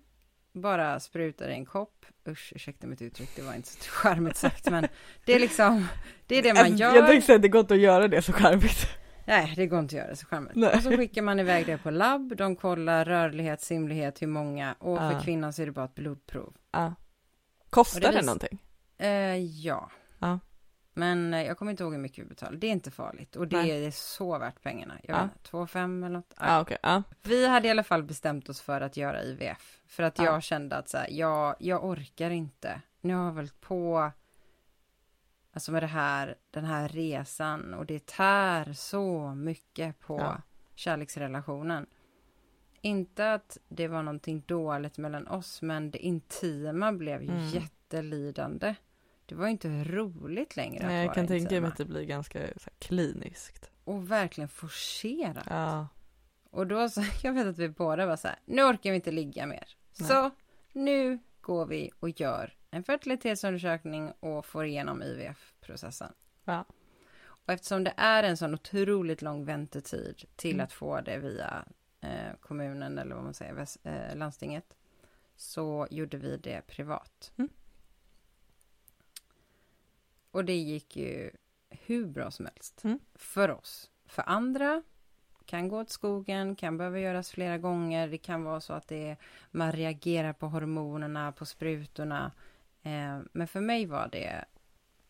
bara 0.52 1.00
sprutar 1.00 1.48
i 1.48 1.52
en 1.52 1.64
kopp. 1.66 2.06
Usch, 2.28 2.52
ursäkta 2.56 2.86
mitt 2.86 3.02
uttryck, 3.02 3.30
det 3.36 3.42
var 3.42 3.54
inte 3.54 3.68
så 3.68 3.90
charmigt 3.90 4.36
sagt, 4.36 4.70
men 4.70 4.86
det 5.24 5.34
är 5.34 5.40
liksom, 5.40 5.86
det 6.26 6.36
är 6.36 6.42
det 6.42 6.54
man 6.54 6.76
gör. 6.76 6.94
Jag 6.94 7.06
tänkte 7.06 7.34
att 7.34 7.42
det 7.42 7.48
går 7.48 7.60
inte 7.60 7.74
att 7.74 7.80
göra 7.80 8.08
det 8.08 8.22
så 8.22 8.32
charmigt. 8.32 8.86
Nej, 9.26 9.52
det 9.56 9.66
går 9.66 9.78
inte 9.78 9.96
att 10.00 10.04
göra 10.06 10.16
så 10.16 10.26
charmigt. 10.26 10.54
Nej. 10.54 10.74
Och 10.76 10.82
så 10.82 10.90
skickar 10.96 11.22
man 11.22 11.40
iväg 11.40 11.66
det 11.66 11.78
på 11.78 11.90
labb, 11.90 12.36
de 12.36 12.56
kollar 12.56 13.04
rörlighet, 13.04 13.60
simlighet, 13.60 14.22
hur 14.22 14.26
många, 14.26 14.74
och 14.78 14.98
för 14.98 15.12
Ja. 15.12 15.20
kvinnan 15.20 15.52
så 15.52 15.62
är 15.62 15.66
det 15.66 15.72
bara 15.72 15.84
ett 15.84 15.94
blodprov. 15.94 16.56
Ja. 16.72 16.94
Kostar 17.70 18.00
det 18.00 18.10
det, 18.10 18.22
någonting? 18.22 18.58
Eh, 18.98 19.36
ja. 19.36 19.90
Ja. 20.18 20.38
Men 21.00 21.34
eh, 21.34 21.42
jag 21.46 21.58
kommer 21.58 21.70
inte 21.70 21.82
ihåg 21.82 21.92
hur 21.92 22.00
mycket 22.00 22.24
vi 22.24 22.28
betalar. 22.28 22.56
Det 22.56 22.66
är 22.66 22.70
inte 22.72 22.90
farligt 22.90 23.36
och 23.36 23.48
det 23.48 23.56
Nej. 23.56 23.86
är 23.86 23.90
så 23.90 24.38
värt 24.38 24.62
pengarna. 24.62 24.94
Jag 25.02 25.16
Ja. 25.16 25.22
vet 25.22 25.32
inte, 25.32 25.48
2 25.50 25.66
5 25.66 26.04
eller 26.04 26.12
något. 26.16 26.34
Ja, 26.40 26.60
okej. 26.60 26.76
Ja. 26.82 27.02
Vi 27.22 27.46
hade 27.46 27.68
i 27.68 27.70
alla 27.70 27.82
fall 27.82 28.02
bestämt 28.02 28.48
oss 28.48 28.60
för 28.60 28.80
att 28.80 28.96
göra 28.96 29.22
IVF. 29.22 29.80
För 29.86 30.02
att 30.02 30.18
Ja. 30.18 30.24
jag 30.24 30.42
kände 30.42 30.76
att 30.76 30.88
så 30.88 30.96
här, 30.98 31.08
jag, 31.10 31.56
jag 31.58 31.84
orkar 31.84 32.30
inte. 32.30 32.80
Nu 33.00 33.14
har 33.14 33.24
jag 33.24 33.32
väl 33.32 33.50
på 33.60 34.10
Alltså 35.52 35.72
med 35.72 35.82
det 35.82 35.86
här, 35.86 36.34
den 36.50 36.64
här 36.64 36.88
resan 36.88 37.74
och 37.74 37.86
det 37.86 38.06
tär 38.06 38.72
så 38.72 39.34
mycket 39.34 39.98
på 40.00 40.18
Ja. 40.18 40.42
kärleksrelationen. 40.74 41.86
Inte 42.80 43.32
att 43.34 43.58
det 43.68 43.88
var 43.88 44.02
någonting 44.02 44.42
dåligt 44.46 44.98
mellan 44.98 45.28
oss, 45.28 45.62
men 45.62 45.90
det 45.90 45.98
intima 45.98 46.92
blev 46.92 47.22
ju 47.22 47.30
Mm. 47.30 47.48
jättelidande. 47.48 48.74
Det 49.30 49.36
var 49.36 49.48
inte 49.48 49.84
roligt 49.84 50.56
längre 50.56 50.86
Nej, 50.86 51.00
att 51.00 51.06
jag 51.06 51.14
kan 51.14 51.26
tänka 51.26 51.60
mig 51.60 51.68
att 51.68 51.76
det 51.76 51.84
blir 51.84 52.02
ganska 52.04 52.38
här, 52.38 52.54
kliniskt. 52.78 53.70
Och 53.84 54.10
verkligen 54.10 54.48
forcerat. 54.48 55.46
Ja. 55.50 55.88
Och 56.50 56.66
då 56.66 56.88
så, 56.88 57.02
jag 57.22 57.32
vet 57.32 57.46
att 57.46 57.58
vi 57.58 57.68
båda 57.68 58.06
var 58.06 58.16
så 58.16 58.28
här, 58.28 58.38
nu 58.44 58.62
orkar 58.62 58.90
vi 58.90 58.96
inte 58.96 59.10
ligga 59.10 59.46
mer. 59.46 59.76
Så 59.92 60.30
nu 60.72 61.18
går 61.40 61.66
vi 61.66 61.90
och 62.00 62.20
gör 62.20 62.54
en 62.70 62.84
fertilitetsundersökning 62.84 64.12
och 64.20 64.46
får 64.46 64.64
igenom 64.66 65.02
IVF-processen. 65.02 66.12
Ja. 66.44 66.64
Och 67.22 67.52
eftersom 67.52 67.84
det 67.84 67.94
är 67.96 68.22
en 68.22 68.36
sån 68.36 68.54
otroligt 68.54 69.22
lång 69.22 69.44
väntetid 69.44 70.24
till 70.36 70.54
Mm. 70.54 70.64
att 70.64 70.72
få 70.72 71.00
det 71.00 71.18
via 71.18 71.64
eh, 72.00 72.34
kommunen 72.40 72.98
eller 72.98 73.14
vad 73.14 73.24
man 73.24 73.34
säger, 73.34 73.54
väs- 73.54 73.78
eh, 74.10 74.16
landstinget, 74.16 74.76
så 75.36 75.86
gjorde 75.90 76.16
vi 76.16 76.36
det 76.36 76.66
privat. 76.66 77.32
Mm. 77.38 77.48
Och 80.30 80.44
det 80.44 80.56
gick 80.56 80.96
ju 80.96 81.30
hur 81.68 82.06
bra 82.06 82.30
som 82.30 82.46
helst 82.46 82.84
Mm. 82.84 82.98
för 83.14 83.50
oss. 83.50 83.90
För 84.06 84.22
andra 84.26 84.82
kan 85.44 85.68
gå 85.68 85.80
åt 85.80 85.90
skogen, 85.90 86.56
kan 86.56 86.76
behöva 86.76 86.98
göras 86.98 87.30
flera 87.30 87.58
gånger. 87.58 88.08
Det 88.08 88.18
kan 88.18 88.44
vara 88.44 88.60
så 88.60 88.72
att 88.72 88.88
det 88.88 89.08
är, 89.08 89.16
man 89.50 89.72
reagerar 89.72 90.32
på 90.32 90.46
hormonerna, 90.46 91.32
på 91.32 91.46
sprutorna. 91.46 92.32
Eh, 92.82 93.18
men 93.32 93.48
för 93.48 93.60
mig 93.60 93.86
var 93.86 94.08
det, 94.12 94.44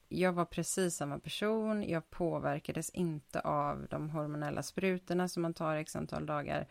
jag 0.09 0.33
var 0.33 0.45
precis 0.45 0.97
samma 0.97 1.19
person. 1.19 1.83
Jag 1.89 2.11
påverkades 2.11 2.91
inte 2.91 3.41
av 3.41 3.87
de 3.91 4.11
hormonella 4.11 4.63
sprutorna 4.63 5.29
som 5.29 5.43
man 5.43 5.55
tar 5.55 5.77
x 5.77 5.97
antal 5.97 6.27
dagar. 6.27 6.69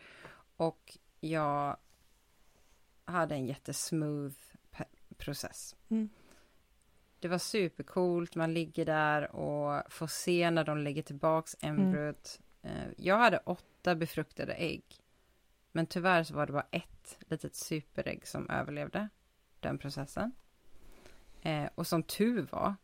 Och 0.56 0.98
jag 1.20 1.76
hade 3.04 3.34
en 3.34 3.46
jättesmooth 3.46 4.40
process. 5.16 5.76
Mm. 5.88 6.08
Det 7.20 7.28
var 7.28 7.38
supercoolt, 7.38 8.34
man 8.34 8.54
ligger 8.54 8.84
där 8.86 9.36
och 9.36 9.92
får 9.92 10.06
se 10.06 10.50
när 10.50 10.64
de 10.64 10.78
lägger 10.78 11.02
tillbaks 11.02 11.56
embryot. 11.60 12.40
Eh, 12.62 12.70
Jag 12.96 13.18
hade 13.18 13.38
åtta 13.38 13.94
befruktade 13.94 14.52
ägg. 14.54 14.82
Men 15.72 15.86
tyvärr 15.86 16.22
så 16.24 16.34
var 16.34 16.46
det 16.46 16.52
bara 16.52 16.66
ett 16.70 17.18
litet 17.20 17.54
superägg 17.54 18.26
som 18.26 18.50
överlevde 18.50 19.08
den 19.60 19.78
processen. 19.78 20.32
Eh, 21.42 21.66
och 21.74 21.86
som 21.86 22.02
tur 22.02 22.48
var 22.50 22.74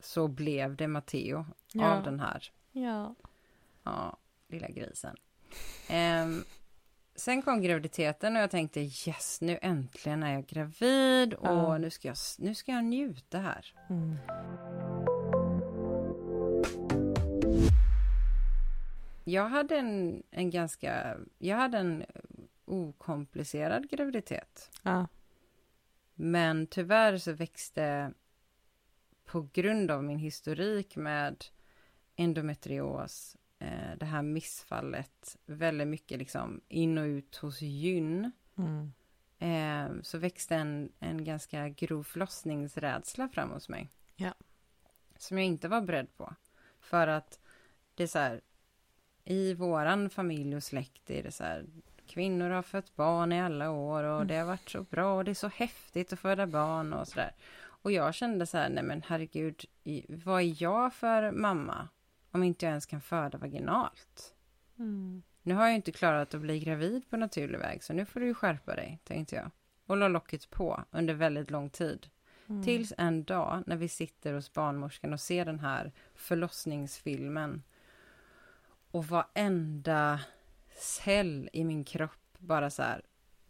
så 0.00 0.28
blev 0.28 0.76
det 0.76 0.88
Matteo 0.88 1.46
Ja. 1.72 1.96
av 1.96 2.02
den 2.02 2.20
här 2.20 2.52
Ja. 2.72 3.14
Ja, 3.82 4.16
lilla 4.48 4.68
grisen. 4.68 5.16
Ehm, 5.88 6.44
sen 7.14 7.42
kom 7.42 7.62
graviditeten 7.62 8.36
och 8.36 8.42
jag 8.42 8.50
tänkte 8.50 8.80
yes, 8.80 9.38
nu 9.40 9.58
äntligen 9.62 10.22
är 10.22 10.32
jag 10.32 10.46
gravid 10.46 11.34
och 11.34 11.46
Ja. 11.48 11.78
nu, 11.78 11.90
ska 11.90 12.08
jag, 12.08 12.16
nu 12.38 12.54
ska 12.54 12.72
jag 12.72 12.84
njuta 12.84 13.38
här. 13.38 13.74
Mm. 13.90 14.16
Jag 19.24 19.48
hade 19.48 19.76
en, 19.78 20.22
en 20.30 20.50
ganska, 20.50 21.16
jag 21.38 21.56
hade 21.56 21.78
en 21.78 22.04
okomplicerad 22.64 23.90
graviditet. 23.90 24.70
Ja. 24.82 25.06
Men 26.14 26.66
tyvärr 26.66 27.18
så 27.18 27.32
växte 27.32 28.12
på 29.24 29.48
grund 29.52 29.90
av 29.90 30.04
min 30.04 30.18
historik 30.18 30.96
med 30.96 31.44
endometrios, 32.16 33.36
eh, 33.62 33.96
det 33.98 34.06
här 34.06 34.22
missfallet, 34.22 35.36
väldigt 35.46 35.88
mycket 35.88 36.18
liksom 36.18 36.60
in 36.68 36.98
och 36.98 37.04
ut 37.04 37.36
hos 37.36 37.62
gyn. 37.62 38.32
Mm. 38.56 38.92
Eh, 39.38 40.02
så 40.02 40.18
växte 40.18 40.56
en, 40.56 40.92
en 40.98 41.24
ganska 41.24 41.68
grov 41.68 42.02
förlossningsrädsla 42.02 43.28
fram 43.28 43.50
hos 43.50 43.68
mig. 43.68 43.88
Ja. 44.16 44.34
Som 45.18 45.38
jag 45.38 45.46
inte 45.46 45.68
var 45.68 45.80
beredd 45.80 46.16
på. 46.16 46.34
För 46.80 47.06
att 47.06 47.40
det 47.94 48.02
är 48.02 48.06
så 48.06 48.18
här, 48.18 48.40
i 49.24 49.54
våran 49.54 50.10
familj 50.10 50.56
och 50.56 50.62
släkt 50.62 51.10
är 51.10 51.22
det 51.22 51.32
så 51.32 51.44
här, 51.44 51.66
kvinnor 52.06 52.50
har 52.50 52.62
fött 52.62 52.96
barn 52.96 53.32
i 53.32 53.40
alla 53.40 53.70
år 53.70 54.04
och 54.04 54.26
det 54.26 54.36
har 54.36 54.46
varit 54.46 54.70
så 54.70 54.82
bra 54.82 55.16
och 55.16 55.24
det 55.24 55.30
är 55.30 55.34
så 55.34 55.48
häftigt 55.48 56.12
att 56.12 56.20
föda 56.20 56.46
barn 56.46 56.92
och 56.92 57.08
sådär. 57.08 57.34
Och 57.64 57.92
jag 57.92 58.14
kände 58.14 58.46
så 58.46 58.58
här, 58.58 58.68
nej 58.68 58.84
men 58.84 59.02
herregud, 59.06 59.64
vad 60.08 60.42
är 60.42 60.62
jag 60.62 60.94
för 60.94 61.30
mamma 61.32 61.88
om 62.32 62.42
inte 62.42 62.66
jag 62.66 62.70
ens 62.70 62.86
kan 62.86 63.00
föda 63.00 63.38
vaginalt? 63.38 64.34
Mm. 64.78 65.22
Nu 65.42 65.54
har 65.54 65.62
jag 65.62 65.70
ju 65.70 65.76
inte 65.76 65.92
klarat 65.92 66.34
att 66.34 66.40
bli 66.40 66.60
gravid 66.60 67.10
på 67.10 67.16
naturlig 67.16 67.58
väg, 67.58 67.84
så 67.84 67.92
nu 67.92 68.04
får 68.04 68.20
du 68.20 68.26
ju 68.26 68.34
skärpa 68.34 68.74
dig, 68.74 69.00
tänkte 69.04 69.36
jag. 69.36 69.50
Och 69.86 69.96
la 69.96 70.08
locket 70.08 70.50
på 70.50 70.84
under 70.90 71.14
väldigt 71.14 71.50
lång 71.50 71.70
tid. 71.70 72.08
Mm. 72.48 72.62
Tills 72.62 72.92
en 72.98 73.24
dag 73.24 73.62
när 73.66 73.76
vi 73.76 73.88
sitter 73.88 74.32
hos 74.32 74.52
barnmorskan 74.52 75.12
och 75.12 75.20
ser 75.20 75.44
den 75.44 75.60
här 75.60 75.92
förlossningsfilmen. 76.14 77.62
Och 78.90 79.06
varenda 79.06 80.20
cell 80.78 81.50
i 81.52 81.64
min 81.64 81.84
kropp 81.84 82.38
bara 82.38 82.70
så 82.70 82.82
här, 82.82 83.02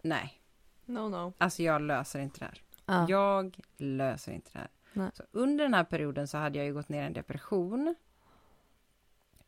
nej, 0.02 0.42
No, 0.84 1.08
no. 1.08 1.32
alltså 1.38 1.62
jag 1.62 1.82
löser 1.82 2.20
inte 2.20 2.38
det 2.38 2.44
här. 2.44 2.62
Ja. 2.86 3.06
Jag 3.08 3.58
löser 3.76 4.32
inte 4.32 4.50
det 4.52 4.58
här. 4.58 4.68
Nej. 4.92 5.10
Så 5.14 5.22
under 5.30 5.64
den 5.64 5.74
här 5.74 5.84
perioden 5.84 6.28
så 6.28 6.38
hade 6.38 6.58
jag 6.58 6.66
ju 6.66 6.74
gått 6.74 6.88
ner 6.88 7.02
i 7.02 7.06
en 7.06 7.12
depression. 7.12 7.94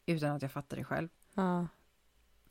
Utan 0.06 0.30
att 0.36 0.42
jag 0.42 0.52
fattade 0.52 0.80
det 0.80 0.84
själv. 0.84 1.08
Ja. 1.34 1.66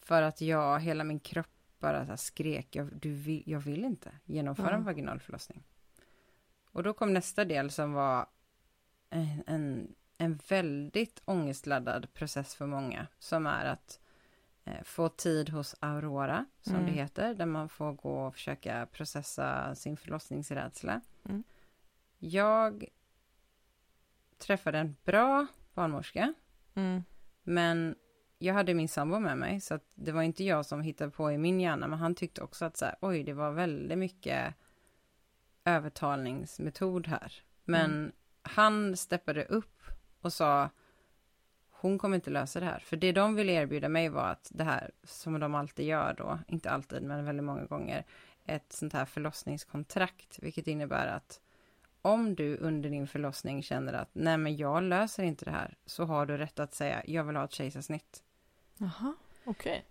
För 0.02 0.22
att 0.22 0.42
jag, 0.42 0.80
hela 0.80 1.04
min 1.04 1.20
kropp 1.20 1.48
bara 1.80 2.06
så 2.08 2.18
skrek, 2.18 2.76
jag, 2.76 2.90
du 2.96 3.12
vill, 3.14 3.44
jag 3.46 3.60
vill 3.60 3.86
inte 3.86 4.12
genomföra 4.26 4.70
Ja. 4.70 4.76
en 4.76 4.84
vaginal 4.84 5.20
förlossning. 5.20 5.64
Och 6.72 6.84
då 6.84 6.94
kom 6.94 7.14
nästa 7.14 7.46
del 7.46 7.72
som 7.72 7.94
var 7.94 8.26
en, 9.10 9.44
en, 9.48 9.96
en 10.18 10.40
väldigt 10.50 11.22
ångestladdad 11.26 12.14
process 12.14 12.56
för 12.56 12.66
många. 12.66 13.08
Som 13.20 13.48
är 13.48 13.66
att 13.66 14.00
eh, 14.64 14.84
få 14.84 15.10
tid 15.10 15.50
hos 15.50 15.76
Aurora, 15.80 16.46
som 16.62 16.76
Mm. 16.76 16.86
det 16.86 16.92
heter. 16.92 17.34
Där 17.34 17.46
man 17.46 17.70
får 17.70 17.94
gå 17.94 18.26
och 18.28 18.34
försöka 18.34 18.86
processa 18.92 19.76
sin 19.76 19.98
förlossningsrädsla. 19.98 21.02
Mm. 21.26 21.44
Jag 22.20 22.86
träffade 24.38 24.78
en 24.80 24.96
bra 25.04 25.48
barnmorska. 25.74 26.34
Mm. 26.74 27.04
Men 27.44 27.96
jag 28.38 28.54
hade 28.54 28.74
min 28.74 28.88
sambo 28.88 29.20
med 29.20 29.38
mig, 29.38 29.62
så 29.62 29.74
att 29.74 29.92
det 29.96 30.12
var 30.12 30.22
inte 30.22 30.44
jag 30.44 30.66
som 30.66 30.82
hittade 30.82 31.12
på 31.12 31.32
i 31.32 31.38
min 31.38 31.62
hjärna, 31.62 31.88
men 31.88 32.00
han 32.00 32.16
tyckte 32.16 32.42
också 32.42 32.66
att 32.66 32.78
så 32.78 32.86
här, 32.86 32.96
oj, 33.02 33.24
det 33.24 33.34
var 33.34 33.52
väldigt 33.52 33.98
mycket 33.98 34.54
övertalningsmetod 35.66 37.08
här. 37.08 37.34
Men 37.66 37.92
Mm. 37.92 38.12
han 38.42 38.98
steppade 38.98 39.46
upp 39.46 39.82
och 40.22 40.34
sa, 40.34 40.70
hon 41.70 41.98
kommer 41.98 42.16
inte 42.16 42.30
lösa 42.30 42.60
det 42.60 42.66
här. 42.66 42.80
För 42.80 42.98
det 42.98 43.12
de 43.12 43.36
ville 43.36 43.52
erbjuda 43.52 43.90
mig 43.90 44.10
var 44.10 44.28
att 44.28 44.52
det 44.54 44.64
här, 44.64 44.92
som 45.04 45.40
de 45.40 45.56
alltid 45.56 45.86
gör 45.86 46.14
då, 46.18 46.40
inte 46.48 46.70
alltid, 46.72 47.04
men 47.04 47.26
väldigt 47.26 47.44
många 47.44 47.66
gånger, 47.66 48.06
ett 48.46 48.74
sånt 48.74 48.94
här 48.94 49.06
förlossningskontrakt, 49.06 50.40
vilket 50.42 50.68
innebär 50.68 51.08
att 51.08 51.42
om 52.06 52.36
du 52.36 52.58
under 52.58 52.90
din 52.90 53.08
förlossning 53.08 53.64
känner 53.64 53.94
att 53.94 54.10
nej 54.14 54.38
men 54.38 54.58
jag 54.58 54.84
löser 54.84 55.24
inte 55.24 55.46
det 55.46 55.52
här, 55.52 55.78
så 55.86 56.04
har 56.06 56.26
du 56.26 56.38
rätt 56.38 56.60
att 56.60 56.74
säga 56.74 57.02
jag 57.06 57.24
vill 57.24 57.36
ha 57.36 57.44
ett 57.44 57.52
kejsarsnitt. 57.54 58.24
Jaha, 58.78 59.14
okej. 59.46 59.86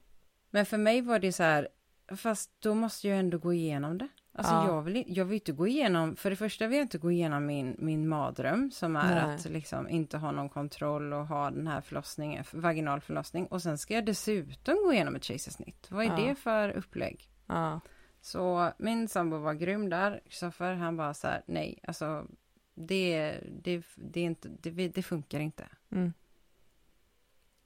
Men 0.51 0.67
för 0.67 0.79
mig 0.79 1.01
var 1.01 1.19
det 1.19 1.33
så 1.33 1.43
här, 1.43 1.69
fast 2.17 2.51
då 2.61 2.75
måste 2.75 3.09
jag 3.09 3.19
ändå 3.19 3.39
gå 3.39 3.53
igenom 3.53 3.99
det. 3.99 4.09
Alltså 4.35 4.53
Ja. 4.55 4.67
jag, 4.67 4.83
vill, 4.83 5.05
jag 5.07 5.25
vill 5.25 5.35
inte 5.35 5.53
gå 5.53 5.67
igenom, 5.67 6.17
för 6.17 6.31
det 6.31 6.37
första 6.37 6.67
vill 6.67 6.79
jag 6.79 6.85
inte 6.85 6.99
gå 6.99 7.11
igenom 7.11 7.47
min, 7.47 7.77
min 7.79 8.09
mardröm 8.09 8.71
som 8.71 8.97
är 8.97 9.27
Nej. 9.27 9.35
att 9.35 9.45
liksom 9.45 9.89
inte 9.89 10.19
ha 10.19 10.33
någon 10.33 10.49
kontroll 10.49 11.13
och 11.13 11.27
ha 11.27 11.51
den 11.51 11.67
här 11.67 11.81
förlossningen, 11.81 12.45
vaginal 12.53 13.01
förlossning. 13.01 13.47
Och 13.47 13.63
sen 13.63 13.79
ska 13.79 13.95
jag 13.95 14.05
dessutom 14.07 14.75
gå 14.85 14.93
igenom 14.93 15.17
ett 15.17 15.25
kejsarsnitt. 15.25 15.87
Vad 15.91 16.05
är 16.05 16.09
Ja. 16.09 16.17
det 16.17 16.35
för 16.35 16.69
upplägg? 16.71 17.29
Ja. 17.47 17.81
Så 18.23 18.73
min 18.79 19.09
sambo 19.09 19.37
var 19.37 19.55
grym 19.55 19.89
där, 19.89 20.21
Kristoffer, 20.25 20.75
han 20.75 20.97
bara 20.97 21.15
så 21.15 21.27
här, 21.27 21.43
nej, 21.47 21.79
alltså 21.83 22.27
det, 22.75 23.39
det, 23.63 23.83
det, 23.97 24.21
är 24.21 24.25
inte, 24.25 24.49
det, 24.49 24.89
det 24.89 25.03
funkar 25.03 25.41
inte. 25.41 25.69
Mm. 25.91 26.13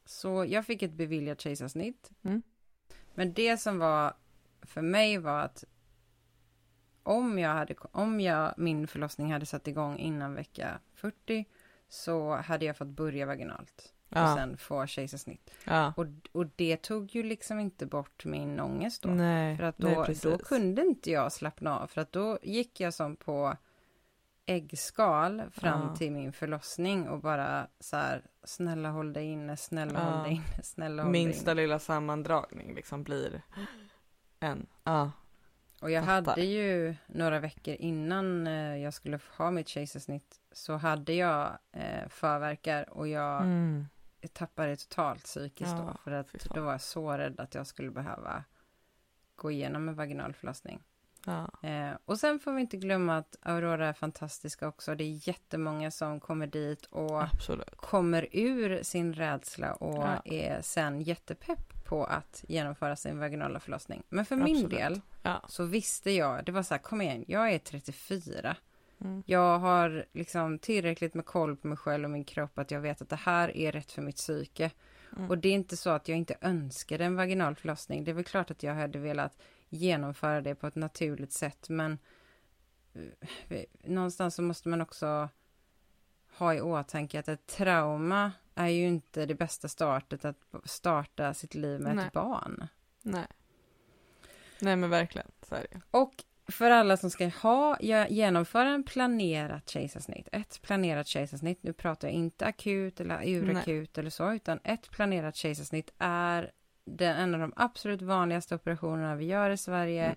Så 0.04 0.44
jag 0.44 0.66
fick 0.66 0.82
ett 0.82 0.92
beviljat 0.92 1.40
kejsarsnitt. 1.40 2.10
Mm. 2.22 2.42
Men 3.14 3.32
det 3.32 3.56
som 3.56 3.78
var 3.78 4.14
för 4.62 4.82
mig 4.82 5.18
var 5.18 5.40
att 5.40 5.64
om, 7.02 7.38
jag 7.38 7.50
hade, 7.50 7.74
om 7.90 8.20
jag, 8.20 8.54
min 8.56 8.86
förlossning 8.86 9.32
hade 9.32 9.46
satt 9.46 9.68
igång 9.68 9.98
innan 9.98 10.34
vecka 10.34 10.80
40 10.94 11.44
så 11.88 12.36
hade 12.36 12.64
jag 12.64 12.76
fått 12.76 12.88
börja 12.88 13.26
vaginalt 13.26 13.94
och 14.08 14.16
Ja. 14.18 14.36
sen 14.36 14.56
få 14.56 14.86
kejsarsnitt. 14.86 15.50
ja. 15.64 15.92
Och, 15.96 16.06
och 16.32 16.46
det 16.56 16.76
tog 16.82 17.14
ju 17.14 17.22
liksom 17.22 17.60
inte 17.60 17.86
bort 17.86 18.24
min 18.24 18.60
ångest 18.60 19.02
då. 19.02 19.08
Nej, 19.08 19.56
För 19.56 19.64
att 19.64 19.78
nej, 19.78 19.94
då, 19.94 20.04
precis. 20.04 20.22
då 20.22 20.38
kunde 20.38 20.82
inte 20.82 21.10
jag 21.10 21.32
slappna 21.32 21.78
av. 21.80 21.86
För 21.86 22.00
att 22.00 22.12
då 22.12 22.38
gick 22.42 22.80
jag 22.80 22.94
som 22.94 23.16
på 23.16 23.56
äggskal 24.46 25.42
fram 25.52 25.80
Ja. 25.88 25.96
till 25.96 26.12
min 26.12 26.32
förlossning 26.32 27.08
och 27.08 27.20
bara 27.20 27.66
så 27.80 27.96
här, 27.96 28.22
snälla 28.44 28.90
håll 28.90 29.12
dig 29.12 29.24
inne, 29.26 29.56
snälla 29.56 30.00
håll 30.10 30.22
dig 30.22 30.32
inne, 30.32 30.62
snälla 30.62 31.02
håll 31.02 31.12
Minsta 31.12 31.44
dig 31.44 31.52
inne. 31.52 31.62
lilla 31.62 31.78
sammandragning 31.78 32.74
liksom 32.74 33.02
blir 33.02 33.42
en. 34.40 34.66
Ja. 34.84 35.10
Och 35.80 35.90
jag 35.90 36.04
fattar. 36.04 36.30
hade 36.30 36.42
ju 36.44 36.94
några 37.06 37.40
veckor 37.40 37.74
innan 37.74 38.46
eh, 38.46 38.76
jag 38.76 38.94
skulle 38.94 39.20
ha 39.36 39.50
mitt 39.50 39.68
kejsarsnitt 39.68 40.40
så 40.52 40.76
hade 40.76 41.12
jag 41.12 41.58
eh, 41.72 42.08
förverkar 42.08 42.90
och 42.90 43.08
jag 43.08 43.42
Mm. 43.42 43.86
Tappade 44.28 44.76
totalt 44.76 45.24
psykiskt 45.24 45.70
Ja, 45.70 45.76
då. 45.92 45.98
För 46.04 46.10
att 46.10 46.30
fan. 46.30 46.40
då 46.54 46.60
var 46.62 46.72
jag 46.72 46.80
så 46.80 47.12
rädd 47.12 47.40
att 47.40 47.54
jag 47.54 47.66
skulle 47.66 47.90
behöva 47.90 48.44
gå 49.36 49.50
igenom 49.50 49.88
en 49.88 49.94
vaginal 49.94 50.32
förlossning. 50.34 50.82
Ja. 51.26 51.68
Eh, 51.68 51.90
och 52.04 52.18
sen 52.20 52.38
får 52.38 52.52
vi 52.52 52.60
inte 52.60 52.76
glömma 52.76 53.16
att 53.16 53.36
Aurora 53.42 53.88
är 53.88 53.92
fantastiska 53.92 54.68
också. 54.68 54.94
Det 54.94 55.04
är 55.04 55.28
jättemånga 55.28 55.90
som 55.90 56.20
kommer 56.20 56.46
dit 56.46 56.86
och 56.86 57.22
Absolut. 57.22 57.76
kommer 57.76 58.28
ur 58.32 58.82
sin 58.82 59.14
rädsla 59.14 59.72
och 59.74 60.02
Ja. 60.02 60.22
är 60.24 60.60
sen 60.62 61.00
jättepepp 61.00 61.84
på 61.84 62.04
att 62.04 62.44
genomföra 62.48 62.96
sin 62.96 63.18
vaginala 63.18 63.60
förlossning. 63.60 64.02
Men 64.08 64.24
för 64.24 64.36
min 64.36 64.56
Absolut. 64.56 64.70
del 64.70 65.00
Ja. 65.22 65.42
så 65.48 65.64
visste 65.64 66.10
jag, 66.10 66.44
det 66.44 66.52
var 66.52 66.62
så 66.62 66.74
här, 66.74 66.78
kom 66.82 67.00
igen, 67.00 67.24
jag 67.28 67.52
är 67.52 67.58
34. 67.58 68.56
Mm. 69.00 69.22
Jag 69.26 69.58
har 69.58 70.06
liksom 70.12 70.58
tillräckligt 70.58 71.14
med 71.14 71.26
koll 71.26 71.56
på 71.56 71.66
mig 71.66 71.76
själv 71.76 72.04
och 72.04 72.10
min 72.10 72.24
kropp 72.24 72.58
att 72.58 72.70
jag 72.70 72.80
vet 72.80 73.02
att 73.02 73.08
det 73.08 73.16
här 73.16 73.56
är 73.56 73.72
rätt 73.72 73.92
för 73.92 74.02
mitt 74.02 74.16
psyke. 74.16 74.70
Mm. 75.16 75.30
Och 75.30 75.38
det 75.38 75.48
är 75.48 75.52
inte 75.52 75.76
så 75.76 75.90
att 75.90 76.08
jag 76.08 76.18
inte 76.18 76.36
önskade 76.40 77.04
en 77.04 77.16
vaginal 77.16 77.54
förlossning. 77.54 78.04
Det 78.04 78.10
är 78.10 78.14
väl 78.14 78.24
klart 78.24 78.50
att 78.50 78.62
jag 78.62 78.74
hade 78.74 78.98
velat 78.98 79.38
genomföra 79.68 80.40
det 80.40 80.54
på 80.54 80.66
ett 80.66 80.74
naturligt 80.74 81.32
sätt, 81.32 81.68
men 81.68 81.98
eh, 83.48 83.64
någonstans 83.84 84.34
så 84.34 84.42
måste 84.42 84.68
man 84.68 84.80
också 84.80 85.28
ha 86.38 86.54
i 86.54 86.60
åtanke 86.60 87.18
att 87.18 87.28
ett 87.28 87.46
trauma 87.46 88.32
är 88.54 88.68
ju 88.68 88.86
inte 88.86 89.26
det 89.26 89.34
bästa 89.34 89.68
startet 89.68 90.24
att 90.24 90.36
starta 90.64 91.34
sitt 91.34 91.54
liv 91.54 91.80
med 91.80 91.96
Nej. 91.96 92.06
ett 92.06 92.12
barn. 92.12 92.68
Nej. 93.02 93.26
Nej 94.60 94.76
men 94.76 94.90
verkligen, 94.90 95.30
så 95.42 95.54
är 95.54 95.66
det. 95.70 95.80
Och 95.90 96.24
för 96.48 96.70
alla 96.70 96.96
som 96.96 97.10
ska 97.10 97.28
ha, 97.28 97.78
genomföra 98.08 98.68
en 98.68 98.82
planerat 98.84 99.68
kejsarsnitt, 99.68 100.28
ett 100.32 100.62
planerat 100.62 101.06
kejsarsnitt, 101.06 101.62
nu 101.62 101.72
pratar 101.72 102.08
jag 102.08 102.14
inte 102.14 102.46
akut 102.46 103.00
eller 103.00 103.28
urakut 103.28 103.98
eller 103.98 104.10
så, 104.10 104.32
utan 104.32 104.60
ett 104.64 104.90
planerat 104.90 105.36
kejsarsnitt 105.36 105.90
är 105.98 106.50
den, 106.84 107.16
en 107.16 107.34
av 107.34 107.40
de 107.40 107.52
absolut 107.56 108.02
vanligaste 108.02 108.54
operationerna 108.54 109.14
vi 109.16 109.24
gör 109.24 109.50
i 109.50 109.56
Sverige. 109.56 110.04
Mm. 110.04 110.16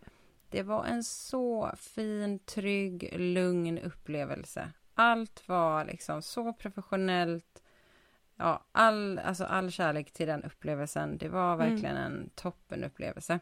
Det 0.49 0.63
var 0.63 0.85
en 0.85 1.03
så 1.03 1.71
fin, 1.77 2.39
trygg, 2.39 3.13
lugn 3.19 3.79
upplevelse. 3.79 4.71
Allt 4.93 5.47
var 5.47 5.85
liksom 5.85 6.21
så 6.21 6.53
professionellt. 6.53 7.63
Ja, 8.35 8.65
all, 8.71 9.19
alltså 9.19 9.43
all 9.45 9.71
kärlek 9.71 10.11
till 10.11 10.27
den 10.27 10.43
upplevelsen. 10.43 11.17
Det 11.17 11.29
var 11.29 11.53
Mm. 11.53 11.69
verkligen 11.69 11.97
en 11.97 12.29
toppenupplevelse. 12.35 13.39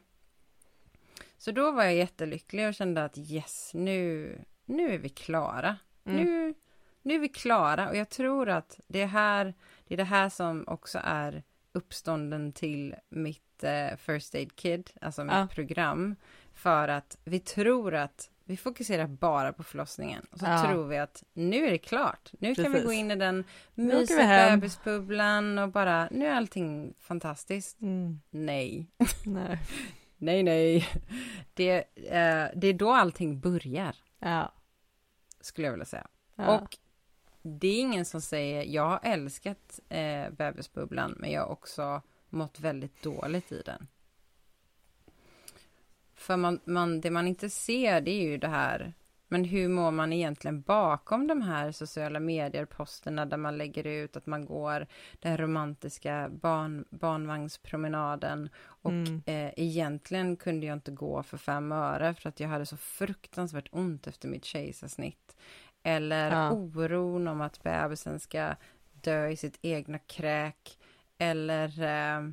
Så 1.37 1.51
då 1.51 1.71
var 1.71 1.83
jag 1.83 1.95
jättelycklig 1.95 2.67
och 2.67 2.73
kände 2.73 3.03
att 3.05 3.17
yes, 3.17 3.71
nu, 3.73 4.31
nu 4.65 4.93
är 4.93 4.97
vi 4.97 5.09
klara. 5.09 5.77
Mm. 6.05 6.23
Nu, 6.23 6.53
nu 7.01 7.15
är 7.15 7.19
vi 7.19 7.29
klara 7.29 7.89
och 7.89 7.95
jag 7.95 8.09
tror 8.09 8.49
att 8.49 8.79
det 8.87 9.01
är, 9.01 9.07
här, 9.07 9.53
det 9.87 9.93
är 9.93 9.97
det 9.97 10.03
här 10.03 10.29
som 10.29 10.63
också 10.67 10.99
är 11.03 11.43
uppstånden 11.71 12.51
till 12.53 12.95
mitt 13.09 13.63
eh, 13.63 13.97
First 13.97 14.35
Aid 14.35 14.55
Kid, 14.55 14.89
alltså 15.01 15.23
mitt 15.23 15.33
Ja. 15.33 15.47
program. 15.51 16.15
För 16.53 16.87
att 16.87 17.17
vi 17.23 17.39
tror 17.39 17.93
att 17.95 18.29
vi 18.43 18.57
fokuserar 18.57 19.07
bara 19.07 19.53
på 19.53 19.63
förlossningen. 19.63 20.25
Och 20.31 20.39
så 20.39 20.45
Ja. 20.45 20.63
tror 20.67 20.87
vi 20.87 20.97
att 20.97 21.23
nu 21.33 21.65
är 21.67 21.71
det 21.71 21.77
klart. 21.77 22.31
Nu 22.39 22.55
kan 22.55 22.63
vi 22.63 22.69
Precis. 22.71 22.85
gå 22.85 22.93
in 22.93 23.11
i 23.11 23.15
den 23.15 23.43
mysiga 23.73 24.49
bebisbubblan 24.51 25.57
och 25.59 25.69
bara, 25.69 26.07
nu 26.11 26.25
är 26.27 26.35
allting 26.35 26.93
fantastiskt. 26.99 27.81
Mm. 27.81 28.19
Nej. 28.29 28.87
Nej. 29.25 29.59
Nej, 30.17 30.43
nej. 30.43 30.87
Det, 31.53 31.77
eh, 31.95 32.47
det 32.55 32.67
är 32.67 32.73
då 32.73 32.91
allting 32.91 33.39
börjar, 33.39 33.95
Ja. 34.19 34.53
skulle 35.41 35.67
jag 35.67 35.71
vilja 35.71 35.85
säga. 35.85 36.07
ja. 36.35 36.59
Och 36.59 36.77
det 37.41 37.67
är 37.67 37.79
ingen 37.79 38.05
som 38.05 38.21
säger, 38.21 38.63
jag 38.63 38.85
har 38.89 38.99
älskat 39.03 39.79
eh, 39.89 40.29
bebisbubblan, 40.29 41.15
men 41.19 41.31
jag 41.31 41.41
har 41.41 41.47
också 41.51 42.01
mått 42.29 42.59
väldigt 42.59 43.03
dåligt 43.03 43.51
i 43.51 43.61
den. 43.65 43.87
För 46.13 46.37
man, 46.37 46.59
man, 46.65 47.01
det 47.01 47.11
man 47.11 47.27
inte 47.27 47.49
ser, 47.49 48.01
det 48.01 48.11
är 48.11 48.21
ju 48.23 48.37
det 48.37 48.47
här, 48.47 48.93
men 49.27 49.43
hur 49.45 49.67
mår 49.69 49.91
man 49.91 50.13
egentligen 50.13 50.61
bakom 50.61 51.27
de 51.27 51.41
här 51.41 51.71
sociala 51.71 52.19
medier-posterna 52.19 53.25
där 53.25 53.37
man 53.37 53.57
lägger 53.57 53.87
ut 53.87 54.17
att 54.17 54.25
man 54.25 54.45
går 54.45 54.87
den 55.19 55.37
romantiska 55.37 56.29
barn, 56.29 56.85
barnvagnspromenaden 56.89 58.49
och 58.59 58.91
Mm. 58.91 59.21
eh, 59.25 59.53
egentligen 59.57 60.35
kunde 60.37 60.65
jag 60.65 60.73
inte 60.77 60.91
gå 60.91 61.23
för 61.23 61.37
fem 61.37 61.71
öre 61.71 62.13
för 62.13 62.29
att 62.29 62.39
jag 62.39 62.49
hade 62.49 62.65
så 62.65 62.77
fruktansvärt 62.77 63.67
ont 63.71 64.07
efter 64.07 64.27
mitt 64.27 64.45
kejsarsnitt. 64.45 65.35
Eller 65.83 66.31
Ja. 66.31 66.51
oron 66.51 67.27
om 67.27 67.41
att 67.41 67.63
bebisen 67.63 68.19
ska 68.19 68.55
dö 68.93 69.27
i 69.27 69.35
sitt 69.35 69.59
egna 69.61 69.99
kräk. 69.99 70.77
Eller 71.17 71.83
eh, 71.83 72.29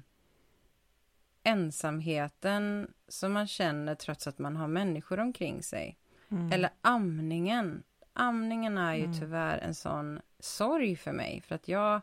ensamheten 1.43 2.93
som 3.09 3.33
man 3.33 3.47
känner 3.47 3.95
trots 3.95 4.27
att 4.27 4.39
man 4.39 4.57
har 4.57 4.69
människor 4.69 5.21
omkring 5.21 5.63
sig. 5.63 5.99
Mm. 6.35 6.53
Eller 6.53 6.71
amningen. 6.81 7.83
Amningen 8.13 8.79
är 8.79 8.95
ju 8.95 9.05
Mm. 9.05 9.21
tyvärr 9.21 9.59
en 9.59 9.75
sån 9.75 10.21
sorg 10.39 10.97
för 10.97 11.13
mig. 11.13 11.41
För 11.41 11.55
att 11.55 11.69
jag, 11.69 12.01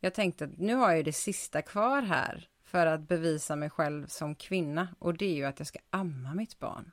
jag 0.00 0.14
tänkte 0.14 0.44
att 0.44 0.58
nu 0.58 0.74
har 0.74 0.88
jag 0.88 0.96
ju 0.96 1.02
det 1.02 1.12
sista 1.12 1.62
kvar 1.62 2.02
här 2.02 2.48
för 2.64 2.86
att 2.86 3.00
bevisa 3.08 3.56
mig 3.56 3.70
själv 3.70 4.06
som 4.06 4.34
kvinna. 4.34 4.88
Och 4.98 5.14
det 5.14 5.24
är 5.26 5.34
ju 5.34 5.44
att 5.44 5.58
jag 5.60 5.66
ska 5.66 5.78
amma 5.90 6.34
mitt 6.34 6.58
barn. 6.58 6.90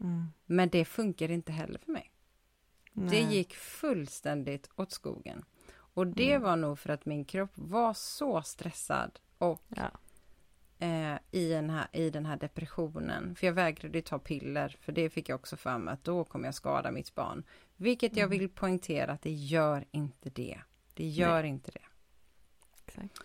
Mm. 0.00 0.26
Men 0.46 0.68
det 0.68 0.84
funkar 0.84 1.30
inte 1.30 1.52
heller 1.52 1.78
för 1.78 1.92
mig. 1.92 2.10
Det 2.92 3.22
Nej. 3.22 3.34
gick 3.36 3.54
fullständigt 3.54 4.70
åt 4.76 4.92
skogen. 4.92 5.44
Och 5.94 6.06
det 6.06 6.30
Mm. 6.30 6.42
var 6.42 6.56
nog 6.56 6.78
för 6.78 6.90
att 6.90 7.06
min 7.06 7.24
kropp 7.24 7.50
var 7.54 7.94
så 7.94 8.42
stressad 8.42 9.18
och 9.38 9.62
Ja. 9.68 9.90
Eh, 10.82 11.18
i, 11.30 11.48
den 11.48 11.70
här, 11.70 11.86
i 11.92 12.10
den 12.10 12.26
här 12.26 12.36
depressionen. 12.36 13.34
För 13.34 13.46
jag 13.46 13.54
vägrade 13.54 14.02
ta 14.02 14.18
piller, 14.18 14.76
för 14.80 14.92
det 14.92 15.10
fick 15.10 15.28
jag 15.28 15.34
också 15.40 15.56
för 15.56 15.78
mig 15.78 15.94
att 15.94 16.04
då 16.04 16.24
kommer 16.24 16.44
jag 16.44 16.54
skada 16.54 16.90
mitt 16.90 17.14
barn. 17.14 17.42
Vilket 17.76 18.16
jag 18.16 18.26
Mm. 18.26 18.38
vill 18.38 18.48
poängtera 18.48 19.12
att 19.12 19.22
det 19.22 19.30
gör 19.32 19.84
inte 19.90 20.30
det. 20.30 20.58
Det 20.94 21.04
gör 21.06 21.44
inte 21.44 21.70
det. 21.70 21.84
Exakt. 22.86 23.20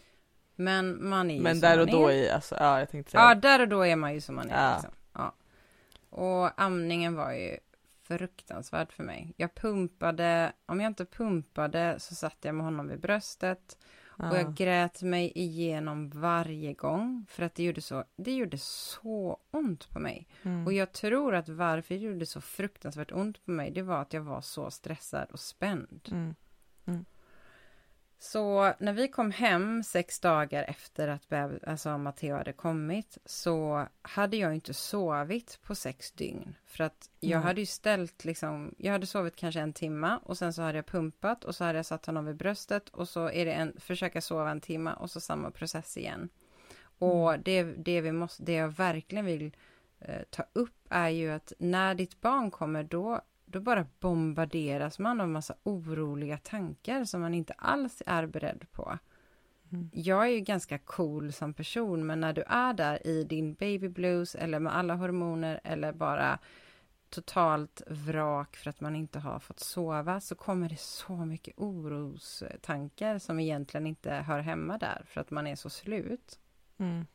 Men 0.56 1.10
man 1.10 1.32
är 1.32 1.36
ju 1.36 1.41
Men 1.41 1.56
som 1.56 1.62
där 1.62 1.80
och 1.80 1.88
då 1.88 2.08
är. 2.08 2.13
i, 2.13 2.30
alltså, 2.30 2.56
ja 2.60 2.80
jag 2.80 2.89
tänkte 2.89 3.12
säga. 3.12 3.24
Ja, 3.24 3.36
där 3.36 3.62
och 3.62 3.67
då 3.67 3.86
är 3.86 3.96
man 3.96 4.13
ju 4.13 4.22
som 4.22 4.36
man 4.36 4.50
är. 4.50 4.70
Ja. 4.70 4.74
Liksom. 4.76 4.91
Ja. 5.13 5.34
Och 6.10 6.62
amningen 6.62 7.15
var 7.15 7.32
ju 7.32 7.58
fruktansvärd 8.04 8.91
för 8.91 9.04
mig. 9.04 9.34
Jag 9.38 9.56
pumpade, 9.56 10.54
om 10.65 10.80
jag 10.82 10.89
inte 10.89 11.06
pumpade 11.06 11.96
så 12.00 12.15
satt 12.15 12.38
jag 12.41 12.56
med 12.56 12.65
honom 12.65 12.88
vid 12.88 13.00
bröstet 13.00 13.78
ja. 14.17 14.32
och 14.32 14.38
jag 14.38 14.56
grät 14.56 15.01
mig 15.01 15.32
igenom 15.36 16.10
varje 16.10 16.73
gång 16.73 17.25
för 17.30 17.43
att 17.43 17.56
det 17.56 17.63
gjorde 17.63 17.82
så, 17.82 18.03
det 18.15 18.32
gjorde 18.32 18.58
så 18.58 19.38
ont 19.51 19.89
på 19.89 19.99
mig. 19.99 20.27
Mm. 20.43 20.65
Och 20.65 20.73
jag 20.73 20.91
tror 20.91 21.36
att 21.36 21.49
varför 21.49 21.95
det 21.95 22.01
gjorde 22.01 22.25
så 22.25 22.41
fruktansvärt 22.41 23.12
ont 23.12 23.45
på 23.45 23.51
mig, 23.51 23.71
det 23.71 23.82
var 23.82 24.01
att 24.01 24.13
jag 24.13 24.21
var 24.21 24.41
så 24.41 24.71
stressad 24.71 25.32
och 25.32 25.39
spänd. 25.39 26.10
Mm. 26.12 26.36
Så 28.19 28.73
när 28.80 28.93
vi 28.93 29.08
kom 29.08 29.32
hem 29.32 29.84
sex 29.84 30.19
dagar 30.19 30.63
efter 30.63 31.08
att 31.08 31.30
beb- 31.30 31.69
alltså 31.69 31.97
Matteo 31.97 32.36
hade 32.36 32.53
kommit 32.53 33.17
så 33.25 33.88
hade 34.01 34.38
jag 34.38 34.56
inte 34.56 34.73
sovit 34.73 35.60
på 35.63 35.75
sex 35.75 36.12
dygn. 36.12 36.56
För 36.65 36.84
att 36.84 37.10
jag 37.19 37.38
Nej. 37.38 37.47
hade 37.47 37.60
ju 37.60 37.65
ställt 37.65 38.25
liksom, 38.25 38.75
jag 38.77 38.91
hade 38.91 39.06
sovit 39.06 39.36
kanske 39.36 39.60
en 39.60 39.73
timma 39.73 40.17
och 40.17 40.38
sen 40.38 40.53
så 40.53 40.62
hade 40.62 40.77
jag 40.77 40.86
pumpat 40.86 41.43
och 41.43 41.56
så 41.56 41.63
hade 41.63 41.77
jag 41.80 41.86
satt 41.86 42.06
honom 42.06 42.25
vid 42.25 42.36
bröstet 42.36 42.89
och 42.89 43.10
så 43.10 43.30
är 43.30 43.45
det 43.45 43.53
en, 43.53 43.73
försöka 43.80 44.21
sova 44.21 44.51
en 44.51 44.62
timma 44.62 44.93
och 44.93 45.12
så 45.12 45.19
samma 45.19 45.51
process 45.51 45.97
igen. 45.97 46.30
Och 46.99 47.39
det, 47.39 47.63
det, 47.63 48.01
vi 48.01 48.12
måste, 48.12 48.43
det 48.43 48.53
jag 48.53 48.69
verkligen 48.69 49.25
vill 49.25 49.56
eh, 49.99 50.21
ta 50.30 50.43
upp 50.53 50.88
är 50.89 51.10
ju 51.10 51.32
att 51.32 51.53
när 51.60 51.95
ditt 51.95 52.21
barn 52.21 52.51
kommer 52.51 52.84
då 52.84 53.21
då 53.49 53.60
bara 53.60 53.86
bombarderas 53.99 54.99
man 54.99 55.21
av 55.21 55.29
massa 55.29 55.55
oroliga 55.63 56.38
tankar 56.38 57.03
som 57.03 57.21
man 57.21 57.33
inte 57.33 57.53
alls 57.53 58.03
är 58.05 58.25
beredd 58.25 58.65
på. 58.71 58.97
Mm. 59.71 59.89
Jag 59.93 60.23
är 60.23 60.31
ju 60.31 60.39
ganska 60.39 60.77
cool 60.77 61.33
som 61.33 61.53
person, 61.53 62.05
men 62.05 62.19
när 62.19 62.33
du 62.33 62.43
är 62.47 62.73
där 62.73 63.07
i 63.07 63.23
din 63.23 63.53
baby 63.53 63.89
blues 63.89 64.36
eller 64.36 64.60
med 64.60 64.75
alla 64.75 64.95
hormoner 64.95 65.60
eller 65.63 65.93
bara 65.93 66.39
totalt 67.10 67.81
vrak 67.88 68.55
för 68.55 68.69
att 68.69 68.81
man 68.81 68.95
inte 68.95 69.19
har 69.19 69.39
fått 69.39 69.60
sova 69.60 70.19
så 70.19 70.36
kommer 70.36 70.69
det 70.69 70.79
så 70.79 71.15
mycket 71.15 71.53
orostankar 71.57 73.19
som 73.19 73.39
egentligen 73.39 73.88
inte 73.88 74.12
hör 74.12 74.39
hemma 74.39 74.77
där 74.77 75.03
för 75.07 75.21
att 75.21 75.31
man 75.31 75.47
är 75.47 75.55
så 75.55 75.69
slut. 75.69 76.39
Mm. 76.77 77.05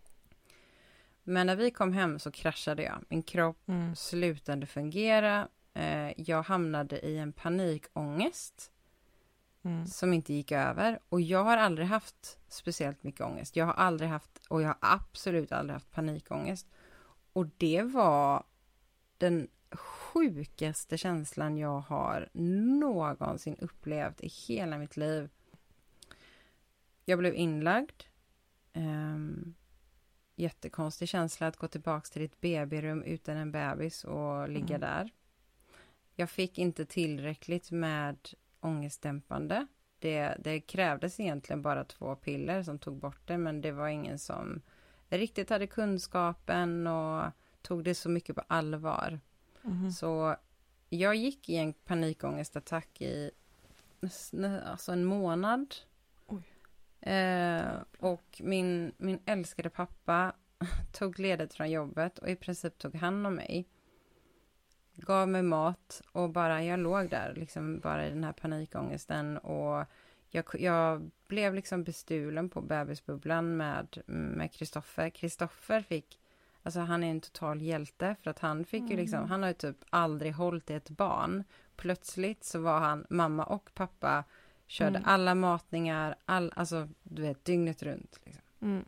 Men 1.22 1.46
när 1.46 1.56
vi 1.56 1.70
kom 1.70 1.92
hem 1.92 2.18
så 2.18 2.30
kraschade 2.30 2.82
jag. 2.82 3.04
Min 3.08 3.22
kropp 3.22 3.68
Mm. 3.68 3.96
slutade 3.96 4.66
fungera. 4.66 5.48
Eh, 5.74 6.20
jag 6.20 6.42
hamnade 6.42 7.00
i 7.06 7.18
en 7.18 7.32
panikångest 7.32 8.68
Mm. 9.64 9.86
som 9.86 10.12
inte 10.12 10.32
gick 10.34 10.52
över. 10.52 10.98
Och 11.08 11.20
jag 11.20 11.44
har 11.44 11.56
aldrig 11.56 11.86
haft 11.86 12.38
speciellt 12.48 13.02
mycket 13.02 13.20
ångest. 13.20 13.56
Jag 13.56 13.66
har 13.66 13.72
aldrig 13.72 14.10
haft, 14.10 14.46
och 14.48 14.62
jag 14.62 14.66
har 14.68 14.76
absolut 14.80 15.52
aldrig 15.52 15.72
haft 15.74 15.90
panikångest. 15.90 16.66
Och 17.32 17.46
det 17.56 17.82
var 17.82 18.44
den 19.18 19.48
sjukaste 19.72 20.98
känslan 20.98 21.56
jag 21.58 21.80
har 21.80 22.28
någonsin 22.32 23.56
upplevt 23.60 24.20
i 24.20 24.28
hela 24.28 24.78
mitt 24.78 24.96
liv. 24.96 25.30
Jag 27.04 27.18
blev 27.18 27.34
inlagd. 27.34 28.02
Ehm, 28.72 29.54
jättekonstig 30.36 31.08
känsla 31.08 31.46
att 31.46 31.56
gå 31.56 31.68
tillbaks 31.68 32.10
till 32.10 32.22
ditt 32.22 32.40
BB-rum 32.40 33.02
utan 33.02 33.36
en 33.36 33.52
bebis 33.52 34.04
och 34.04 34.48
ligga 34.48 34.76
Mm. 34.76 34.80
där. 34.80 35.10
Jag 36.16 36.30
fick 36.30 36.58
inte 36.58 36.84
tillräckligt 36.84 37.70
med 37.70 38.16
ångestdämpande. 38.60 39.66
Det, 39.98 40.36
det 40.38 40.60
krävdes 40.60 41.20
egentligen 41.20 41.62
bara 41.62 41.84
två 41.84 42.16
piller 42.16 42.62
som 42.62 42.78
tog 42.78 42.96
bort 42.96 43.20
det, 43.26 43.38
men 43.38 43.60
det 43.60 43.72
var 43.72 43.88
ingen 43.88 44.18
som 44.18 44.62
riktigt 45.08 45.50
hade 45.50 45.66
kunskapen 45.66 46.86
och 46.86 47.24
tog 47.62 47.84
det 47.84 47.94
så 47.94 48.08
mycket 48.08 48.36
på 48.36 48.42
allvar. 48.46 49.20
Mhm. 49.62 49.90
Så 49.90 50.36
jag 50.88 51.14
gick 51.14 51.48
i 51.48 51.56
en 51.56 51.72
panikångestattack 51.72 53.00
i 53.00 53.30
alltså 54.64 54.92
en 54.92 55.04
månad. 55.04 55.74
Eh, 57.00 57.72
och 57.98 58.40
min, 58.40 58.92
min 58.96 59.20
älskade 59.26 59.70
pappa 59.70 60.32
tog 60.92 61.18
ledigt 61.18 61.54
från 61.54 61.70
jobbet 61.70 62.18
och 62.18 62.28
i 62.28 62.36
princip 62.36 62.78
tog 62.78 62.94
hand 62.94 63.26
om 63.26 63.34
mig. 63.34 63.68
Gav 64.94 65.28
mig 65.28 65.42
mat 65.42 66.02
och 66.12 66.30
bara, 66.30 66.64
jag 66.64 66.80
låg 66.80 67.10
där 67.10 67.34
liksom 67.36 67.80
bara 67.80 68.06
i 68.06 68.10
den 68.10 68.24
här 68.24 68.32
panikångesten 68.32 69.38
och 69.38 69.84
jag, 70.30 70.44
jag 70.58 71.10
blev 71.28 71.54
liksom 71.54 71.84
bestulen 71.84 72.48
på 72.48 72.60
bebisbubblan 72.60 73.56
med 73.56 74.02
med 74.06 74.52
Kristoffer. 74.52 75.10
Kristoffer 75.10 75.80
fick 75.82 76.18
Alltså 76.64 76.80
han 76.80 77.04
är 77.04 77.10
en 77.10 77.20
total 77.20 77.62
hjälte 77.62 78.16
för 78.22 78.30
att 78.30 78.38
han 78.38 78.64
fick 78.64 78.90
ju 78.90 78.96
liksom, 78.96 79.18
Mm. 79.18 79.30
han 79.30 79.42
har 79.42 79.48
ju 79.48 79.54
typ 79.54 79.76
aldrig 79.90 80.34
hållit 80.34 80.70
i 80.70 80.74
ett 80.74 80.90
barn. 80.90 81.44
Plötsligt 81.76 82.44
så 82.44 82.60
var 82.60 82.78
han, 82.78 83.06
mamma 83.10 83.44
och 83.44 83.70
pappa 83.74 84.24
körde 84.66 84.98
Mm. 84.98 85.02
alla 85.08 85.34
matningar, 85.34 86.14
all, 86.24 86.52
alltså 86.56 86.88
du 87.02 87.22
vet 87.22 87.44
dygnet 87.44 87.82
runt. 87.82 88.20
Liksom. 88.24 88.42
Mm. 88.60 88.84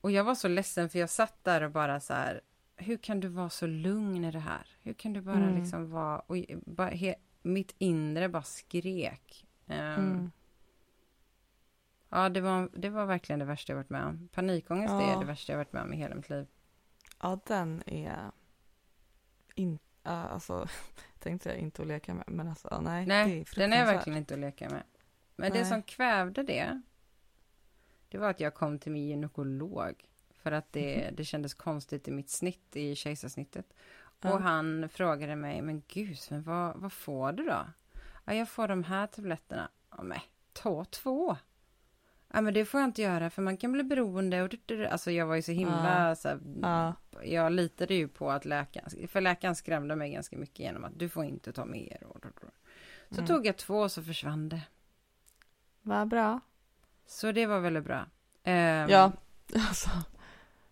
Och 0.00 0.10
jag 0.10 0.24
var 0.24 0.34
så 0.34 0.48
ledsen 0.48 0.88
för 0.90 0.98
jag 0.98 1.10
satt 1.10 1.44
där 1.44 1.62
och 1.62 1.70
bara 1.70 2.00
så 2.00 2.14
här, 2.14 2.40
hur 2.76 2.96
kan 2.96 3.20
du 3.20 3.28
vara 3.28 3.50
så 3.50 3.66
lugn 3.66 4.24
i 4.24 4.30
det 4.30 4.38
här? 4.38 4.66
Hur 4.82 4.92
kan 4.92 5.12
du 5.12 5.20
bara 5.20 5.36
Mm. 5.36 5.54
liksom 5.54 5.90
vara, 5.90 6.18
och 6.20 6.36
bara, 6.66 6.88
he, 6.90 7.14
mitt 7.42 7.74
inre 7.78 8.28
bara 8.28 8.42
skrek. 8.42 9.46
Ehm, 9.66 10.00
Mm. 10.00 10.30
Ja, 12.08 12.28
det 12.28 12.40
var, 12.40 12.68
det 12.76 12.90
var 12.90 13.06
verkligen 13.06 13.38
det 13.38 13.44
värsta 13.44 13.72
jag 13.72 13.76
varit 13.76 13.90
med 13.90 14.04
om. 14.04 14.28
Panikångest 14.28 14.92
Ja. 14.92 15.02
är 15.14 15.20
det 15.20 15.24
värsta 15.26 15.52
jag 15.52 15.58
varit 15.58 15.72
med 15.72 15.82
om 15.82 15.92
i 15.92 15.96
hela 15.96 16.14
mitt 16.14 16.30
liv. 16.30 16.46
Ja, 17.22 17.40
den 17.46 17.82
är 17.86 18.30
in, 19.54 19.78
ja, 20.02 20.10
alltså, 20.10 20.52
jag 21.14 21.20
tänkte 21.20 21.44
säga 21.48 21.56
inte 21.60 21.82
att 21.82 21.88
leka 21.88 22.14
med, 22.14 22.24
men 22.28 22.48
alltså 22.48 22.80
nej. 22.80 23.00
det 23.06 23.08
Nej, 23.08 23.40
är 23.40 23.60
den 23.60 23.72
är 23.72 23.84
verkligen 23.84 24.16
inte 24.18 24.34
att 24.34 24.40
leka 24.40 24.70
med. 24.70 24.82
Men 25.36 25.52
det 25.52 25.58
Nej. 25.58 25.68
som 25.68 25.82
kvävde 25.82 26.42
det, 26.42 26.82
det 28.08 28.18
var 28.18 28.30
att 28.30 28.40
jag 28.40 28.54
kom 28.54 28.78
till 28.78 28.92
min 28.92 29.06
gynekolog. 29.06 30.04
För 30.44 30.52
att 30.52 30.72
det, 30.72 31.04
Mhm. 31.06 31.16
det 31.16 31.24
kändes 31.24 31.54
konstigt 31.54 32.08
i 32.08 32.10
mitt 32.10 32.30
snitt, 32.30 32.76
i 32.76 32.94
kejsarsnittet. 32.94 33.74
Ja. 34.20 34.32
Och 34.32 34.40
han 34.42 34.88
frågade 34.88 35.36
mig, 35.36 35.62
men 35.62 35.82
gud, 35.88 36.18
men 36.30 36.42
vad, 36.42 36.76
vad 36.76 36.92
får 36.92 37.32
du 37.32 37.44
då? 37.44 37.66
Ja, 38.24 38.34
jag 38.34 38.48
får 38.48 38.68
de 38.68 38.84
här 38.84 39.06
tabletterna. 39.06 39.68
Ja, 39.96 40.02
men 40.02 40.18
ta 40.52 40.84
två. 40.84 41.36
Ja, 42.32 42.40
men 42.40 42.54
det 42.54 42.64
får 42.64 42.80
jag 42.80 42.88
inte 42.88 43.02
göra 43.02 43.30
för 43.30 43.42
man 43.42 43.56
kan 43.56 43.72
bli 43.72 43.82
beroende 43.82 44.42
och 44.42 44.50
Alltså 44.90 45.10
jag 45.10 45.26
var 45.26 45.34
ju 45.34 45.42
så 45.42 45.52
himla 45.52 46.14
så 46.16 46.28
här, 46.28 46.40
Ja. 46.62 46.94
Jag 47.22 47.52
litade 47.52 47.94
ju 47.94 48.08
på 48.08 48.30
att 48.30 48.44
läkaren, 48.44 49.08
för 49.08 49.20
läkaren 49.20 49.54
skrämde 49.56 49.96
mig 49.96 50.10
ganska 50.12 50.36
mycket 50.38 50.58
genom 50.58 50.84
att 50.84 50.98
du 50.98 51.08
får 51.08 51.24
inte 51.24 51.52
ta 51.52 51.64
mer. 51.64 52.02
Och. 52.06 52.24
Så 53.10 53.14
Mm. 53.14 53.26
tog 53.26 53.46
jag 53.46 53.56
två 53.56 53.78
och 53.80 53.92
så 53.92 54.02
försvann 54.02 54.48
det. 54.48 54.60
Vad 55.82 56.08
bra. 56.08 56.40
Så 57.06 57.32
det 57.32 57.46
var 57.46 57.60
väldigt 57.60 57.84
bra. 57.84 58.06
Ehm, 58.44 58.88
Ja, 58.90 59.12
alltså. 59.68 59.90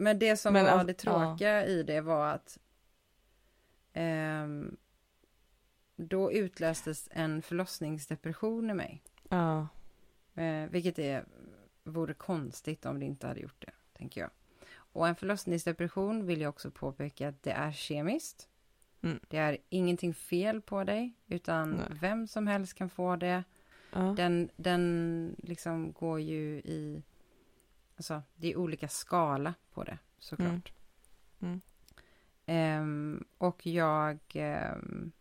Men 0.03 0.19
det 0.19 0.37
som 0.37 0.53
Men 0.53 0.65
var 0.65 0.71
alltså, 0.71 0.87
det 0.87 0.95
tråkiga 0.95 1.67
i 1.67 1.83
det 1.83 2.01
var 2.01 2.27
att 2.27 2.59
ehm, 3.93 4.77
då 5.97 6.33
utlöstes 6.33 7.09
en 7.13 7.43
förlossningsdepression 7.43 8.71
i 8.71 8.75
mig. 8.75 9.03
Ja. 9.29 9.69
Eh, 10.35 10.71
vilket 10.71 10.99
är, 10.99 11.25
vore 11.85 12.15
konstigt 12.15 12.87
om 12.87 13.01
det 13.01 13.07
inte 13.07 13.27
hade 13.27 13.41
gjort 13.41 13.65
det, 13.67 13.73
tänker 13.93 14.21
jag. 14.21 14.31
Och 14.75 15.09
en 15.09 15.17
förlossningsdepression 15.17 16.27
vill 16.27 16.41
jag 16.41 16.49
också 16.49 16.71
påpeka 16.71 17.29
att 17.29 17.43
det 17.43 17.53
är 17.53 17.73
kemiskt. 17.73 18.49
Mm. 19.03 19.21
Det 19.29 19.37
är 19.37 19.59
ingenting 19.69 20.15
fel 20.15 20.61
på 20.61 20.85
dig, 20.85 21.13
utan 21.27 21.71
Nej. 21.71 21.87
vem 22.01 22.27
som 22.27 22.47
helst 22.47 22.75
kan 22.75 22.91
få 22.91 23.17
det. 23.17 23.45
ja. 23.93 24.15
Den, 24.17 24.51
den 24.57 25.37
liksom 25.39 25.93
går 25.93 26.21
ju 26.21 26.59
i... 26.59 27.03
Alltså, 28.03 28.23
det 28.37 28.53
är 28.53 28.57
olika 28.57 28.89
skala 28.89 29.55
på 29.75 29.85
det, 29.85 29.99
såklart. 30.19 30.73
Mm. 31.41 31.51
Mm. 31.53 31.61
Ehm, 32.47 33.25
och 33.39 33.67
jag... 33.67 34.19
ehm, 34.35 35.13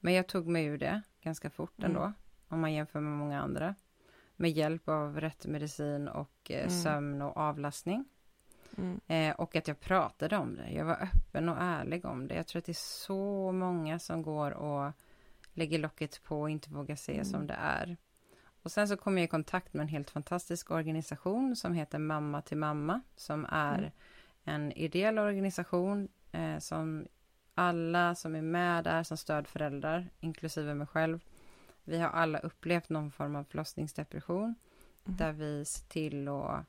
men 0.00 0.14
jag 0.14 0.26
tog 0.28 0.46
mig 0.46 0.64
ur 0.64 0.78
det 0.78 1.02
ganska 1.20 1.50
fort 1.50 1.78
Mm. 1.78 1.90
ändå, 1.90 2.12
om 2.48 2.60
man 2.60 2.72
jämför 2.72 3.00
med 3.00 3.12
många 3.12 3.40
andra. 3.42 3.74
Med 4.36 4.50
hjälp 4.50 4.88
av 4.88 5.20
rätt 5.20 5.46
medicin 5.46 6.08
och 6.08 6.50
Mm. 6.50 6.70
sömn 6.70 7.22
och 7.22 7.36
avlastning. 7.36 8.04
Eh, 9.06 9.34
och 9.34 9.56
att 9.56 9.68
jag 9.68 9.80
pratade 9.80 10.36
om 10.36 10.54
det. 10.54 10.70
Jag 10.70 10.84
var 10.84 11.02
öppen 11.02 11.48
och 11.48 11.56
ärlig 11.60 12.04
om 12.04 12.28
det. 12.28 12.34
Jag 12.34 12.46
tror 12.46 12.58
att 12.60 12.64
det 12.66 12.72
är 12.72 13.04
så 13.06 13.52
många 13.52 13.98
som 13.98 14.22
går 14.22 14.50
och 14.50 14.92
lägger 15.52 15.78
locket 15.78 16.22
på 16.24 16.40
och 16.40 16.50
inte 16.50 16.70
vågar 16.70 16.96
se 16.96 17.12
Mm. 17.12 17.24
som 17.24 17.46
det 17.46 17.54
är. 17.54 17.96
Och 18.68 18.72
sen 18.72 18.88
så 18.88 18.96
kom 18.96 19.18
jag 19.18 19.24
i 19.24 19.28
kontakt 19.28 19.74
med 19.74 19.82
en 19.82 19.88
helt 19.88 20.10
fantastisk 20.10 20.70
organisation 20.70 21.56
som 21.56 21.74
heter 21.74 21.98
Mamma 21.98 22.42
till 22.42 22.56
mamma. 22.56 23.00
Som 23.16 23.46
är 23.50 23.78
Mm. 23.78 23.90
en 24.44 24.72
ideell 24.72 25.18
organisation 25.18 26.08
eh, 26.32 26.58
som 26.58 27.06
alla 27.54 28.14
som 28.14 28.34
är 28.34 28.42
med 28.42 28.84
där 28.84 29.02
som 29.02 29.16
stödföräldrar, 29.16 30.08
inklusive 30.20 30.74
mig 30.74 30.86
själv. 30.86 31.20
Vi 31.84 31.98
har 31.98 32.08
alla 32.08 32.38
upplevt 32.38 32.88
någon 32.88 33.10
form 33.10 33.36
av 33.36 33.44
förlossningsdepression. 33.44 34.54
Mm. 35.04 35.16
Där 35.16 35.32
vi 35.32 35.64
ser 35.64 35.88
till 35.88 36.28
att, 36.28 36.66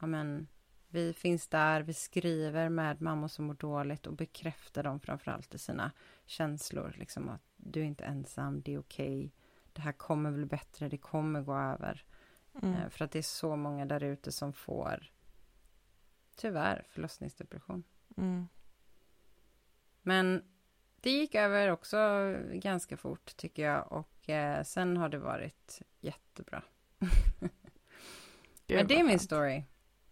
ja 0.00 0.06
men, 0.06 0.46
vi 0.88 1.12
finns 1.12 1.48
där, 1.48 1.80
vi 1.80 1.94
skriver 1.94 2.68
med 2.68 3.00
mammor 3.00 3.28
som 3.28 3.44
mår 3.44 3.54
dåligt 3.54 4.06
och 4.06 4.12
bekräftar 4.14 4.82
dem 4.82 5.00
framförallt 5.00 5.54
i 5.54 5.58
sina 5.58 5.90
känslor. 6.26 6.94
Liksom 6.98 7.28
att 7.28 7.42
du 7.56 7.80
är 7.80 7.84
inte 7.84 8.04
ensam, 8.04 8.62
det 8.62 8.74
är 8.74 8.78
okej. 8.78 9.32
Det 9.72 9.80
här 9.80 9.92
kommer 9.92 10.32
bli 10.32 10.44
bättre, 10.44 10.88
det 10.88 10.98
kommer 10.98 11.42
gå 11.42 11.56
över. 11.56 12.04
Mm. 12.62 12.74
Eh, 12.74 12.88
För 12.88 13.04
att 13.04 13.10
det 13.10 13.18
är 13.18 13.22
så 13.22 13.56
många 13.56 13.84
där 13.84 14.02
ute 14.02 14.32
som 14.32 14.52
får, 14.52 15.12
tyvärr, 16.36 16.86
förlossningsdepression. 16.88 17.84
Mm. 18.16 18.48
Men 20.02 20.44
det 21.00 21.10
gick 21.10 21.34
över 21.34 21.68
också 21.68 21.98
ganska 22.52 22.96
fort 22.96 23.36
tycker 23.36 23.62
jag 23.62 23.92
och 23.92 24.28
eh, 24.28 24.62
sen 24.62 24.96
har 24.96 25.08
det 25.08 25.18
varit 25.18 25.82
jättebra. 26.00 26.62
Men 28.66 28.86
det 28.86 29.00
är 29.00 29.04
min 29.04 29.18
story. 29.18 29.64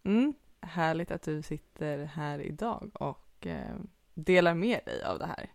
Mm. 0.02 0.34
Härligt 0.60 1.10
att 1.10 1.22
du 1.22 1.42
sitter 1.42 2.04
här 2.04 2.38
idag 2.38 2.90
och 2.94 3.46
eh, 3.46 3.76
delar 4.14 4.54
med 4.54 4.80
dig 4.84 5.04
av 5.04 5.18
det 5.18 5.26
här. 5.26 5.50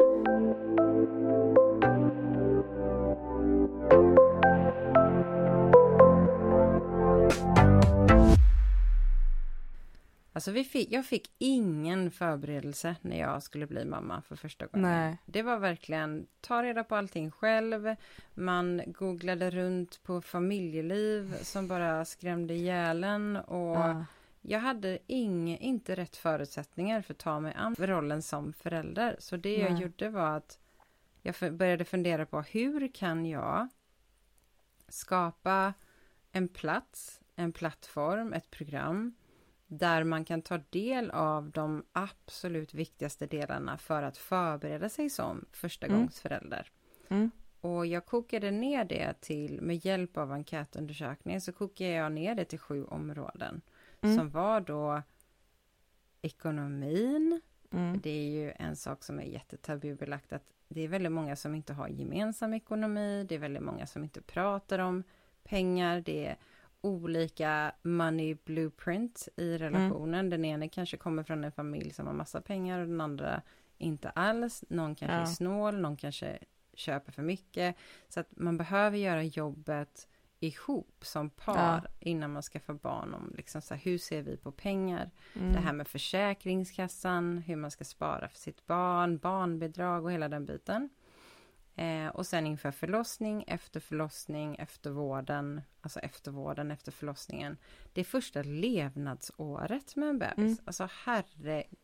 Alltså 10.36 10.52
vi 10.52 10.64
fick, 10.64 10.92
jag 10.92 11.06
fick 11.06 11.32
ingen 11.38 12.12
förberedelse 12.12 12.96
när 13.02 13.20
jag 13.20 13.44
skulle 13.44 13.68
bli 13.68 13.86
mamma 13.86 14.22
för 14.22 14.36
första 14.36 14.66
gången. 14.66 14.90
Nej. 14.92 15.18
Det 15.26 15.42
var 15.42 15.58
verkligen 15.58 16.28
ta 16.42 16.64
reda 16.64 16.84
på 16.84 16.96
allting 16.96 17.32
själv. 17.32 17.96
Man 18.34 18.82
googlade 18.88 19.50
runt 19.50 20.04
på 20.04 20.22
familjeliv 20.22 21.36
som 21.42 21.68
bara 21.68 22.06
skrämde 22.06 22.54
ihjäl 22.54 23.04
en 23.04 23.36
och 23.36 23.76
Ja. 23.76 24.06
jag 24.42 24.60
hade 24.60 25.00
ing, 25.08 25.58
inte 25.58 25.96
rätt 25.96 26.16
förutsättningar 26.16 27.02
för 27.02 27.14
att 27.14 27.18
ta 27.20 27.40
mig 27.40 27.54
an 27.58 27.76
rollen 27.80 28.22
som 28.22 28.54
förälder. 28.54 29.16
Så 29.20 29.38
det 29.38 29.58
jag 29.58 29.72
Nej. 29.74 29.82
gjorde 29.82 30.10
var 30.10 30.38
att 30.38 30.60
jag 31.22 31.54
började 31.54 31.86
fundera 31.86 32.26
på 32.26 32.42
hur 32.42 32.88
kan 32.94 33.26
jag 33.26 33.68
skapa 34.88 35.74
en 36.32 36.48
plats, 36.48 37.22
en 37.36 37.54
plattform, 37.54 38.34
ett 38.34 38.52
program 38.52 39.16
där 39.68 40.04
man 40.04 40.26
kan 40.26 40.42
ta 40.42 40.58
del 40.70 41.12
av 41.12 41.52
de 41.52 41.84
absolut 41.92 42.74
viktigaste 42.74 43.26
delarna 43.28 43.78
för 43.78 44.04
att 44.04 44.18
förbereda 44.18 44.90
sig 44.90 45.10
som 45.10 45.46
förstagångsförälder. 45.52 46.72
Mm. 47.10 47.32
Och 47.62 47.86
jag 47.86 48.06
kokade 48.06 48.52
ner 48.52 48.86
det 48.86 49.22
till, 49.22 49.62
med 49.62 49.86
hjälp 49.86 50.18
av 50.18 50.32
enkätundersökningen, 50.32 51.42
så 51.42 51.52
kokade 51.54 51.90
jag 51.90 52.12
ner 52.12 52.36
det 52.36 52.46
till 52.46 52.60
sju 52.60 52.86
områden. 52.86 53.62
Mm. 54.02 54.18
Som 54.18 54.30
var 54.30 54.62
då 54.62 55.02
ekonomin. 56.22 57.42
Mm. 57.72 58.00
Det 58.04 58.10
är 58.10 58.30
ju 58.30 58.52
en 58.56 58.76
sak 58.76 59.04
som 59.04 59.20
är 59.20 59.24
jättetabubelagt 59.24 60.34
att 60.34 60.55
det 60.68 60.82
är 60.82 60.88
väldigt 60.88 61.12
många 61.12 61.36
som 61.36 61.56
inte 61.56 61.74
har 61.74 61.88
gemensam 61.88 62.54
ekonomi. 62.54 63.26
Det 63.30 63.36
är 63.36 63.40
väldigt 63.40 63.64
många 63.64 63.88
som 63.88 64.04
inte 64.04 64.22
pratar 64.22 64.80
om 64.80 65.04
pengar. 65.44 66.02
Det 66.02 66.26
är 66.26 66.38
olika 66.82 67.72
money 67.82 68.38
blueprint 68.46 69.28
i 69.36 69.58
relationen. 69.58 70.20
Mm. 70.20 70.30
Den 70.30 70.46
ena 70.46 70.70
kanske 70.70 70.98
kommer 70.98 71.24
från 71.24 71.44
en 71.44 71.52
familj 71.52 71.94
som 71.94 72.08
har 72.08 72.14
massa 72.14 72.42
pengar 72.42 72.80
och 72.80 72.88
den 72.88 73.02
andra 73.02 73.42
inte 73.78 74.10
alls. 74.10 74.64
Någon 74.70 74.96
kanske 74.96 75.16
Ja. 75.16 75.22
är 75.22 75.26
snål, 75.26 75.82
någon 75.82 75.98
kanske 75.98 76.38
köper 76.74 77.12
för 77.12 77.22
mycket. 77.22 77.76
Så 78.10 78.20
att 78.20 78.28
man 78.32 78.58
behöver 78.58 78.98
göra 78.98 79.24
jobbet 79.24 80.08
ihop 80.40 81.06
som 81.06 81.30
par 81.30 81.82
Ja. 81.84 81.90
innan 82.00 82.34
man 82.34 82.44
skaffar 82.44 82.74
barn 82.74 83.14
om 83.14 83.34
liksom 83.38 83.62
så 83.62 83.74
här, 83.74 83.82
hur 83.82 83.98
ser 83.98 84.22
vi 84.22 84.38
på 84.38 84.52
pengar? 84.52 85.12
Mm. 85.36 85.54
Det 85.54 85.60
här 85.60 85.74
med 85.74 85.88
Försäkringskassan, 85.88 87.38
hur 87.38 87.56
man 87.56 87.72
ska 87.72 87.84
spara 87.84 88.28
för 88.28 88.38
sitt 88.38 88.66
barn, 88.66 89.18
barnbidrag 89.18 90.04
och 90.04 90.12
hela 90.12 90.30
den 90.30 90.46
biten. 90.46 90.90
Eh, 91.76 92.08
och 92.08 92.26
sen 92.26 92.48
inför 92.48 92.72
förlossning, 92.72 93.44
efter 93.48 93.80
förlossning, 93.80 94.56
efter 94.56 94.90
vården, 94.90 95.62
alltså 95.82 96.00
efter 96.00 96.32
vården, 96.32 96.72
efter 96.72 96.92
förlossningen. 96.92 97.58
Det 97.94 98.04
första 98.04 98.42
levnadsåret 98.44 99.96
med 99.96 100.10
en 100.10 100.20
bebis. 100.20 100.38
Mm. 100.38 100.58
Alltså 100.66 100.90
herregud 101.06 101.80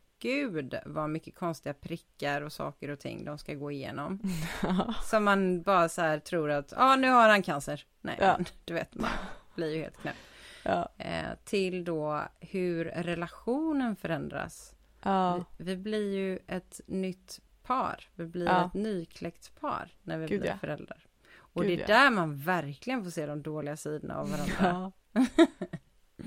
vad 0.85 1.09
mycket 1.09 1.35
konstiga 1.35 1.73
prickar 1.73 2.41
och 2.41 2.51
saker 2.53 2.89
och 2.89 2.99
ting 2.99 3.25
de 3.25 3.37
ska 3.37 3.53
gå 3.53 3.71
igenom. 3.71 4.19
Som 5.03 5.23
man 5.23 5.61
bara 5.61 5.89
så 5.89 6.01
här 6.01 6.19
tror 6.19 6.51
att, 6.51 6.71
ja 6.71 6.77
ah, 6.93 6.95
nu 6.95 7.09
har 7.09 7.29
han 7.29 7.43
cancer. 7.43 7.85
Nej, 8.01 8.17
Ja. 8.19 8.33
men 8.37 8.45
du 8.65 8.73
vet, 8.73 8.95
man 8.95 9.09
blir 9.55 9.75
ju 9.75 9.81
helt 9.81 9.97
knäpp. 10.01 10.15
ja. 10.63 10.89
Eh, 10.97 11.29
till 11.43 11.83
då 11.85 12.21
hur 12.39 12.85
relationen 12.85 13.95
förändras. 13.95 14.75
Ja. 15.03 15.43
Vi, 15.57 15.63
vi 15.65 15.77
blir 15.77 16.13
ju 16.15 16.39
ett 16.47 16.81
nytt 16.87 17.39
par. 17.63 18.09
Vi 18.15 18.25
blir 18.25 18.49
ett 18.65 18.73
nykläckt 18.73 19.59
par 19.59 19.89
när 20.03 20.17
vi 20.17 20.27
Gud, 20.27 20.41
blir 20.41 20.57
föräldrar. 20.59 21.05
Och 21.53 21.63
Gud, 21.63 21.79
det 21.79 21.83
är 21.83 21.87
där 21.87 22.09
man 22.11 22.37
verkligen 22.37 23.03
får 23.03 23.11
se 23.11 23.25
de 23.25 23.41
dåliga 23.41 23.77
sidorna 23.77 24.15
av 24.17 24.29
varandra. 24.61 24.91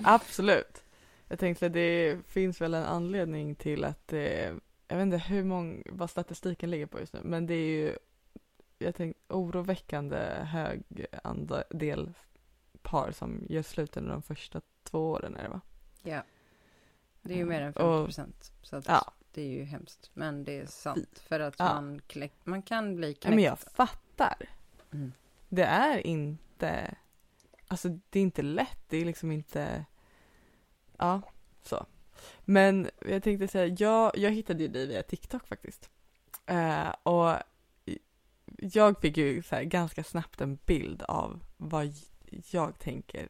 Absolut. 0.05 0.84
Jag 1.29 1.39
tänkte 1.39 1.67
att 1.67 1.73
det 1.73 2.19
finns 2.27 2.61
väl 2.61 2.75
en 2.75 2.85
anledning 2.85 3.55
till 3.55 3.85
att 3.85 4.09
det, 4.09 4.55
jag 4.89 4.97
vet 4.97 5.03
inte 5.03 5.19
hur 5.19 5.45
många, 5.45 5.83
vad 5.87 6.11
statistiken 6.11 6.71
ligger 6.71 6.87
på 6.87 7.01
just 7.01 7.13
nu, 7.13 7.21
men 7.25 7.47
det 7.47 7.55
är 7.55 7.67
ju 7.69 7.97
jag 8.79 8.95
tänkte 8.95 9.35
oroväckande 9.35 10.17
hög 10.45 10.83
andel 11.23 12.13
par 12.83 13.13
som 13.13 13.47
gör 13.49 13.63
slut 13.63 13.97
under 13.97 14.11
de 14.13 14.23
första 14.23 14.61
två 14.83 15.11
åren 15.11 15.37
är 15.37 15.43
det 15.43 15.49
va? 15.49 15.61
Ja. 16.03 16.23
Det 17.23 17.33
är 17.35 17.37
ju 17.39 17.45
mer 17.45 17.61
än 17.63 17.73
Och- 17.73 17.75
50 17.75 18.05
procent. 18.05 18.53
Så 18.63 18.77
att 18.77 18.89
Ja. 18.89 19.13
det 19.33 19.43
är 19.43 19.49
ju 19.49 19.65
hemskt. 19.65 20.11
Men 20.15 20.45
det 20.45 20.59
är 20.61 20.67
sant. 20.67 21.19
För 21.29 21.41
att 21.41 21.55
Ja. 21.59 21.65
man, 21.65 22.01
kläck, 22.07 22.33
man 22.45 22.63
kan 22.63 22.97
bli 22.97 23.15
knäckt. 23.15 23.35
men 23.35 23.45
jag 23.45 23.59
fattar. 23.59 24.37
Mm. 24.93 25.13
Det 25.49 25.65
är 25.65 26.07
inte, 26.07 26.95
alltså 27.69 27.89
det 28.11 28.19
är 28.19 28.23
inte 28.23 28.43
lätt, 28.43 28.79
det 28.89 28.97
är 28.97 29.05
liksom 29.05 29.33
inte, 29.33 29.85
ja, 30.99 31.23
så. 31.63 31.87
Men 32.45 32.91
jag 33.01 33.23
tänkte 33.23 33.49
säga, 33.49 33.77
jag, 33.79 34.19
jag 34.19 34.31
hittade 34.31 34.63
ju 34.63 34.69
dig 34.69 34.87
via 34.87 35.03
TikTok 35.03 35.49
faktiskt. 35.49 35.91
Eh, 36.47 36.89
och 37.03 37.37
jag 38.57 39.01
fick 39.01 39.17
ju 39.17 39.43
så 39.43 39.55
här 39.55 39.63
ganska 39.63 40.05
snabbt 40.05 40.41
en 40.41 40.59
bild 40.67 41.03
av 41.03 41.45
vad 41.57 41.95
jag 42.51 42.79
tänker, 42.79 43.29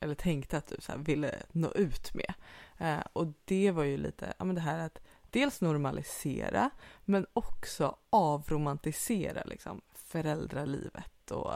eller 0.00 0.14
tänkte 0.14 0.58
att 0.58 0.66
du 0.66 0.76
så 0.78 0.92
här 0.92 0.98
ville 0.98 1.34
nå 1.52 1.72
ut 1.72 2.14
med. 2.14 2.34
Eh, 2.78 3.06
och 3.12 3.26
det 3.44 3.70
var 3.70 3.84
ju 3.84 3.96
lite, 3.96 4.34
ja 4.38 4.44
men 4.44 4.54
det 4.54 4.60
här 4.60 4.78
att 4.78 4.98
dels 5.30 5.60
normalisera 5.60 6.70
men 7.04 7.26
också 7.32 7.96
avromantisera 8.10 9.42
liksom 9.44 9.80
föräldralivet 9.94 11.30
och 11.30 11.52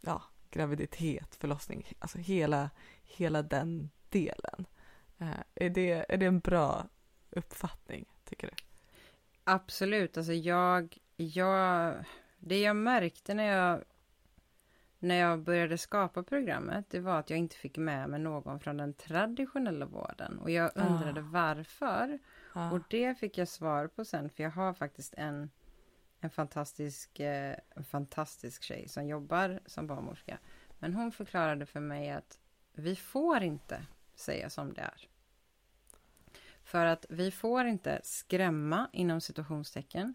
ja, 0.00 0.22
graviditet, 0.50 1.34
förlossning, 1.34 1.86
alltså 1.98 2.18
hela, 2.18 2.70
hela 3.02 3.42
den 3.42 3.90
delen. 4.08 4.66
Eh, 5.18 5.28
är, 5.54 5.70
det, 5.70 6.06
är 6.08 6.16
det 6.16 6.26
en 6.26 6.38
bra 6.38 6.86
uppfattning, 7.30 8.06
tycker 8.24 8.46
du? 8.46 8.52
Absolut, 9.44 10.16
alltså 10.16 10.32
jag, 10.32 10.98
jag, 11.16 11.94
det 12.38 12.60
jag 12.60 12.76
märkte 12.76 13.34
när 13.34 13.44
jag, 13.44 13.84
när 14.98 15.14
jag 15.14 15.38
började 15.42 15.78
skapa 15.78 16.22
programmet, 16.22 16.90
det 16.90 17.00
var 17.00 17.18
att 17.18 17.30
jag 17.30 17.38
inte 17.38 17.56
fick 17.56 17.78
med 17.78 18.08
mig 18.08 18.20
någon 18.20 18.60
från 18.60 18.76
den 18.76 18.94
traditionella 18.94 19.86
vården. 19.86 20.38
Och 20.38 20.50
jag 20.50 20.70
undrade 20.74 21.20
Ah. 21.20 21.24
varför. 21.30 22.18
Ja. 22.54 22.70
Och 22.70 22.80
det 22.90 23.14
fick 23.14 23.38
jag 23.38 23.48
svar 23.48 23.86
på 23.86 24.04
sen, 24.04 24.30
för 24.30 24.42
jag 24.42 24.50
har 24.50 24.74
faktiskt 24.74 25.14
en, 25.14 25.50
en 26.20 26.30
fantastisk, 26.30 27.20
eh, 27.20 27.56
en 27.76 27.84
fantastisk 27.84 28.62
tjej 28.62 28.88
som 28.88 29.06
jobbar 29.06 29.60
som 29.66 29.86
barnmorska. 29.86 30.38
Men 30.78 30.94
hon 30.94 31.12
förklarade 31.12 31.66
för 31.66 31.80
mig 31.80 32.10
att 32.10 32.38
vi 32.74 32.96
får 32.96 33.42
inte 33.42 33.86
säga 34.16 34.50
som 34.50 34.74
det 34.74 34.80
är. 34.80 35.08
För 36.64 36.86
att 36.86 37.06
vi 37.08 37.30
får 37.30 37.64
inte 37.64 38.00
skrämma 38.04 38.88
inom 38.92 39.20
situationstecken. 39.20 40.14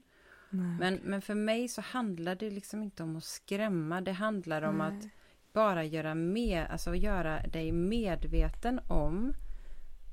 Nej. 0.49 0.77
Men, 0.79 0.99
men 1.03 1.21
för 1.21 1.35
mig 1.35 1.67
så 1.67 1.81
handlar 1.81 2.35
det 2.35 2.49
liksom 2.49 2.83
inte 2.83 3.03
om 3.03 3.15
att 3.15 3.23
skrämma. 3.23 4.01
Det 4.01 4.11
handlar 4.11 4.61
om 4.61 4.81
att 4.81 4.93
Nej. 4.93 5.09
bara 5.53 5.83
göra, 5.83 6.15
med, 6.15 6.67
alltså 6.69 6.95
göra 6.95 7.47
dig 7.47 7.71
medveten 7.71 8.79
om 8.87 9.33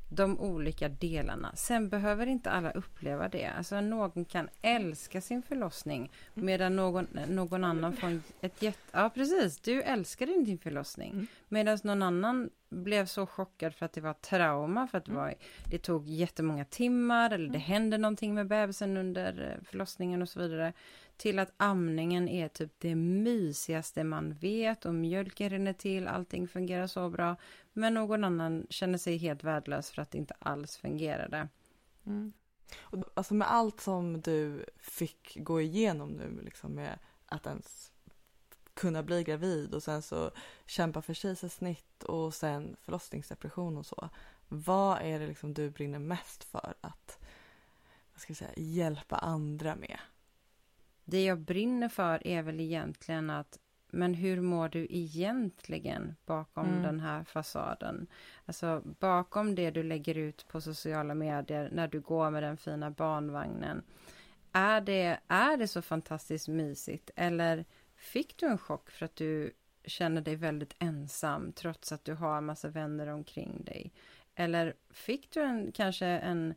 de 0.09 0.40
olika 0.40 0.88
delarna. 0.88 1.52
Sen 1.56 1.88
behöver 1.88 2.26
inte 2.26 2.50
alla 2.50 2.70
uppleva 2.70 3.28
det. 3.28 3.46
Alltså 3.46 3.80
någon 3.80 4.24
kan 4.24 4.48
älska 4.62 5.20
sin 5.20 5.42
förlossning 5.42 6.11
medan 6.34 6.76
någon, 6.76 7.06
någon 7.28 7.64
annan 7.64 7.96
får 7.96 8.20
ett 8.40 8.62
jätte... 8.62 8.78
Ja 8.92 9.11
precis, 9.14 9.61
du 9.61 9.82
älskade 9.82 10.32
inte 10.32 10.50
din 10.50 10.59
förlossning. 10.59 11.11
Mm. 11.11 11.26
Medan 11.48 11.78
någon 11.82 12.02
annan 12.02 12.50
blev 12.70 13.06
så 13.06 13.26
chockad 13.26 13.74
för 13.74 13.86
att 13.86 13.92
det 13.92 14.00
var 14.00 14.12
trauma, 14.12 14.86
för 14.86 14.98
att 14.98 15.04
det, 15.04 15.12
var, 15.12 15.34
det 15.70 15.78
tog 15.78 16.09
jättemånga 16.09 16.64
timmar 16.64 17.30
eller 17.30 17.48
det 17.48 17.59
hände 17.59 17.98
någonting 17.98 18.34
med 18.34 18.46
bebisen 18.46 18.96
under 18.96 19.50
eh, 19.52 19.64
förlossningen 19.70 20.22
och 20.22 20.28
så 20.28 20.40
vidare. 20.40 20.72
Till 21.16 21.38
att 21.38 21.52
amningen 21.56 22.28
är 22.28 22.48
typ 22.48 22.72
det 22.78 22.94
mysigaste 22.94 24.04
man 24.04 24.32
vet 24.32 24.84
och 24.84 24.94
mjölken 24.94 25.50
rinner 25.50 25.72
till, 25.72 26.09
allting 26.09 26.48
fungerar 26.48 26.86
så 26.86 27.11
bra. 27.11 27.36
Men 27.79 27.95
någon 27.95 28.24
annan 28.24 28.66
känner 28.70 28.99
sig 28.99 29.16
helt 29.16 29.45
värdelös 29.45 29.91
för 29.91 30.03
att 30.03 30.11
det 30.11 30.18
inte 30.18 30.35
alls 30.39 30.76
fungerade. 30.76 31.49
Mm. 32.07 32.33
Och, 32.81 33.05
alltså 33.14 33.35
med 33.35 33.51
allt 33.51 33.81
som 33.81 34.20
du 34.20 34.64
fick 34.79 35.37
gå 35.41 35.61
igenom 35.61 36.11
nu 36.11 36.41
liksom 36.45 36.72
med 36.72 36.99
att 37.26 37.47
ens 37.47 37.93
kunna 38.74 39.03
bli 39.03 39.24
gravid 39.24 39.74
och 39.74 39.83
sen 39.83 40.03
så 40.03 40.31
kämpa 40.66 41.03
för 41.03 41.14
kejsarsnitt 41.14 42.03
och 42.05 42.35
sen 42.35 42.76
förlossningsdepression 42.81 43.76
och 43.76 43.87
så. 43.87 44.09
Vad 44.49 44.99
är 45.03 45.18
det 45.18 45.26
liksom 45.26 45.55
du 45.55 45.70
brinner 45.70 45.99
mest 45.99 46.45
för 46.45 46.74
att 46.81 47.18
vad 48.12 48.20
ska 48.20 48.31
jag 48.31 48.37
säga, 48.37 48.53
hjälpa 48.57 49.16
andra 49.16 49.76
med? 49.76 49.99
Det 51.05 51.24
jag 51.24 51.39
brinner 51.39 51.89
för 51.89 52.26
är 52.26 52.43
väl 52.43 52.61
egentligen 52.61 53.31
att 53.31 53.59
men 53.91 54.14
hur 54.14 54.41
mår 54.41 54.68
du 54.68 54.86
egentligen 54.91 56.16
bakom 56.26 56.66
Mm. 56.68 56.82
den 56.82 57.01
här 57.01 57.24
fasaden? 57.24 58.07
Alltså 58.47 58.82
bakom 58.84 59.55
det 59.55 59.70
du 59.70 59.82
lägger 59.82 60.14
ut 60.18 60.49
på 60.49 60.61
sociala 60.61 61.14
medier 61.14 61.68
när 61.72 61.89
du 61.89 62.01
går 62.01 62.30
med 62.30 62.43
den 62.43 62.57
fina 62.57 62.91
barnvagnen. 62.91 63.82
Är 64.53 64.80
det, 64.80 65.20
är 65.28 65.57
det 65.57 65.68
så 65.68 65.82
fantastiskt 65.82 66.49
mysigt 66.49 67.11
eller 67.16 67.64
fick 67.97 68.36
du 68.36 68.47
en 68.47 68.59
chock 68.59 68.91
för 68.91 69.05
att 69.05 69.16
du 69.16 69.53
känner 69.84 70.20
dig 70.20 70.36
väldigt 70.36 70.74
ensam 70.78 71.53
trots 71.53 71.93
att 71.93 72.05
du 72.05 72.14
har 72.14 72.39
en 72.39 72.47
massa 72.47 72.68
vänner 72.68 73.07
omkring 73.07 73.64
dig? 73.64 73.93
Eller 74.34 74.74
fick 74.91 75.30
du 75.30 75.43
en, 75.43 75.72
kanske 75.72 76.07
en 76.07 76.55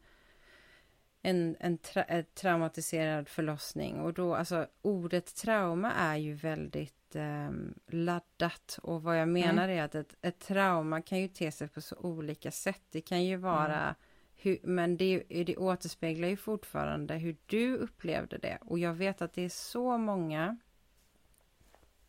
en, 1.21 1.55
en 1.59 1.77
tra 1.77 2.23
traumatiserad 2.33 3.29
förlossning 3.29 3.99
och 3.99 4.13
då, 4.13 4.35
alltså 4.35 4.67
ordet 4.81 5.35
trauma 5.35 5.91
är 5.91 6.17
ju 6.17 6.33
väldigt 6.33 7.00
ehm, 7.15 7.73
laddat 7.87 8.79
och 8.83 9.03
vad 9.03 9.19
jag 9.19 9.27
menar 9.29 9.69
är 9.69 9.83
att 9.83 9.95
ett, 9.95 10.15
ett 10.21 10.39
trauma 10.39 11.01
kan 11.01 11.19
ju 11.19 11.27
te 11.27 11.51
sig 11.51 11.67
på 11.67 11.81
så 11.81 11.95
olika 11.95 12.51
sätt. 12.51 12.81
Det 12.91 13.01
kan 13.01 13.23
ju 13.25 13.37
vara 13.37 13.95
hur, 14.35 14.59
men 14.63 14.97
det, 14.97 15.23
det 15.29 15.57
återspeglar 15.57 16.27
ju 16.27 16.37
fortfarande 16.37 17.13
hur 17.17 17.37
du 17.45 17.75
upplevde 17.75 18.37
det 18.37 18.57
och 18.61 18.79
jag 18.79 18.93
vet 18.93 19.21
att 19.21 19.33
det 19.33 19.41
är 19.41 19.49
så 19.49 19.97
många 19.97 20.57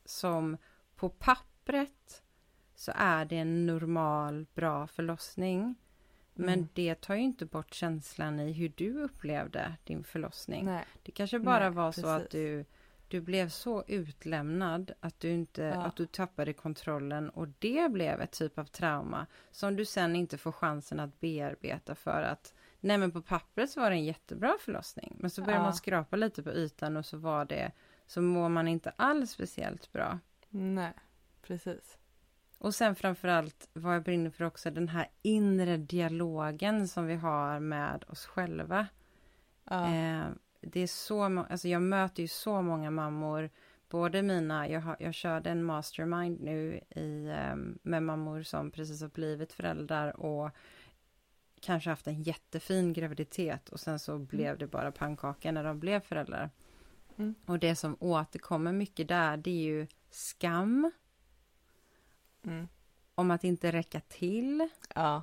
som 0.04 0.56
på 0.96 1.08
pappret 1.08 2.22
så 2.74 2.92
är 2.94 3.24
det 3.24 3.36
en 3.36 3.66
normal, 3.66 4.46
bra 4.54 4.86
förlossning. 4.86 5.74
Men 6.34 6.54
Mm. 6.54 6.68
det 6.74 6.94
tar 6.94 7.14
ju 7.14 7.20
inte 7.20 7.46
bort 7.46 7.74
känslan 7.74 8.40
i 8.40 8.52
hur 8.52 8.72
du 8.76 9.02
upplevde 9.02 9.72
din 9.84 10.04
förlossning. 10.04 10.64
Nej. 10.64 10.84
Det 11.02 11.12
kanske 11.12 11.38
bara 11.38 11.64
Nej, 11.68 11.70
var 11.70 11.92
så 11.92 12.06
att 12.06 12.30
du, 12.30 12.64
du 13.12 13.20
blev 13.20 13.48
så 13.48 13.84
utlämnad 13.86 14.92
att 15.00 15.20
du, 15.20 15.30
inte, 15.30 15.62
Ja. 15.62 15.82
att 15.82 15.96
du 15.96 16.06
tappade 16.06 16.52
kontrollen 16.52 17.30
och 17.30 17.48
det 17.48 17.92
blev 17.92 18.20
ett 18.20 18.32
typ 18.32 18.58
av 18.58 18.64
trauma 18.64 19.26
som 19.50 19.76
du 19.76 19.84
sen 19.84 20.16
inte 20.16 20.38
får 20.38 20.52
chansen 20.52 21.00
att 21.00 21.20
bearbeta 21.20 21.94
för 21.94 22.22
att 22.22 22.54
nej 22.80 22.98
men 22.98 23.12
på 23.12 23.22
pappret 23.22 23.70
så 23.70 23.80
var 23.80 23.90
det 23.90 23.96
en 23.96 24.04
jättebra 24.04 24.54
förlossning 24.60 25.16
men 25.20 25.30
så 25.30 25.42
börjar 25.42 25.58
Ja. 25.58 25.62
man 25.62 25.74
skrapa 25.74 26.16
lite 26.16 26.42
på 26.42 26.50
ytan 26.50 26.96
och 26.96 27.06
så 27.06 27.16
var 27.16 27.44
det 27.44 27.72
så 28.06 28.22
mår 28.22 28.48
man 28.48 28.68
inte 28.68 28.90
alls 28.96 29.30
speciellt 29.30 29.92
bra. 29.92 30.18
Nej, 30.48 30.92
precis. 31.42 31.98
Och 32.58 32.74
sen 32.74 32.94
framförallt 32.94 33.68
vad 33.72 33.94
jag 33.94 34.02
brinner 34.02 34.30
för 34.30 34.44
också 34.44 34.70
den 34.70 34.88
här 34.88 35.08
inre 35.22 35.76
dialogen 35.76 36.88
som 36.88 37.06
vi 37.06 37.14
har 37.14 37.60
med 37.60 38.04
oss 38.08 38.26
själva. 38.26 38.86
Ja. 39.64 39.94
Eh, 39.94 40.24
det 40.62 40.80
är 40.80 40.86
så, 40.86 41.22
alltså 41.50 41.68
jag 41.68 41.82
möter 41.82 42.22
ju 42.22 42.28
så 42.28 42.62
många 42.62 42.90
mammor, 42.90 43.50
både 43.88 44.22
mina, 44.22 44.68
jag, 44.68 44.80
har, 44.80 44.96
jag 45.00 45.14
körde 45.14 45.50
en 45.50 45.64
mastermind 45.64 46.40
nu 46.40 46.80
i, 46.90 47.26
eh, 47.28 47.56
med 47.82 48.02
mammor 48.02 48.42
som 48.42 48.70
precis 48.70 49.00
har 49.00 49.08
blivit 49.08 49.52
föräldrar 49.52 50.20
och 50.20 50.50
kanske 51.60 51.90
haft 51.90 52.06
en 52.06 52.22
jättefin 52.22 52.92
graviditet 52.92 53.68
och 53.68 53.80
sen 53.80 53.98
så 53.98 54.18
blev 54.18 54.58
det 54.58 54.66
bara 54.66 54.92
pannkaka 54.92 55.52
när 55.52 55.64
de 55.64 55.80
blev 55.80 56.00
föräldrar. 56.00 56.50
Mm. 57.16 57.34
Och 57.46 57.58
det 57.58 57.76
som 57.76 57.96
återkommer 58.00 58.72
mycket 58.72 59.08
där, 59.08 59.36
det 59.36 59.50
är 59.50 59.62
ju 59.62 59.86
skam 60.10 60.90
Mm. 62.44 62.68
om 63.14 63.30
att 63.30 63.44
inte 63.44 63.72
räcka 63.72 64.00
till 64.00 64.68
Ja. 64.94 65.22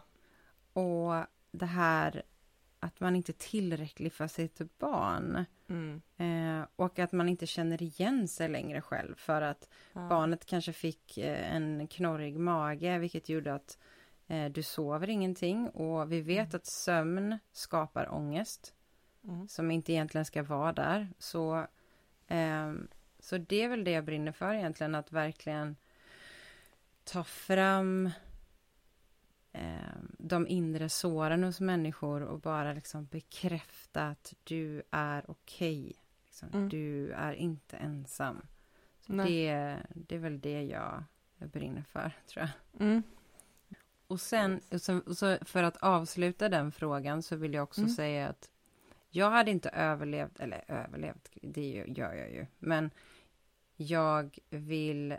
och 0.74 1.26
det 1.52 1.66
här 1.66 2.24
att 2.80 3.00
man 3.00 3.16
inte 3.16 3.32
är 3.32 3.34
tillräcklig 3.34 4.14
för 4.14 4.28
sitt 4.28 4.62
barn. 4.80 5.46
Mm. 5.70 6.02
Eh, 6.18 6.68
och 6.76 7.00
att 7.00 7.12
man 7.12 7.30
inte 7.30 7.46
känner 7.48 7.82
igen 7.84 8.28
sig 8.28 8.50
längre 8.50 8.82
själv 8.82 9.16
för 9.16 9.42
att 9.42 9.70
Ja. 9.94 10.08
barnet 10.10 10.46
kanske 10.46 10.74
fick 10.74 11.18
eh, 11.18 11.56
en 11.56 11.88
knorrig 11.88 12.40
mage 12.40 12.98
vilket 13.00 13.30
gjorde 13.30 13.54
att 13.54 13.78
eh, 14.28 14.46
du 14.52 14.64
sover 14.64 15.10
ingenting 15.10 15.70
och 15.70 16.12
vi 16.12 16.22
vet 16.22 16.54
att 16.54 16.66
sömn 16.66 17.40
skapar 17.52 18.14
ångest 18.14 18.74
Mm. 19.24 19.48
som 19.48 19.72
inte 19.72 19.94
egentligen 19.94 20.26
ska 20.26 20.44
vara 20.44 20.74
där. 20.74 21.08
Så, 21.20 21.68
ehm, 22.28 22.88
så 23.20 23.38
det 23.38 23.62
är 23.64 23.70
väl 23.70 23.84
det 23.84 23.92
jag 23.92 24.06
brinner 24.06 24.32
för 24.32 24.54
egentligen, 24.54 24.96
att 24.96 25.12
verkligen 25.12 25.76
ta 27.04 27.24
fram 27.24 28.10
ehm, 29.52 30.16
de 30.18 30.48
inre 30.48 30.90
såren 30.90 31.44
hos 31.44 31.60
människor 31.60 32.22
och 32.22 32.40
bara 32.40 32.74
liksom 32.74 33.06
bekräfta 33.06 34.08
att 34.08 34.34
du 34.44 34.84
är 34.92 35.32
okej. 35.32 35.96
Liksom. 36.26 36.50
Mm. 36.54 36.70
Du 36.70 37.12
är 37.12 37.34
inte 37.34 37.78
ensam. 37.78 38.42
Det, 39.06 39.76
det 39.94 40.16
är 40.16 40.20
väl 40.20 40.40
det 40.42 40.64
jag, 40.64 41.04
jag 41.38 41.50
brinner 41.50 41.82
för, 41.84 42.12
tror 42.28 42.46
jag. 42.46 42.82
Mm. 42.88 43.04
Och 44.08 44.22
sen, 44.22 44.62
och 44.72 44.82
så, 44.82 44.98
och 45.00 45.18
så 45.18 45.38
för 45.42 45.64
att 45.64 45.78
avsluta 45.78 46.50
den 46.50 46.72
frågan 46.72 47.24
så 47.24 47.36
vill 47.36 47.54
jag 47.54 47.64
också 47.64 47.82
Mm. 47.82 47.94
säga 47.94 48.28
att 48.28 48.50
jag 49.10 49.32
hade 49.32 49.52
inte 49.52 49.70
överlevt, 49.70 50.40
eller 50.40 50.64
överlevt, 50.68 51.30
det 51.34 51.84
gör 51.88 52.14
jag 52.14 52.32
ju, 52.32 52.46
men 52.60 52.92
jag 53.76 54.38
vill 54.50 55.18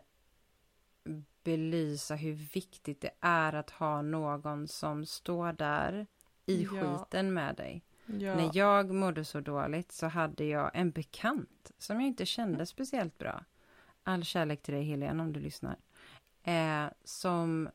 belysa 1.45 2.15
hur 2.15 2.33
viktigt 2.33 3.01
det 3.01 3.11
är 3.21 3.53
att 3.53 3.71
ha 3.71 4.03
någon 4.03 4.69
som 4.69 5.07
står 5.07 5.53
där 5.53 6.07
i 6.47 6.63
Ja. 6.63 6.69
skiten 6.99 7.35
med 7.35 7.57
dig. 7.57 7.83
Ja. 8.07 8.35
När 8.37 8.51
jag 8.55 8.91
mådde 8.91 9.25
så 9.25 9.41
dåligt 9.41 9.93
så 9.93 10.07
hade 10.07 10.45
jag 10.45 10.71
en 10.75 10.91
bekant 10.91 11.71
som 11.79 12.01
jag 12.01 12.07
inte 12.09 12.27
kände 12.27 12.67
speciellt 12.67 13.19
bra. 13.19 13.45
All 14.05 14.25
kärlek 14.25 14.63
till 14.63 14.75
dig 14.75 14.85
Helene 14.85 15.23
om 15.23 15.33
du 15.33 15.41
lyssnar. 15.41 15.77
Eh, 16.43 16.85
som 17.05 17.69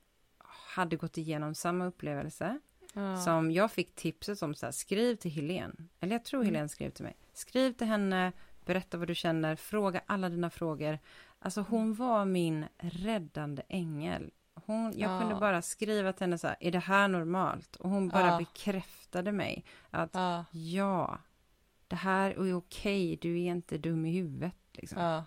hade 0.75 0.95
gått 0.95 1.17
igenom 1.17 1.55
samma 1.55 1.85
upplevelse. 1.85 2.59
ja. 2.93 3.17
Som 3.17 3.51
jag 3.51 3.71
fick 3.71 3.95
tipset 3.95 4.41
om 4.41 4.55
så 4.55 4.65
här, 4.65 4.71
skriv 4.71 5.15
till 5.15 5.31
Helene. 5.31 5.73
Eller 5.99 6.11
jag 6.15 6.25
tror 6.25 6.39
Mm. 6.41 6.53
Helene 6.53 6.69
skrev 6.69 6.89
till 6.89 7.03
mig. 7.03 7.15
Skriv 7.33 7.73
till 7.73 7.87
henne, 7.87 8.31
berätta 8.65 8.97
vad 8.97 9.07
du 9.07 9.15
känner, 9.15 9.55
fråga 9.55 10.01
alla 10.05 10.29
dina 10.29 10.49
frågor. 10.49 10.99
Alltså 11.39 11.65
hon 11.69 11.93
var 11.93 12.25
min 12.25 12.65
räddande 12.77 13.61
ängel. 13.69 14.31
Hon, 14.65 14.83
jag 14.99 15.11
Ja. 15.11 15.19
kunde 15.19 15.35
bara 15.35 15.61
skriva 15.61 16.13
till 16.13 16.23
henne 16.23 16.37
så 16.37 16.47
här, 16.47 16.57
är 16.59 16.71
det 16.71 16.79
här 16.79 17.07
normalt? 17.07 17.75
Och 17.75 17.89
hon 17.89 18.09
bara 18.09 18.27
Ja. 18.27 18.37
bekräftade 18.37 19.31
mig 19.31 19.65
att 19.89 20.09
Ja. 20.13 20.45
ja, 20.51 21.17
det 21.87 21.95
här 21.95 22.31
är 22.31 22.53
okej, 22.57 23.17
du 23.21 23.41
är 23.41 23.51
inte 23.51 23.77
dum 23.77 24.05
i 24.05 24.11
huvudet. 24.11 24.55
Liksom. 24.71 25.23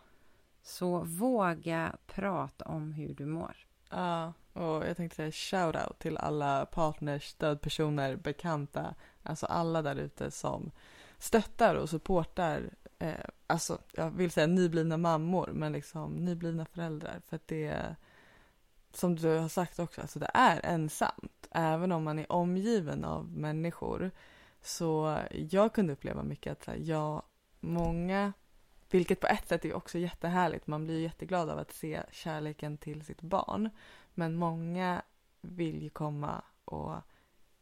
Så 0.63 0.99
våga 1.05 1.97
prata 2.07 2.65
om 2.65 2.93
hur 2.93 3.15
du 3.15 3.27
mår. 3.27 3.57
Ja, 3.91 4.33
och 4.53 4.87
jag 4.87 4.97
tänkte 4.97 5.17
säga 5.17 5.31
shout-out 5.31 5.99
till 5.99 6.17
alla 6.17 6.67
partners, 6.67 7.25
stödpersoner, 7.25 8.17
bekanta, 8.17 8.95
alltså 9.23 9.47
alla 9.47 9.83
där 9.83 9.97
ute 9.97 10.31
som 10.31 10.71
stöttar 11.19 11.75
och 11.75 11.91
supportar, 11.91 12.71
eh, 12.99 13.15
alltså 13.49 13.79
jag 13.93 14.11
vill 14.11 14.31
säga 14.31 14.47
nyblivna 14.47 14.97
mammor, 14.97 15.51
men 15.53 15.73
liksom 15.73 16.13
nyblivna 16.13 16.65
föräldrar, 16.65 17.23
för 17.27 17.37
att 17.37 17.49
det 17.49 17.67
är, 17.67 17.97
som 18.93 19.17
du 19.17 19.29
har 19.29 19.49
sagt 19.49 19.79
också, 19.79 20.01
alltså 20.01 20.19
det 20.19 20.31
är 20.35 20.61
ensamt, 20.65 21.49
även 21.51 21.93
om 21.93 22.05
man 22.05 22.19
är 22.19 22.33
omgiven 22.33 23.05
av 23.05 23.33
människor, 23.33 24.11
så 24.63 25.19
jag 25.51 25.73
kunde 25.73 25.93
uppleva 25.93 26.23
mycket 26.23 26.53
att 26.53 26.65
här, 26.65 26.77
jag, 26.77 27.23
många 27.61 28.33
vilket 28.91 29.21
på 29.21 29.27
ett 29.27 29.49
sätt 29.49 29.65
är 29.65 29.75
också 29.75 29.99
jättehärligt. 29.99 30.67
Man 30.67 30.85
blir 30.85 30.97
ju 30.97 31.03
jätteglad 31.03 31.51
av 31.51 31.59
att 31.59 31.73
se 31.73 32.03
kärleken 32.11 32.79
till 32.79 33.05
sitt 33.05 33.21
barn. 33.21 33.71
Men 34.15 34.35
många 34.35 35.03
vill 35.41 35.83
ju 35.83 35.91
komma 35.91 36.43
och 36.65 36.95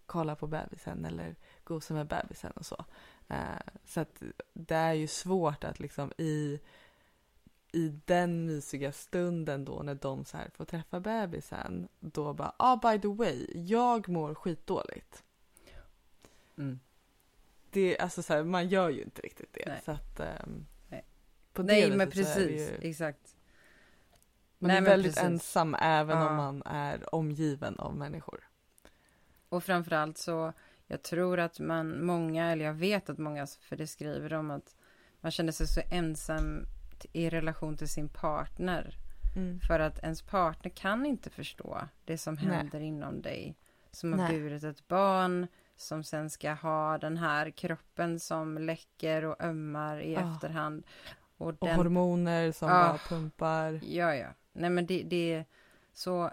kolla 0.06 0.36
på 0.36 0.46
bebisen 0.46 1.04
eller 1.04 1.36
gosa 1.64 1.94
med 1.94 2.06
bebisen 2.06 2.52
och 2.52 2.66
så. 2.66 2.84
Eh, 3.28 3.58
så 3.84 4.00
att 4.00 4.22
det 4.52 4.74
är 4.74 4.92
ju 4.92 5.06
svårt 5.06 5.64
att 5.64 5.80
liksom 5.80 6.12
i, 6.18 6.60
i 7.72 7.88
den 8.04 8.46
mysiga 8.46 8.92
stunden 8.92 9.64
då 9.64 9.82
när 9.82 9.94
de 9.94 10.24
så 10.24 10.36
här 10.36 10.50
får 10.54 10.64
träffa 10.64 11.00
bebisen 11.00 11.88
då 12.00 12.32
bara, 12.32 12.52
ah 12.56 12.76
by 12.76 13.00
the 13.00 13.08
way, 13.08 13.46
jag 13.54 14.08
mår 14.08 14.34
skitdåligt. 14.34 15.22
Det, 17.70 17.98
alltså 17.98 18.22
så 18.22 18.34
här, 18.34 18.44
man 18.44 18.68
gör 18.68 18.88
ju 18.90 19.02
inte 19.02 19.22
riktigt 19.22 19.52
det. 19.52 19.64
Nej. 19.66 19.80
Så 19.84 19.90
att, 19.92 20.20
ehm, 20.20 20.66
Nej. 20.88 21.04
på 21.52 21.62
det 21.62 21.66
Nej, 21.72 21.96
men 21.96 22.10
precis. 22.10 22.70
ju- 22.70 22.88
Exakt. 22.88 23.36
man 24.58 24.68
Nej, 24.68 24.76
är 24.76 24.82
väldigt 24.82 25.14
precis. 25.14 25.24
ensam 25.30 25.74
även 25.80 26.18
Ja. 26.18 26.30
om 26.30 26.36
man 26.36 26.62
är 26.66 27.14
omgiven 27.14 27.78
av 27.78 27.96
människor. 27.96 28.48
Och 29.48 29.64
framförallt 29.64 30.18
så, 30.18 30.52
jag 30.86 31.02
tror 31.02 31.38
att 31.40 31.60
man, 31.60 32.04
många, 32.06 32.52
eller 32.52 32.64
jag 32.64 32.74
vet 32.74 33.10
att 33.10 33.18
många, 33.18 33.46
för 33.46 33.76
det 33.76 33.86
skriver 33.86 34.30
de 34.30 34.50
att 34.50 34.76
man 35.20 35.32
känner 35.32 35.52
sig 35.52 35.66
så 35.66 35.80
ensam 35.90 36.66
i 37.12 37.30
relation 37.30 37.76
till 37.76 37.88
sin 37.88 38.08
partner. 38.08 38.96
För 39.66 39.80
att 39.80 39.98
ens 39.98 40.22
partner 40.22 40.70
kan 40.70 41.06
inte 41.06 41.30
förstå 41.30 41.80
det 42.04 42.18
som 42.18 42.34
Nej. 42.34 42.44
händer 42.44 42.80
inom 42.80 43.22
dig. 43.22 43.56
Som 43.90 44.12
har 44.12 44.18
Nej. 44.18 44.32
burit 44.40 44.62
ett 44.64 44.88
barn, 44.88 45.46
som 45.76 46.04
sen 46.04 46.30
ska 46.30 46.52
ha 46.52 46.98
den 46.98 47.16
här 47.16 47.50
kroppen 47.50 48.20
som 48.20 48.58
läcker 48.58 49.24
och 49.24 49.40
ömmar 49.44 50.00
i 50.00 50.16
Ah. 50.16 50.34
efterhand. 50.34 50.86
Och 51.36 51.46
Och 51.46 51.54
den 51.60 51.76
hormoner 51.76 52.52
som 52.52 52.68
Ah. 52.68 52.72
bara 52.88 52.98
pumpar. 52.98 53.80
Ja, 53.84 54.14
ja. 54.14 54.28
Nej, 54.52 54.70
men 54.70 54.86
det, 54.86 55.02
det, 55.02 55.34
är 55.34 55.44
så, 55.92 56.30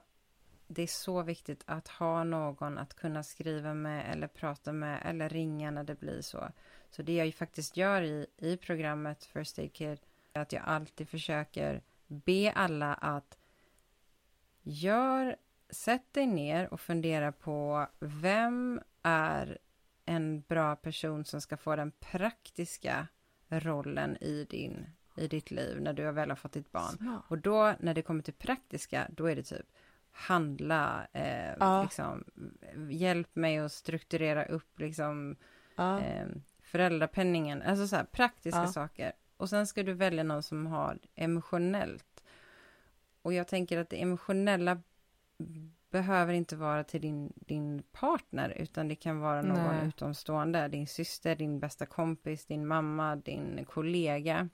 det 0.73 0.81
är 0.81 0.87
så 0.87 1.23
viktigt 1.23 1.63
att 1.65 1.87
ha 1.87 2.23
någon 2.23 2.77
att 2.77 2.93
kunna 2.93 3.23
skriva 3.23 3.73
med 3.73 4.11
eller 4.11 4.27
prata 4.27 4.73
med 4.73 5.01
eller 5.05 5.29
ringa 5.29 5.71
när 5.71 5.83
det 5.83 5.99
blir 5.99 6.21
så. 6.21 6.49
Så 6.89 7.01
det 7.01 7.15
jag 7.15 7.25
ju 7.25 7.31
faktiskt 7.31 7.77
gör 7.77 8.01
i, 8.01 8.27
i 8.37 8.57
programmet 8.57 9.25
First 9.25 9.59
Aid 9.59 9.73
Kid 9.73 9.99
är 10.33 10.41
att 10.41 10.53
jag 10.53 10.63
alltid 10.63 11.09
försöker 11.09 11.81
be 12.07 12.51
alla 12.55 12.93
att 12.93 13.37
gör, 14.61 15.35
sätt 15.69 16.13
dig 16.13 16.27
ner 16.27 16.73
och 16.73 16.81
fundera 16.81 17.31
på 17.31 17.87
vem 17.99 18.81
är 19.01 19.57
en 20.05 20.41
bra 20.41 20.75
person 20.75 21.25
som 21.25 21.41
ska 21.41 21.57
få 21.57 21.75
den 21.75 21.91
praktiska 21.91 23.07
rollen 23.49 24.17
i, 24.21 24.45
din, 24.49 24.85
i 25.15 25.27
ditt 25.27 25.51
liv 25.51 25.81
när 25.81 25.93
du 25.93 26.11
väl 26.11 26.29
har 26.29 26.35
fått 26.35 26.53
ditt 26.53 26.71
barn. 26.71 26.97
Smart. 26.97 27.23
Och 27.27 27.37
då 27.37 27.75
när 27.79 27.93
det 27.93 28.01
kommer 28.01 28.23
till 28.23 28.33
praktiska, 28.33 29.07
då 29.09 29.25
är 29.25 29.35
det 29.35 29.43
typ 29.43 29.65
handla, 30.13 31.07
eh, 31.13 31.53
Ja. 31.59 31.81
liksom, 31.83 32.23
hjälp 32.89 33.35
mig 33.35 33.57
att 33.57 33.71
strukturera 33.71 34.45
upp 34.45 34.79
liksom, 34.79 35.35
Ja. 35.75 35.99
eh, 36.01 36.27
föräldrapenningen, 36.61 37.61
alltså 37.61 37.87
så 37.87 37.95
här 37.95 38.03
praktiska 38.03 38.59
Ja. 38.61 38.67
saker. 38.67 39.11
Och 39.37 39.49
sen 39.49 39.67
ska 39.67 39.83
du 39.83 39.93
välja 39.93 40.23
någon 40.23 40.43
som 40.43 40.67
har 40.67 40.99
emotionellt. 41.15 42.23
Och 43.21 43.33
jag 43.33 43.47
tänker 43.47 43.77
att 43.77 43.89
det 43.89 44.01
emotionella 44.01 44.81
behöver 45.89 46.33
inte 46.33 46.55
vara 46.55 46.83
till 46.83 47.01
din, 47.01 47.33
din 47.35 47.83
partner, 47.91 48.49
utan 48.49 48.87
det 48.87 48.95
kan 48.95 49.19
vara 49.19 49.41
någon 49.41 49.75
Nej. 49.75 49.87
utomstående, 49.87 50.67
din 50.67 50.87
syster, 50.87 51.35
din 51.35 51.59
bästa 51.59 51.85
kompis, 51.85 52.45
din 52.45 52.67
mamma, 52.67 53.15
din 53.15 53.65
kollega. 53.65 54.49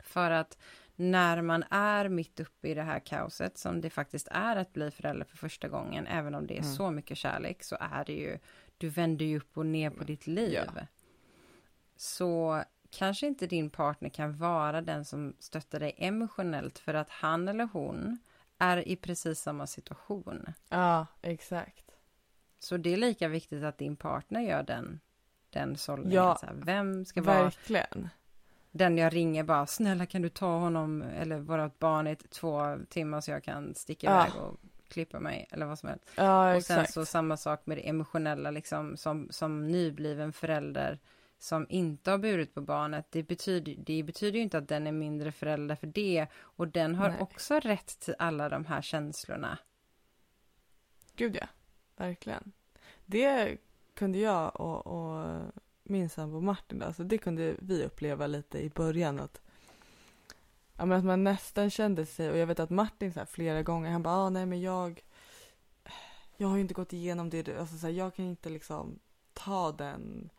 För 0.00 0.30
att 0.30 0.58
när 1.00 1.42
man 1.42 1.64
är 1.70 2.08
mitt 2.08 2.40
uppe 2.40 2.68
i 2.68 2.74
det 2.74 2.82
här 2.82 2.98
kaoset, 3.00 3.58
som 3.58 3.80
det 3.80 3.90
faktiskt 3.90 4.28
är 4.30 4.56
att 4.56 4.72
bli 4.72 4.90
förälder 4.90 5.24
för 5.24 5.36
första 5.36 5.68
gången, 5.68 6.06
även 6.06 6.34
om 6.34 6.46
det 6.46 6.54
är 6.54 6.62
Mm. 6.62 6.72
så 6.74 6.90
mycket 6.90 7.18
kärlek, 7.18 7.62
så 7.62 7.76
är 7.80 8.04
det 8.04 8.12
ju, 8.12 8.38
du 8.78 8.88
vänder 8.88 9.26
ju 9.26 9.36
upp 9.36 9.58
och 9.58 9.66
ner 9.66 9.90
på 9.90 10.04
ditt 10.04 10.26
liv. 10.26 10.52
Ja. 10.76 10.82
Så 11.96 12.62
kanske 12.90 13.26
inte 13.26 13.46
din 13.46 13.70
partner 13.70 14.08
kan 14.08 14.36
vara 14.38 14.80
den 14.80 15.04
som 15.04 15.34
stöttar 15.38 15.80
dig 15.80 15.94
emotionellt, 15.96 16.78
för 16.78 16.94
att 16.94 17.10
han 17.10 17.48
eller 17.48 17.68
hon 17.72 18.18
är 18.58 18.88
i 18.88 18.96
precis 18.96 19.40
samma 19.40 19.66
situation. 19.66 20.52
Ja, 20.68 21.06
exakt. 21.22 21.84
Så 22.58 22.76
det 22.76 22.92
är 22.92 22.96
lika 22.96 23.28
viktigt 23.28 23.64
att 23.64 23.78
din 23.78 23.96
partner 23.96 24.40
gör 24.40 24.62
den, 24.62 25.00
den 25.50 25.76
sållningen. 25.76 26.12
Ja, 26.12 26.36
så 26.40 26.46
här, 26.46 26.54
vem 26.54 27.04
ska 27.04 27.22
vara 27.22 27.42
Verkligen. 27.42 28.08
Den 28.78 28.98
jag 28.98 29.14
ringer 29.14 29.44
bara, 29.44 29.66
snälla 29.66 30.06
kan 30.06 30.22
du 30.22 30.28
ta 30.28 30.58
honom 30.58 31.02
eller 31.02 31.38
vårat 31.38 31.78
barn 31.78 32.06
i 32.06 32.16
två 32.16 32.78
timmar 32.88 33.20
så 33.20 33.30
jag 33.30 33.44
kan 33.44 33.74
sticka 33.74 34.06
Ja. 34.06 34.26
iväg 34.26 34.42
och 34.42 34.60
klippa 34.88 35.20
mig 35.20 35.46
eller 35.50 35.66
vad 35.66 35.78
som 35.78 35.88
helst. 35.88 36.04
Ja, 36.16 36.56
Och 36.56 36.62
sen 36.62 36.86
så 36.86 37.06
samma 37.06 37.36
sak 37.36 37.66
med 37.66 37.76
det 37.76 37.88
emotionella 37.88 38.50
liksom 38.50 38.96
som, 38.96 39.28
som 39.30 39.66
nybliven 39.66 40.32
förälder 40.32 40.98
som 41.38 41.66
inte 41.68 42.10
har 42.10 42.18
burit 42.18 42.54
på 42.54 42.60
barnet. 42.60 43.06
Det 43.10 43.22
betyder, 43.22 43.74
det 43.78 44.02
betyder 44.02 44.36
ju 44.38 44.42
inte 44.42 44.58
att 44.58 44.68
den 44.68 44.86
är 44.86 44.92
mindre 44.92 45.32
förälder 45.32 45.74
för 45.74 45.86
det 45.86 46.26
och 46.36 46.68
den 46.68 46.94
har 46.94 47.08
Nej. 47.08 47.20
också 47.20 47.60
rätt 47.60 48.00
till 48.00 48.14
alla 48.18 48.48
de 48.48 48.64
här 48.64 48.82
känslorna. 48.82 49.58
Gud 51.16 51.36
ja, 51.40 51.46
verkligen. 51.96 52.52
Det 53.06 53.56
kunde 53.94 54.18
jag 54.18 54.60
och, 54.60 54.86
och 54.86 55.40
min 55.88 56.10
sambo 56.10 56.40
Martin, 56.40 56.82
alltså 56.82 57.04
det 57.04 57.18
kunde 57.18 57.56
vi 57.58 57.84
uppleva 57.84 58.26
lite 58.26 58.58
i 58.58 58.70
början 58.70 59.20
att 59.20 59.40
Ja 60.76 60.86
men 60.86 60.98
att 60.98 61.04
man 61.04 61.24
nästan 61.24 61.70
kände 61.70 62.06
sig, 62.06 62.30
och 62.30 62.38
jag 62.38 62.46
vet 62.46 62.60
att 62.60 62.70
Martin 62.70 63.12
så 63.12 63.18
här 63.18 63.26
flera 63.26 63.62
gånger, 63.62 63.90
han 63.90 64.02
bara 64.02 64.14
ah, 64.14 64.30
nej 64.30 64.46
men 64.46 64.60
jag 64.60 65.00
Jag 66.36 66.48
har 66.48 66.56
ju 66.56 66.60
inte 66.62 66.74
gått 66.74 66.92
igenom 66.92 67.30
det, 67.30 67.58
alltså 67.58 67.78
så 67.78 67.86
här, 67.86 67.94
jag 67.94 68.14
kan 68.14 68.24
inte 68.24 68.48
liksom 68.48 68.98
ta 69.32 69.72
den 69.72 70.30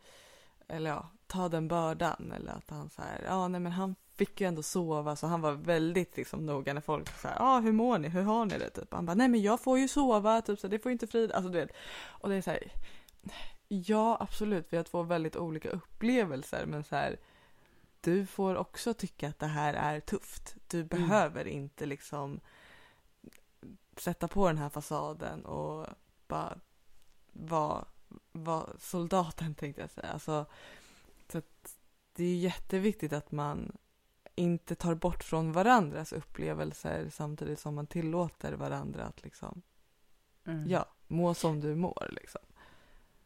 Eller 0.68 0.90
ja, 0.90 1.10
ta 1.26 1.48
den 1.48 1.68
bördan. 1.68 2.32
Eller 2.36 2.52
att 2.52 2.70
han 2.70 2.90
så 2.90 3.02
här, 3.02 3.24
ja 3.26 3.48
nej 3.48 3.60
men 3.60 3.72
han 3.72 3.94
fick 4.16 4.40
ju 4.40 4.46
ändå 4.46 4.62
sova. 4.62 5.16
Så 5.16 5.26
han 5.26 5.40
var 5.40 5.52
väldigt 5.52 6.16
liksom 6.16 6.46
noga 6.46 6.74
när 6.74 6.80
folk 6.80 7.20
så 7.20 7.28
här, 7.28 7.36
ja 7.38 7.56
ah, 7.56 7.60
hur 7.60 7.72
mår 7.72 7.98
ni, 7.98 8.08
hur 8.08 8.22
har 8.22 8.44
ni 8.44 8.58
det? 8.58 8.70
Typ? 8.70 8.92
Han 8.92 9.06
bara, 9.06 9.14
nej 9.14 9.28
men 9.28 9.42
jag 9.42 9.60
får 9.60 9.78
ju 9.78 9.88
sova, 9.88 10.42
typ 10.42 10.58
så 10.60 10.68
det 10.68 10.78
får 10.78 10.90
ju 10.90 10.92
inte 10.92 11.06
Frida, 11.06 11.34
alltså 11.34 11.50
du 11.52 11.58
vet. 11.60 11.72
Och 12.08 12.28
det 12.28 12.34
är 12.34 12.42
så 12.42 12.50
här, 12.50 12.72
ja 13.72 14.16
absolut 14.20 14.66
vi 14.72 14.76
har 14.76 14.84
två 14.84 15.02
väldigt 15.02 15.36
olika 15.36 15.70
upplevelser 15.70 16.66
men 16.66 16.84
så 16.84 16.96
här, 16.96 17.16
du 18.00 18.26
får 18.26 18.54
också 18.54 18.94
tycka 18.94 19.28
att 19.28 19.38
det 19.38 19.46
här 19.46 19.74
är 19.74 20.00
tufft. 20.00 20.56
Du 20.66 20.84
behöver 20.84 21.44
inte 21.44 21.86
liksom 21.86 22.40
sätta 23.96 24.28
på 24.28 24.46
den 24.46 24.58
här 24.58 24.68
fasaden 24.68 25.44
och 25.44 25.86
bara 26.28 26.60
vara 27.32 27.84
vara 28.32 28.66
soldaten 28.78 29.54
tänkte 29.54 29.80
jag 29.80 29.90
säga. 29.90 30.08
Alltså, 30.12 30.46
så 31.32 31.38
att 31.38 31.76
det 32.12 32.24
är 32.24 32.36
jätteviktigt 32.36 33.12
att 33.12 33.32
man 33.32 33.72
inte 34.34 34.74
tar 34.74 34.94
bort 34.94 35.24
från 35.24 35.52
varandras 35.52 36.12
upplevelser 36.12 37.08
samtidigt 37.10 37.60
som 37.60 37.74
man 37.74 37.86
tillåter 37.86 38.52
varandra 38.52 39.04
att 39.04 39.22
liksom, 39.22 39.62
Mm. 40.44 40.68
ja, 40.68 40.86
må 41.08 41.34
som 41.34 41.60
du 41.60 41.74
mår 41.74 42.08
liksom. 42.10 42.40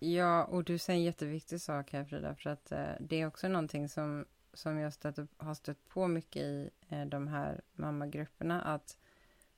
Ja, 0.04 0.44
och 0.44 0.64
du 0.64 0.78
säger 0.78 0.98
en 0.98 1.04
jätteviktig 1.04 1.60
sak 1.60 1.92
här 1.92 2.04
Frida, 2.04 2.34
för 2.34 2.50
att 2.50 2.72
eh, 2.72 2.92
det 3.00 3.20
är 3.20 3.26
också 3.26 3.48
någonting 3.48 3.88
som, 3.88 4.24
som 4.52 4.78
jag 4.78 4.92
stött, 4.92 5.18
har 5.36 5.54
stött 5.54 5.88
på 5.88 6.08
mycket 6.08 6.42
i 6.42 6.70
eh, 6.88 7.04
de 7.04 7.28
här 7.28 7.60
mammagrupperna, 7.72 8.62
att 8.62 8.96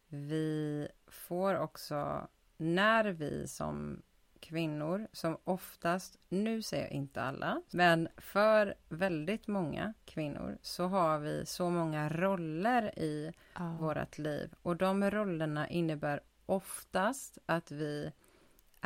vi 0.09 0.89
får 1.07 1.59
också, 1.59 2.29
när 2.57 3.05
vi 3.05 3.49
som 3.49 4.03
kvinnor, 4.41 5.09
som 5.13 5.39
oftast, 5.45 6.19
nu 6.29 6.63
säger 6.63 6.85
jag 6.85 6.93
inte 6.93 7.23
alla, 7.23 7.63
men 7.71 8.09
för 8.17 8.75
väldigt 8.89 9.47
många 9.47 9.95
kvinnor 10.05 10.59
så 10.63 10.87
har 10.87 11.19
vi 11.19 11.47
så 11.47 11.71
många 11.71 12.09
roller 12.09 12.99
i 12.99 13.33
vårt 13.79 14.19
liv. 14.19 14.55
Och 14.63 14.77
de 14.77 15.11
rollerna 15.11 15.69
innebär 15.69 16.21
oftast 16.47 17.39
att 17.47 17.71
vi 17.71 18.13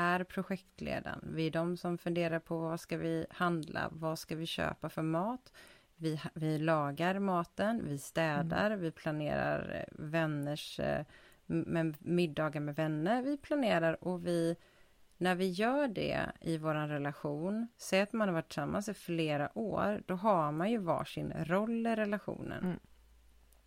är 0.00 0.24
projektledaren. 0.24 1.20
Vi 1.34 1.46
är 1.46 1.50
de 1.50 1.76
som 1.76 1.98
funderar 1.98 2.38
på 2.38 2.58
vad 2.58 2.80
ska 2.80 2.96
vi 2.96 3.26
handla, 3.30 3.88
vad 3.92 4.18
ska 4.18 4.36
vi 4.36 4.46
köpa 4.46 4.88
för 4.88 5.02
mat. 5.02 5.52
Vi, 5.96 6.20
vi 6.34 6.58
lagar 6.58 7.18
maten, 7.18 7.82
vi 7.84 7.98
städar, 7.98 8.76
vi 8.76 8.90
planerar 8.90 9.74
eh, 9.74 10.04
vänners 10.04 10.80
eh, 10.80 11.04
med 11.46 11.96
middagar 11.98 12.60
med 12.60 12.74
vänner. 12.76 13.22
Vi 13.22 13.36
planerar 13.36 14.04
och 14.04 14.26
vi, 14.26 14.56
när 15.16 15.34
vi 15.34 15.48
gör 15.50 15.88
det 15.88 16.26
i 16.40 16.58
vår 16.58 16.74
relation, 16.74 17.68
säg 17.76 18.00
att 18.00 18.12
man 18.12 18.28
har 18.28 18.34
varit 18.34 18.48
tillsammans 18.48 18.88
i 18.88 18.94
flera 18.94 19.58
år, 19.58 20.02
då 20.06 20.14
har 20.14 20.52
man 20.52 20.70
ju 20.70 20.78
varsin 20.78 21.32
roll 21.44 21.86
i 21.86 21.96
relationen. 21.96 22.64
Mm. 22.64 22.78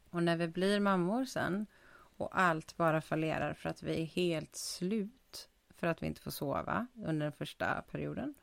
Och 0.10 0.24
när 0.24 0.38
vi 0.38 0.48
blir 0.48 0.80
mammor 0.80 1.26
sen 1.26 1.66
och 2.18 2.40
allt 2.40 2.78
bara 2.78 3.02
fallerar 3.02 3.54
för 3.54 3.70
att 3.70 3.84
vi 3.84 4.02
är 4.02 4.06
helt 4.06 4.56
slut 4.56 5.23
för 5.84 5.88
att 5.88 6.04
vi 6.04 6.08
inte 6.08 6.22
får 6.22 6.32
sova 6.32 6.88
under 7.06 7.26
den 7.26 7.32
första 7.32 7.82
perioden. 7.92 8.34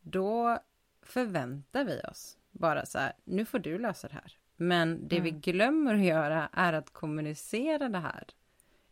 Då 0.00 0.58
förväntar 1.02 1.84
vi 1.84 2.00
oss 2.10 2.38
bara 2.50 2.86
så 2.86 2.98
här, 2.98 3.12
nu 3.24 3.44
får 3.44 3.58
du 3.58 3.78
lösa 3.78 4.08
det 4.08 4.14
här. 4.14 4.38
Men 4.56 5.08
det 5.08 5.20
vi 5.20 5.28
Mm. 5.28 5.40
glömmer 5.40 5.94
att 5.94 6.04
göra 6.04 6.48
är 6.52 6.72
att 6.72 6.90
kommunicera 6.92 7.88
det 7.88 7.98
här. 7.98 8.24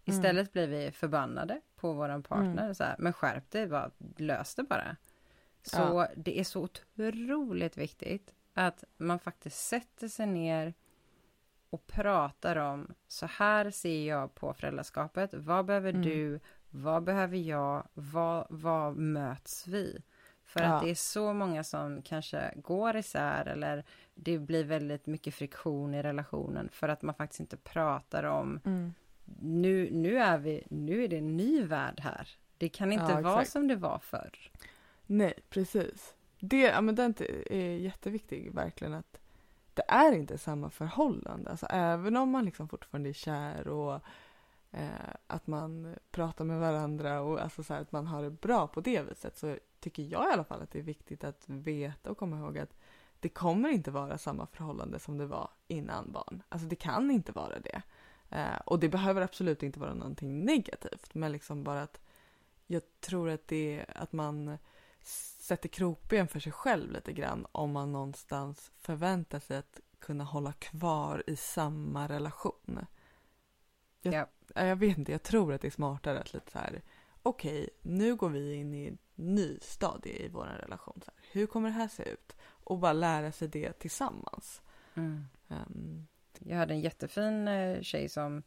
Istället 0.05 0.53
blir 0.53 0.67
vi 0.69 0.91
förbannade 0.93 1.61
på 1.77 1.93
våran 1.93 2.23
partner. 2.23 2.73
Så 2.75 2.85
här, 2.85 2.97
men 2.99 3.13
skärp 3.13 3.51
dig, 3.51 3.67
bara, 3.67 3.91
lös 4.17 4.55
det 4.55 4.63
bara. 4.63 4.97
Så 5.63 5.77
Ja. 5.79 6.09
det 6.17 6.41
är 6.41 6.45
så 6.45 6.63
otroligt 6.63 7.77
viktigt 7.77 8.35
att 8.55 8.85
man 8.97 9.19
faktiskt 9.19 9.67
sätter 9.69 10.09
sig 10.09 10.27
ner 10.27 10.75
och 11.71 11.87
pratar 11.87 12.57
om 12.57 12.95
så 13.09 13.27
här 13.27 13.71
ser 13.71 14.09
jag 14.09 14.35
på 14.35 14.55
föräldraskapet. 14.55 15.35
Vad 15.35 15.65
behöver 15.67 15.91
Mm. 15.91 16.03
du? 16.03 16.41
Vad 16.71 17.03
behöver 17.03 17.37
jag? 17.37 17.89
Vad, 17.95 18.47
vad 18.51 18.97
möts 18.97 19.67
vi? 19.67 20.03
För 20.45 20.61
Ja. 20.61 20.67
att 20.67 20.83
det 20.83 20.91
är 20.91 20.95
så 20.95 21.33
många 21.33 21.65
som 21.65 22.03
kanske 22.03 22.53
går 22.57 22.97
isär 22.97 23.47
eller 23.47 23.85
det 24.15 24.39
blir 24.39 24.65
väldigt 24.65 25.07
mycket 25.07 25.35
friktion 25.35 25.95
i 25.95 26.03
relationen 26.03 26.69
för 26.73 26.89
att 26.89 27.03
man 27.03 27.15
faktiskt 27.15 27.41
inte 27.41 27.57
pratar 27.57 28.25
om 28.25 28.61
Mm. 28.65 28.95
nu, 29.41 29.89
nu, 29.93 30.19
är, 30.19 30.39
vi, 30.39 30.65
nu 30.71 31.05
är 31.05 31.09
det 31.09 31.19
en 31.19 31.37
ny 31.37 31.63
värld 31.65 32.01
här. 32.01 32.29
Det 32.59 32.69
kan 32.69 32.93
inte 32.93 33.13
Ja, 33.13 33.21
vara 33.21 33.45
som 33.45 33.69
det 33.69 33.77
var 33.77 33.99
förr. 33.99 34.51
Nej, 35.07 35.35
precis. 35.51 36.15
Det, 36.41 36.61
ja, 36.61 36.81
men 36.81 36.95
den 36.95 37.15
är 37.51 37.77
jätteviktig, 37.77 38.53
verkligen. 38.55 38.95
att 38.95 39.21
Det 39.75 39.83
är 39.89 40.13
inte 40.13 40.39
samma 40.39 40.71
förhållande. 40.71 41.51
Alltså, 41.51 41.67
även 41.71 42.17
om 42.17 42.31
man 42.31 42.45
liksom 42.45 42.69
fortfarande 42.69 43.09
är 43.09 43.13
kär 43.13 43.69
och 43.69 44.03
eh, 44.71 44.89
att 45.27 45.47
man 45.47 45.97
pratar 46.11 46.45
med 46.45 46.61
varandra 46.61 47.21
och 47.21 47.41
alltså, 47.41 47.63
så 47.63 47.75
här, 47.75 47.81
att 47.81 47.93
man 47.93 48.07
har 48.07 48.23
det 48.23 48.31
bra 48.31 48.67
på 48.67 48.81
det 48.81 49.03
viset 49.03 49.39
så 49.39 49.57
tycker 49.81 50.03
jag 50.03 50.31
i 50.31 50.33
alla 50.33 50.45
fall 50.45 50.63
att 50.63 50.71
det 50.71 50.79
är 50.79 50.83
viktigt 50.83 51.25
att 51.25 51.45
veta 51.47 52.11
och 52.11 52.19
komma 52.19 52.39
ihåg 52.39 52.59
att 52.59 52.77
det 53.21 53.29
kommer 53.29 53.69
inte 53.69 53.91
vara 53.91 54.19
samma 54.19 54.47
förhållande 54.47 54.99
som 54.99 55.19
det 55.19 55.27
var 55.27 55.51
innan 55.67 56.13
barn. 56.13 56.43
Alltså 56.49 56.69
det 56.69 56.77
kan 56.77 57.11
inte 57.11 57.33
vara 57.33 57.61
det. 57.61 57.83
Eh, 58.31 58.59
och 58.65 58.79
det 58.79 58.89
behöver 58.89 59.23
absolut 59.23 59.63
inte 59.63 59.81
vara 59.81 59.95
någonting 59.95 60.45
negativt 60.45 61.15
men 61.15 61.33
liksom 61.33 61.65
bara 61.65 61.83
att 61.83 62.01
jag 62.67 62.83
tror 63.01 63.31
att 63.31 63.49
det 63.49 63.79
är 63.79 63.99
att 63.99 64.13
man 64.13 64.59
sätter 65.39 65.69
krokben 65.69 66.29
för 66.29 66.41
sig 66.41 66.53
själv 66.53 66.93
lite 66.93 67.13
grann 67.13 67.47
om 67.53 67.73
man 67.73 67.93
någonstans 67.93 68.73
förväntar 68.79 69.41
sig 69.41 69.57
att 69.57 69.81
kunna 69.99 70.25
hålla 70.25 70.53
kvar 70.53 71.23
i 71.27 71.37
samma 71.37 72.09
relation. 72.09 72.87
Jag, 74.03 74.15
yeah 74.15 74.29
ja, 74.55 74.67
jag 74.67 74.77
vet 74.77 74.99
inte, 74.99 75.13
jag 75.13 75.23
tror 75.23 75.53
att 75.53 75.61
det 75.61 75.69
är 75.69 75.71
smartare 75.71 76.19
att 76.21 76.33
lite 76.35 76.51
så 76.53 76.59
här 76.59 76.83
okej, 77.23 77.69
nu 77.83 78.17
går 78.17 78.29
vi 78.29 78.55
in 78.55 78.75
i 78.75 78.87
en 78.87 78.99
ny 79.15 79.59
stadie 79.61 80.25
i 80.25 80.29
vår 80.29 80.45
relation. 80.45 81.01
Så 81.05 81.11
här, 81.11 81.25
hur 81.33 81.47
kommer 81.47 81.69
det 81.69 81.75
här 81.75 81.89
se 81.89 82.03
ut? 82.03 82.37
Och 82.41 82.79
bara 82.79 82.93
lära 82.93 83.33
sig 83.33 83.49
det 83.49 83.73
tillsammans. 83.73 84.63
Ehm, 85.49 86.07
Jag 86.39 86.57
hade 86.57 86.75
en 86.75 86.81
jättefin 86.81 87.49
eh, 87.49 87.81
tjej 87.81 88.09
som 88.09 88.43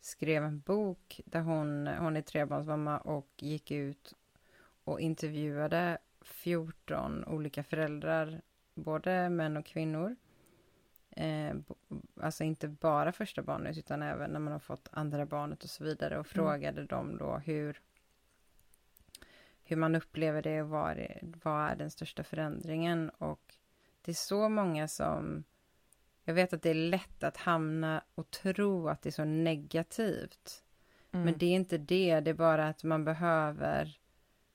skrev 0.00 0.44
en 0.44 0.60
bok 0.60 1.20
där 1.24 1.40
hon, 1.40 1.86
hon 1.86 2.16
är 2.16 2.22
trebarnsmamma 2.22 2.98
och 2.98 3.28
gick 3.38 3.70
ut 3.70 4.14
och 4.84 5.00
intervjuade 5.00 5.98
14 6.20 7.24
olika 7.24 7.64
föräldrar, 7.64 8.42
både 8.74 9.28
män 9.28 9.56
och 9.56 9.66
kvinnor. 9.66 10.16
Eh, 11.16 11.56
alltså 12.20 12.44
inte 12.44 12.68
bara 12.68 13.12
första 13.12 13.42
barnet 13.42 13.78
utan 13.78 14.02
även 14.02 14.30
när 14.30 14.40
man 14.40 14.52
har 14.52 14.60
fått 14.60 14.88
andra 14.92 15.26
barnet 15.26 15.64
och 15.64 15.70
så 15.70 15.84
vidare 15.84 16.18
och 16.18 16.26
frågade 16.26 16.84
dem 16.84 17.16
då 17.18 17.36
hur 17.36 17.80
hur 19.64 19.76
man 19.76 19.94
upplever 19.94 20.42
det 20.42 20.62
och 20.62 20.68
vad 20.68 20.98
är, 20.98 21.20
vad 21.42 21.70
är 21.70 21.76
den 21.76 21.90
största 21.90 22.24
förändringen 22.24 23.10
och 23.10 23.54
det 24.02 24.10
är 24.10 24.14
så 24.14 24.48
många 24.48 24.88
som 24.88 25.44
jag 26.24 26.34
vet 26.34 26.52
att 26.52 26.62
det 26.62 26.70
är 26.70 26.74
lätt 26.74 27.24
att 27.24 27.36
hamna 27.36 28.04
och 28.14 28.30
tro 28.30 28.88
att 28.88 29.02
det 29.02 29.08
är 29.08 29.12
så 29.12 29.24
negativt. 29.24 30.64
mm. 31.12 31.24
Men 31.24 31.38
det 31.38 31.46
är 31.46 31.54
inte 31.54 31.78
det, 31.78 32.20
det 32.20 32.30
är 32.30 32.34
bara 32.34 32.68
att 32.68 32.84
man 32.84 33.04
behöver 33.04 33.98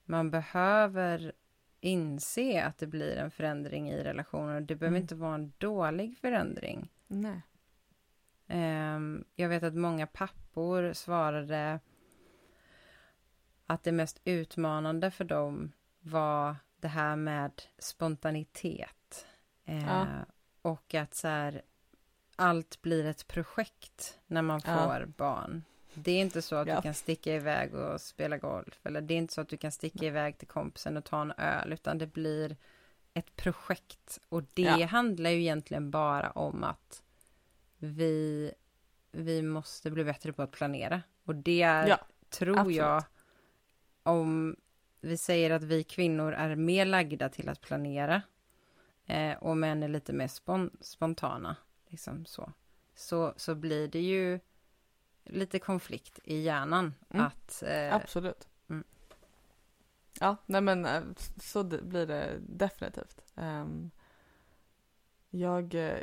man 0.05 0.31
behöver 0.31 1.33
inse 1.81 2.63
att 2.63 2.77
det 2.77 2.87
blir 2.87 3.17
en 3.17 3.31
förändring 3.31 3.89
i 3.89 4.03
relationen. 4.03 4.65
Det 4.65 4.75
behöver 4.75 4.97
Mm. 4.97 5.01
inte 5.01 5.15
vara 5.15 5.35
en 5.35 5.53
dålig 5.57 6.17
förändring. 6.17 6.89
Nej. 7.07 7.41
Ehm, 8.47 9.25
jag 9.35 9.49
vet 9.49 9.63
att 9.63 9.75
många 9.75 10.07
pappor 10.07 10.93
svarade 10.93 11.79
att 13.65 13.83
det 13.83 13.91
mest 13.91 14.21
utmanande 14.25 15.11
för 15.11 15.23
dem 15.23 15.71
var 15.99 16.55
det 16.79 16.87
här 16.87 17.15
med 17.15 17.61
spontanitet. 17.77 19.25
Ja. 19.63 20.07
Och 20.61 20.93
att 20.93 21.13
så 21.13 21.27
här, 21.27 21.61
allt 22.35 22.81
blir 22.81 23.05
ett 23.05 23.27
projekt 23.27 24.19
när 24.27 24.41
man 24.41 24.61
Ja. 24.65 24.75
får 24.77 25.05
barn. 25.05 25.63
Det 25.93 26.11
är 26.11 26.21
inte 26.21 26.41
så 26.41 26.55
att 26.55 26.67
Ja. 26.67 26.75
du 26.75 26.81
kan 26.81 26.93
sticka 26.93 27.35
iväg 27.35 27.73
och 27.75 28.01
spela 28.01 28.37
golf. 28.37 28.79
Eller 28.85 29.01
det 29.01 29.13
är 29.13 29.17
inte 29.17 29.33
så 29.33 29.41
att 29.41 29.49
du 29.49 29.57
kan 29.57 29.71
sticka 29.71 30.05
iväg 30.05 30.37
till 30.37 30.47
kompisen 30.47 30.97
och 30.97 31.05
ta 31.05 31.21
en 31.21 31.31
öl. 31.37 31.73
Utan 31.73 31.97
det 31.97 32.07
blir 32.07 32.57
ett 33.13 33.35
projekt. 33.35 34.19
Och 34.29 34.43
det 34.53 34.61
Ja. 34.61 34.85
handlar 34.85 35.29
ju 35.29 35.39
egentligen 35.41 35.91
bara 35.91 36.31
om 36.31 36.63
att 36.63 37.03
vi, 37.77 38.51
vi 39.11 39.41
måste 39.41 39.91
bli 39.91 40.03
bättre 40.03 40.33
på 40.33 40.41
att 40.41 40.51
planera. 40.51 41.01
Och 41.23 41.35
det 41.35 41.61
är, 41.61 41.87
Ja, 41.87 41.99
tror 42.29 42.57
absolut. 42.59 42.77
jag, 42.77 43.03
om 44.03 44.55
vi 45.01 45.17
säger 45.17 45.51
att 45.51 45.63
vi 45.63 45.83
kvinnor 45.83 46.33
är 46.33 46.55
mer 46.55 46.85
lagda 46.85 47.29
till 47.29 47.49
att 47.49 47.61
planera 47.61 48.21
eh, 49.05 49.37
och 49.37 49.57
män 49.57 49.83
är 49.83 49.87
lite 49.87 50.13
mer 50.13 50.27
spon- 50.27 50.77
spontana, 50.81 51.55
liksom 51.87 52.25
så. 52.25 52.53
så, 52.95 53.33
så 53.37 53.55
blir 53.55 53.87
det 53.87 53.99
ju 54.01 54.39
lite 55.29 55.59
konflikt 55.59 56.19
i 56.23 56.41
hjärnan. 56.41 56.93
Mm. 57.09 57.25
Att, 57.25 57.63
eh, 57.63 57.95
Absolut. 57.95 58.47
Mm. 58.69 58.83
Ja, 60.19 60.35
nej 60.45 60.61
men 60.61 60.85
eh, 60.85 61.01
så 61.41 61.63
blir 61.63 62.05
det 62.07 62.37
definitivt. 62.39 63.21
Ehm, 63.35 63.91
jag, 65.29 65.73
eh, 65.75 65.99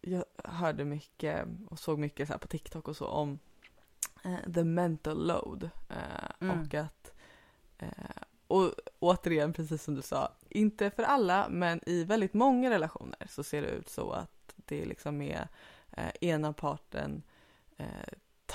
jag 0.00 0.24
hörde 0.44 0.84
mycket 0.84 1.46
och 1.68 1.78
såg 1.78 1.98
mycket 1.98 2.26
så 2.28 2.32
här 2.34 2.38
på 2.38 2.48
TikTok 2.48 2.88
och 2.88 2.96
så 2.96 3.06
om 3.06 3.38
eh, 4.24 4.52
the 4.54 4.64
mental 4.64 5.26
load. 5.26 5.70
eh, 5.88 5.96
Mm. 6.40 6.60
Och 6.60 6.74
att, 6.74 7.12
eh, 7.78 7.88
och 8.46 8.74
återigen 8.98 9.52
precis 9.52 9.82
som 9.82 9.94
du 9.94 10.02
sa, 10.02 10.32
inte 10.48 10.90
för 10.90 11.02
alla 11.02 11.48
men 11.48 11.80
i 11.86 12.04
väldigt 12.04 12.34
många 12.34 12.70
relationer 12.70 13.26
så 13.28 13.42
ser 13.42 13.62
det 13.62 13.68
ut 13.68 13.88
så 13.88 14.10
att 14.12 14.54
det 14.56 14.84
liksom 14.84 15.22
är 15.22 15.48
eh, 15.92 16.10
ena 16.20 16.52
parten 16.52 17.22
eh, 17.76 17.86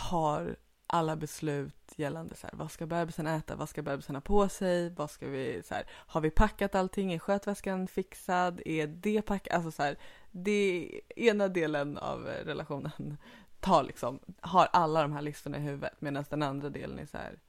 tar 0.09 0.55
alla 0.87 1.15
beslut 1.15 1.93
gällande 1.95 2.35
så 2.35 2.47
här, 2.47 2.53
vad 2.55 2.71
ska 2.71 2.85
bebisen 2.85 3.27
äta, 3.27 3.55
vad 3.55 3.69
ska 3.69 3.81
bebisen 3.81 4.15
ha 4.15 4.21
på 4.21 4.49
sig, 4.49 4.89
vad 4.89 5.11
ska 5.11 5.27
vi, 5.27 5.61
så 5.65 5.73
här, 5.73 5.85
har 5.89 6.21
vi 6.21 6.29
packat 6.29 6.75
allting, 6.75 7.13
är 7.13 7.19
skötväskan 7.19 7.87
fixad, 7.87 8.61
är 8.65 8.87
det 8.87 9.21
packat, 9.21 9.53
alltså 9.53 9.71
så 9.71 9.83
här, 9.83 9.97
det 10.31 11.01
ena 11.15 11.47
delen 11.47 11.97
av 11.97 12.25
relationen 12.25 13.17
tar 13.59 13.83
liksom, 13.83 14.19
har 14.41 14.67
alla 14.73 15.01
de 15.01 15.13
här 15.13 15.21
listorna 15.21 15.57
i 15.57 15.61
huvudet 15.61 16.01
medan 16.01 16.25
den 16.29 16.43
andra 16.43 16.69
delen 16.69 16.99
är 16.99 17.05
så 17.05 17.17
här, 17.17 17.39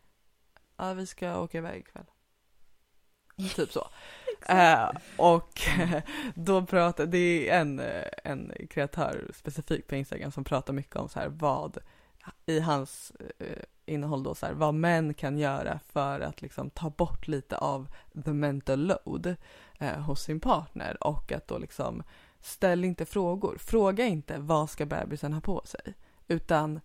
ja 0.76 0.92
vi 0.92 1.06
ska 1.06 1.40
åka 1.40 1.58
iväg 1.58 1.80
ikväll. 1.80 2.06
Typ 3.54 3.72
så. 3.72 3.88
Eh, 4.48 4.90
och 5.16 5.60
då 6.34 6.66
pratar, 6.66 7.06
det 7.06 7.48
är 7.48 7.60
en, 7.60 7.82
en 8.24 8.52
kreatör 8.70 9.30
specifikt 9.34 9.88
på 9.88 9.96
Instagram 9.96 10.32
som 10.32 10.44
pratar 10.44 10.72
mycket 10.72 10.96
om 10.96 11.08
så 11.08 11.20
här 11.20 11.28
vad 11.28 11.78
i 12.46 12.60
hans 12.60 13.12
eh, 13.38 13.62
innehåll 13.86 14.22
då 14.22 14.34
så 14.34 14.46
här, 14.46 14.52
vad 14.52 14.74
män 14.74 15.14
kan 15.14 15.38
göra 15.38 15.80
för 15.88 16.20
att 16.20 16.42
liksom 16.42 16.70
ta 16.70 16.90
bort 16.90 17.28
lite 17.28 17.56
av 17.56 17.88
the 18.24 18.32
mental 18.32 18.86
load 18.86 19.36
eh, 19.78 20.00
hos 20.00 20.22
sin 20.22 20.40
partner 20.40 21.06
och 21.06 21.32
att 21.32 21.48
då 21.48 21.58
liksom 21.58 22.02
ställ 22.40 22.84
inte 22.84 23.06
frågor. 23.06 23.56
Fråga 23.58 24.06
inte 24.06 24.38
vad 24.38 24.70
ska 24.70 24.86
bebisen 24.86 25.32
ha 25.32 25.40
på 25.40 25.62
sig 25.64 25.94
utan 26.28 26.80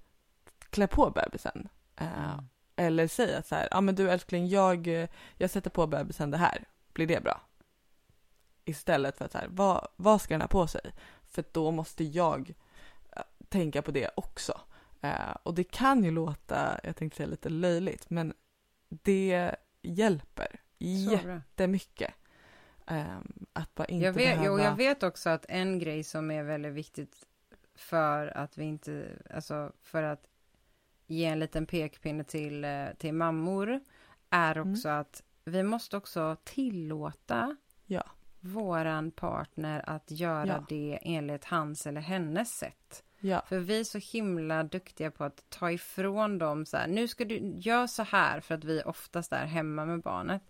klä 0.69 0.87
på 0.87 1.09
bebisen. 1.09 1.69
Eh, 1.95 2.33
Mm. 2.33 2.45
Eller 2.87 3.07
säg 3.07 3.35
att 3.35 3.47
så 3.47 3.55
här, 3.55 3.67
ja 3.71 3.77
ah, 3.77 3.81
men 3.81 3.95
du 3.95 4.11
älskling 4.11 4.47
jag, 4.47 5.07
jag 5.37 5.49
sätter 5.49 5.69
på 5.69 5.87
bebisen 5.87 6.31
det 6.31 6.37
här, 6.37 6.65
blir 6.93 7.07
det 7.07 7.23
bra? 7.23 7.41
Istället 8.65 9.17
för 9.17 9.25
att 9.25 9.31
så 9.31 9.37
här, 9.37 9.47
vad, 9.49 9.87
vad 9.95 10.21
ska 10.21 10.33
den 10.33 10.41
ha 10.41 10.47
på 10.47 10.67
sig? 10.67 10.81
För 11.27 11.43
då 11.51 11.71
måste 11.71 12.03
jag 12.03 12.53
eh, 13.15 13.21
tänka 13.49 13.81
på 13.81 13.91
det 13.91 14.09
också. 14.15 14.61
Eh, 15.01 15.31
och 15.43 15.53
det 15.55 15.63
kan 15.63 16.03
ju 16.03 16.11
låta, 16.11 16.79
jag 16.83 16.95
tänkte 16.95 17.17
säga 17.17 17.27
lite 17.27 17.49
löjligt, 17.49 18.09
men 18.09 18.33
det 18.89 19.55
hjälper 19.81 20.59
jättemycket. 20.79 22.13
Eh, 22.87 23.17
att 23.53 23.75
bara 23.75 23.85
inte 23.85 24.05
Jag 24.05 24.13
vet, 24.13 24.37
behöva... 24.37 24.45
jo, 24.45 24.59
jag 24.59 24.75
vet 24.75 25.03
också 25.03 25.29
att 25.29 25.45
en 25.49 25.79
grej 25.79 26.03
som 26.03 26.31
är 26.31 26.43
väldigt 26.43 26.73
viktigt 26.73 27.27
för 27.75 28.37
att 28.37 28.57
vi 28.57 28.63
inte, 28.63 29.05
alltså 29.33 29.71
för 29.81 30.03
att 30.03 30.27
ge 31.07 31.25
en 31.25 31.39
liten 31.39 31.65
pekpinne 31.65 32.23
till, 32.23 32.65
eh, 32.65 32.85
till 32.97 33.13
mammor 33.13 33.79
är 34.29 34.55
Mm. 34.55 34.73
också 34.73 34.89
att 34.89 35.23
vi 35.45 35.63
måste 35.63 35.97
också 35.97 36.37
tillåta 36.43 37.55
Ja. 37.85 38.03
våran 38.39 39.11
partner 39.11 39.83
att 39.89 40.11
göra 40.11 40.47
Ja. 40.47 40.65
det 40.69 40.99
enligt 41.01 41.45
hans 41.45 41.87
eller 41.87 42.01
hennes 42.01 42.49
sätt. 42.57 43.03
Ja, 43.23 43.41
För 43.49 43.59
vi 43.59 43.79
är 43.79 43.83
så 43.83 43.97
himla 43.97 44.63
duktiga 44.63 45.11
på 45.11 45.23
att 45.23 45.43
ta 45.49 45.71
ifrån 45.71 46.37
dem 46.37 46.65
så 46.65 46.77
här, 46.77 46.87
nu 46.87 47.07
ska 47.07 47.25
du 47.25 47.37
göra 47.57 47.87
så 47.87 48.03
här 48.03 48.39
för 48.39 48.55
att 48.55 48.63
vi 48.63 48.81
oftast 48.85 49.33
är 49.33 49.45
hemma 49.45 49.85
med 49.85 50.01
barnet. 50.01 50.41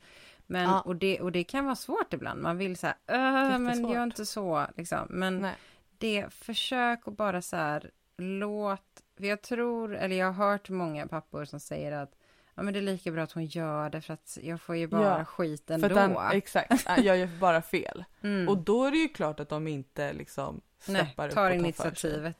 Men, 0.47 0.63
Ja. 0.69 0.81
och, 0.81 0.95
det, 0.95 1.19
och 1.21 1.31
det 1.31 1.43
kan 1.43 1.65
vara 1.65 1.75
svårt 1.75 2.13
ibland, 2.13 2.41
man 2.41 2.57
vill 2.57 2.77
så 2.77 2.87
här, 2.87 2.95
"Öh, 3.07 3.59
men 3.59 3.89
gör 3.89 4.03
inte 4.03 4.25
så, 4.25 4.67
liksom. 4.77 5.07
Men 5.09 5.37
nej. 5.39 5.55
det, 5.97 6.25
försök 6.33 7.07
att 7.07 7.17
bara 7.17 7.41
så 7.41 7.55
här, 7.55 7.91
låt, 8.17 9.01
för 9.17 9.23
jag 9.25 9.41
tror, 9.41 9.95
eller 9.95 10.15
jag 10.15 10.31
har 10.31 10.49
hört 10.51 10.69
många 10.69 11.07
pappor 11.07 11.45
som 11.45 11.59
säger 11.59 11.91
att 11.91 12.11
ja 12.55 12.63
men 12.63 12.73
det 12.73 12.79
är 12.79 12.83
lika 12.83 13.11
bra 13.11 13.23
att 13.23 13.31
hon 13.31 13.45
gör 13.45 13.89
det 13.89 14.01
för 14.01 14.13
att 14.13 14.37
jag 14.41 14.61
får 14.61 14.75
ju 14.75 14.87
bara 14.87 15.17
Ja, 15.19 15.25
skit 15.25 15.63
För 15.67 15.73
ändå. 15.73 15.85
att 15.99 16.15
han, 16.17 16.31
exakt, 16.37 16.85
han 16.87 17.03
gör 17.03 17.39
bara 17.39 17.61
fel. 17.61 18.03
mm. 18.21 18.49
Och 18.49 18.57
då 18.57 18.85
är 18.85 18.91
det 18.91 18.97
ju 18.97 19.07
klart 19.07 19.39
att 19.39 19.49
de 19.49 19.67
inte 19.67 20.13
liksom 20.13 20.61
Nej, 20.87 21.05
steppar 21.05 21.27
upp 21.27 21.33
tar 21.33 21.51
och 21.51 21.75
tar 21.75 21.89
för 21.89 21.95
sig. 21.95 22.33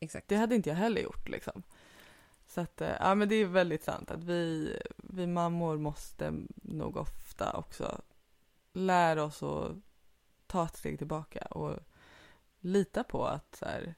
Exakt. 0.00 0.28
Det 0.28 0.36
hade 0.36 0.54
inte 0.54 0.68
jag 0.68 0.76
heller 0.76 1.02
gjort 1.02 1.28
liksom. 1.28 1.62
Så 2.46 2.60
att, 2.60 2.80
eh, 2.80 2.96
ja 3.00 3.14
men 3.14 3.28
det 3.28 3.34
är 3.34 3.46
väldigt 3.46 3.84
sant 3.84 4.10
att 4.10 4.24
vi, 4.24 4.76
vi 4.96 5.26
mammor 5.26 5.78
måste 5.78 6.34
nog 6.54 6.96
ofta 6.96 7.52
också 7.52 8.00
lära 8.72 9.24
oss 9.24 9.42
att 9.42 9.72
ta 10.46 10.64
ett 10.64 10.76
steg 10.76 10.98
tillbaka 10.98 11.40
och 11.44 11.78
lita 12.60 13.04
på 13.04 13.26
att 13.26 13.56
så 13.56 13.64
här, 13.64 13.94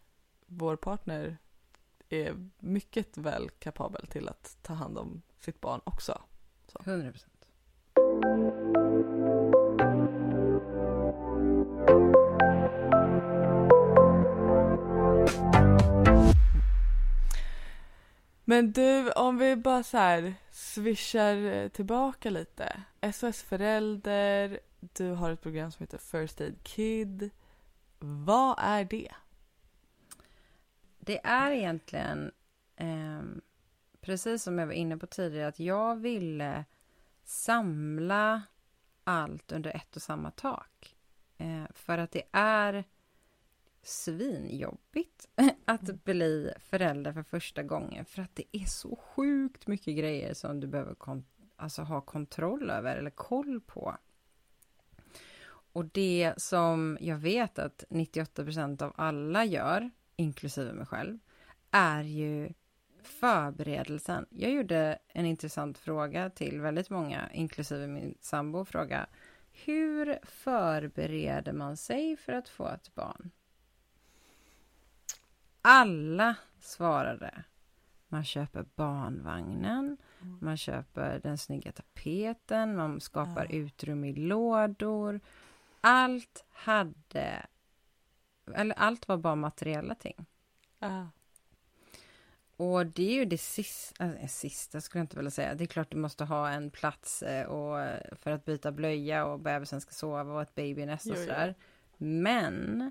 vår 0.46 0.76
partner 0.76 1.38
är 2.08 2.50
mycket 2.58 3.16
väl 3.16 3.50
kapabel 3.50 4.06
till 4.06 4.28
att 4.28 4.58
ta 4.62 4.72
hand 4.72 4.98
om 4.98 5.22
sitt 5.38 5.60
barn 5.60 5.80
också. 5.84 6.22
100 6.84 7.12
procent. 7.12 7.46
Men 18.52 18.72
du, 18.72 19.12
om 19.12 19.38
vi 19.38 19.56
bara 19.56 19.82
så 19.82 19.96
här 19.96 20.34
swishar 20.50 21.36
eh, 21.36 21.68
tillbaka 21.68 22.30
lite. 22.30 22.82
SOS 23.12 23.42
Förälder, 23.42 24.60
du 24.80 25.10
har 25.10 25.30
ett 25.30 25.40
program 25.40 25.72
som 25.72 25.82
heter 25.82 25.98
First 25.98 26.40
Aid 26.40 26.62
Kid. 26.62 27.30
Vad 27.98 28.56
är 28.58 28.84
det? 28.84 29.12
Det 30.98 31.26
är 31.26 31.50
egentligen, 31.50 32.32
eh, 32.76 33.22
precis 34.00 34.42
som 34.42 34.58
jag 34.58 34.66
var 34.66 34.74
inne 34.74 34.96
på 34.96 35.06
tidigare, 35.06 35.48
att 35.48 35.60
jag 35.60 35.96
ville 35.96 36.64
samla 37.24 38.42
allt 39.04 39.52
under 39.52 39.76
ett 39.76 39.96
och 39.96 40.02
samma 40.02 40.30
tak. 40.30 40.96
Eh, 41.38 41.64
för 41.74 41.98
att 41.98 42.10
det 42.10 42.24
är 42.32 42.84
svinjobbigt 43.82 45.28
att 45.64 46.04
bli 46.04 46.52
förälder 46.58 47.12
för 47.12 47.22
första 47.22 47.62
gången. 47.62 48.04
För 48.04 48.22
att 48.22 48.36
det 48.36 48.56
är 48.56 48.64
så 48.64 48.96
sjukt 48.96 49.66
mycket 49.66 49.96
grejer 49.96 50.34
som 50.34 50.60
du 50.60 50.66
behöver 50.66 50.96
alltså 51.56 51.82
ha 51.82 52.00
kontroll 52.00 52.70
över 52.70 52.96
eller 52.96 53.10
koll 53.10 53.60
på. 53.60 53.96
Och 55.72 55.84
det 55.84 56.34
som 56.36 56.98
jag 57.00 57.16
vet 57.16 57.58
att 57.58 57.84
98% 57.88 58.82
av 58.82 58.92
alla 58.96 59.44
gör, 59.44 59.90
inklusive 60.16 60.72
mig 60.72 60.86
själv, 60.86 61.18
är 61.70 62.02
ju 62.02 62.52
förberedelsen. 63.02 64.26
Jag 64.30 64.50
gjorde 64.50 64.98
en 65.08 65.26
intressant 65.26 65.78
fråga 65.78 66.30
till 66.30 66.60
väldigt 66.60 66.90
många, 66.90 67.30
inklusive 67.32 67.86
min 67.86 68.14
sambo, 68.20 68.64
fråga 68.64 69.06
hur 69.52 70.18
förbereder 70.22 71.52
man 71.52 71.76
sig 71.76 72.16
för 72.16 72.32
att 72.32 72.48
få 72.48 72.68
ett 72.68 72.94
barn? 72.94 73.30
Alla 75.62 76.34
svarade. 76.60 77.44
Man 78.08 78.24
köper 78.24 78.64
barnvagnen, 78.74 79.96
man 80.40 80.56
köper 80.56 81.18
den 81.22 81.38
snygga 81.38 81.72
tapeten, 81.72 82.76
man 82.76 83.00
skapar 83.00 83.46
Ja. 83.50 83.56
utrymme 83.56 84.08
i 84.08 84.12
lådor. 84.14 85.20
Allt 85.80 86.44
hade, 86.50 87.46
eller 88.54 88.74
allt 88.78 89.08
var 89.08 89.16
bara 89.16 89.34
materiella 89.34 89.94
ting. 89.94 90.26
Ah. 90.78 91.04
och 92.56 92.86
det 92.86 93.02
är 93.10 93.14
ju 93.14 93.24
det 93.24 93.38
sista, 93.38 94.04
äh, 94.04 94.26
sista 94.28 94.80
skulle 94.80 95.00
jag 95.00 95.04
inte 95.04 95.16
vilja 95.16 95.30
säga. 95.30 95.54
Det 95.54 95.64
är 95.64 95.66
klart 95.66 95.90
du 95.90 95.96
måste 95.96 96.24
ha 96.24 96.48
en 96.50 96.70
plats 96.70 97.22
eh, 97.22 97.46
och, 97.46 97.98
för 98.12 98.30
att 98.30 98.44
byta 98.44 98.72
blöja 98.72 99.24
och 99.26 99.40
bebisen 99.40 99.80
ska 99.80 99.92
sova 99.92 100.22
och 100.22 100.42
ett 100.42 100.54
babynest 100.54 101.10
och 101.10 101.16
sådär. 101.16 101.54
Men 101.96 102.90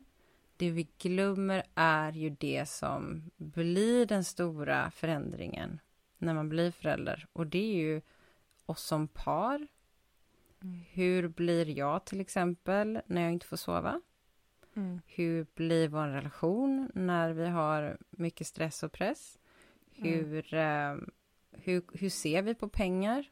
det 0.62 0.72
vi 0.72 0.88
glömmer 0.98 1.64
är 1.76 2.12
ju 2.12 2.30
det 2.30 2.70
som 2.70 3.32
blir 3.38 4.06
den 4.06 4.24
stora 4.24 4.92
förändringen 4.92 5.80
när 6.18 6.34
man 6.34 6.50
blir 6.50 6.72
förälder. 6.72 7.28
Och 7.34 7.48
det 7.48 7.58
är 7.58 7.74
ju 7.74 8.02
oss 8.66 8.84
som 8.84 9.08
par. 9.08 9.68
Mm. 10.62 10.80
Hur 10.92 11.28
blir 11.28 11.78
jag 11.78 12.06
till 12.06 12.22
exempel 12.22 13.02
när 13.06 13.22
jag 13.22 13.32
inte 13.32 13.46
får 13.46 13.58
sova? 13.58 14.02
Mm. 14.76 15.02
Hur 15.06 15.46
blir 15.56 15.88
vår 15.88 16.08
relation 16.08 16.92
när 16.94 17.32
vi 17.32 17.48
har 17.48 17.98
mycket 18.10 18.48
stress 18.48 18.84
och 18.84 18.92
press? 18.92 19.40
Mm. 19.96 20.10
Hur, 20.10 20.54
eh, 20.54 20.96
hur, 21.52 21.84
hur 21.94 22.10
ser 22.10 22.42
vi 22.42 22.56
på 22.56 22.70
pengar? 22.70 23.30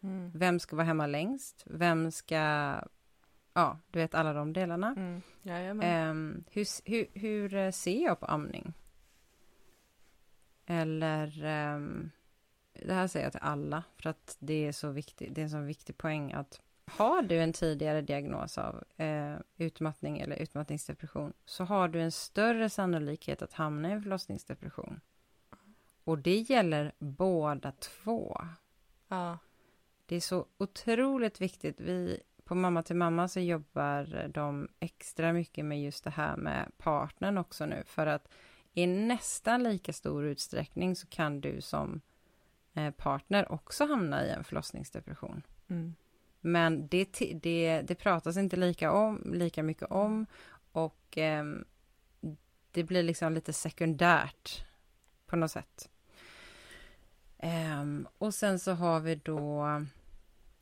Mm. 0.00 0.30
Vem 0.34 0.58
ska 0.58 0.76
vara 0.76 0.86
hemma 0.86 1.06
längst? 1.06 1.62
Vem 1.66 2.10
ska... 2.10 2.74
Ja, 3.60 3.78
du 3.90 3.98
vet 3.98 4.14
alla 4.14 4.32
de 4.32 4.52
delarna. 4.52 4.94
Mm. 4.96 5.80
Ehm, 5.82 6.44
hur, 6.50 6.90
hur, 6.90 7.06
hur 7.14 7.54
eh, 7.54 7.70
ser 7.70 8.04
jag 8.04 8.20
på 8.20 8.26
amning? 8.26 8.74
Eller... 10.66 11.44
ehm, 11.44 12.10
det 12.72 12.94
här 12.94 13.06
säger 13.06 13.26
jag 13.26 13.32
till 13.32 13.42
alla, 13.42 13.84
för 13.96 14.10
att 14.10 14.36
det 14.38 14.66
är 14.66 14.72
så 14.72 14.90
viktigt. 14.90 15.34
Det 15.34 15.40
är 15.40 15.42
en 15.42 15.50
så 15.50 15.60
viktig 15.60 15.98
poäng 15.98 16.32
att 16.32 16.60
har 16.86 17.22
du 17.22 17.38
en 17.38 17.52
tidigare 17.52 18.02
diagnos 18.02 18.58
av 18.58 18.84
eh, 18.96 19.36
utmattning 19.56 20.18
eller 20.18 20.36
utmattningsdepression 20.36 21.32
så 21.44 21.64
har 21.64 21.88
du 21.88 22.00
en 22.00 22.12
större 22.12 22.70
sannolikhet 22.70 23.42
att 23.42 23.52
hamna 23.52 23.88
i 23.88 23.92
en 23.92 24.02
förlossningsdepression. 24.02 25.00
Och 26.04 26.18
det 26.18 26.36
gäller 26.36 26.92
båda 26.98 27.72
två. 27.72 28.40
Ja. 29.08 29.38
Det 30.06 30.16
är 30.16 30.20
så 30.20 30.46
otroligt 30.58 31.40
viktigt. 31.40 31.80
Vi 31.80 32.20
på 32.50 32.54
Mamma 32.54 32.82
till 32.82 32.96
mamma 32.96 33.28
så 33.28 33.40
jobbar 33.40 34.28
de 34.28 34.68
extra 34.80 35.32
mycket 35.32 35.64
med 35.64 35.82
just 35.82 36.04
det 36.04 36.10
här 36.10 36.36
med 36.36 36.72
partnern 36.78 37.38
också 37.38 37.66
nu 37.66 37.82
för 37.86 38.06
att 38.06 38.28
i 38.74 38.86
nästan 38.86 39.62
lika 39.62 39.92
stor 39.92 40.24
utsträckning 40.24 40.96
så 40.96 41.06
kan 41.06 41.40
du 41.40 41.60
som 41.60 42.00
eh, 42.74 42.90
partner 42.90 43.52
också 43.52 43.86
hamna 43.86 44.26
i 44.26 44.30
en 44.30 44.44
förlossningsdepression. 44.44 45.42
Mm. 45.68 45.94
Men 46.40 46.88
det, 46.88 47.18
det, 47.42 47.82
det 47.82 47.94
pratas 47.94 48.36
inte 48.36 48.56
lika, 48.56 48.92
om, 48.92 49.32
lika 49.34 49.62
mycket 49.62 49.90
om 49.90 50.26
och 50.72 51.04
ehm, 51.16 51.64
det 52.70 52.84
blir 52.84 53.02
liksom 53.02 53.32
lite 53.32 53.52
sekundärt 53.52 54.64
på 55.26 55.36
något 55.36 55.50
sätt. 55.50 55.90
Ehm, 57.38 58.08
och 58.18 58.34
sen 58.34 58.58
så 58.58 58.72
har 58.72 59.00
vi 59.00 59.14
då 59.14 59.66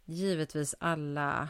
givetvis 0.05 0.75
alla 0.79 1.49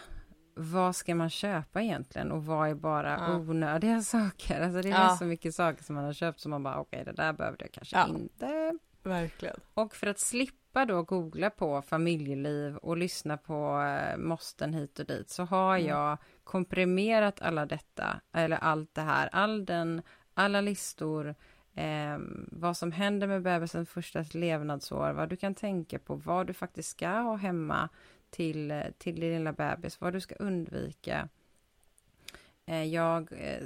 vad 0.61 0.97
ska 0.97 1.15
man 1.15 1.31
köpa 1.31 1.83
egentligen 1.83 2.33
och 2.33 2.47
vad 2.47 2.69
är 2.69 2.75
bara 2.75 3.11
Ja. 3.29 3.37
onödiga 3.37 4.01
saker? 4.03 4.61
Alltså 4.61 4.83
det 4.83 4.89
är 4.89 5.03
Ja. 5.05 5.17
så 5.17 5.25
mycket 5.25 5.55
saker 5.55 5.85
som 5.85 5.95
man 5.95 6.05
har 6.05 6.13
köpt 6.13 6.41
som 6.41 6.51
man 6.51 6.63
bara 6.63 6.81
okej 6.81 7.03
det 7.05 7.13
där 7.13 7.33
behövde 7.33 7.65
jag 7.65 7.73
kanske 7.73 7.97
Ja. 7.97 8.09
inte. 8.09 8.79
Verkligen. 9.03 9.61
Och 9.75 9.95
för 9.95 10.07
att 10.07 10.19
slippa 10.19 10.85
då 10.85 11.03
googla 11.03 11.51
på 11.51 11.83
familjeliv 11.83 12.77
och 12.77 12.97
lyssna 12.97 13.37
på 13.37 13.81
eh, 13.83 14.17
måsten 14.19 14.75
hit 14.75 14.99
och 14.99 15.07
dit 15.07 15.31
så 15.31 15.45
har 15.45 15.77
Mm. 15.77 15.89
jag 15.89 16.19
komprimerat 16.45 17.43
alla 17.43 17.67
detta, 17.67 18.21
eller 18.33 18.57
allt 18.57 18.95
det 18.95 19.01
här, 19.01 19.29
all 19.33 19.65
den, 19.65 20.03
alla 20.35 20.61
listor, 20.61 21.35
eh, 21.75 22.19
vad 22.53 22.77
som 22.77 22.93
händer 22.93 23.27
med 23.27 23.43
bebisens 23.43 23.89
första 23.89 24.25
levnadsår, 24.33 25.13
vad 25.13 25.29
du 25.29 25.37
kan 25.37 25.55
tänka 25.55 25.99
på, 25.99 26.15
vad 26.15 26.47
du 26.47 26.53
faktiskt 26.53 26.91
ska 26.91 27.09
ha 27.09 27.37
hemma 27.37 27.89
till, 28.31 28.83
till 28.99 29.21
din 29.21 29.31
lilla 29.39 29.53
bebis, 29.53 30.01
vad 30.01 30.13
du 30.13 30.21
ska 30.21 30.35
undvika. 30.35 31.29
Eh, 32.67 32.85
jag 32.85 33.33
eh, 33.33 33.63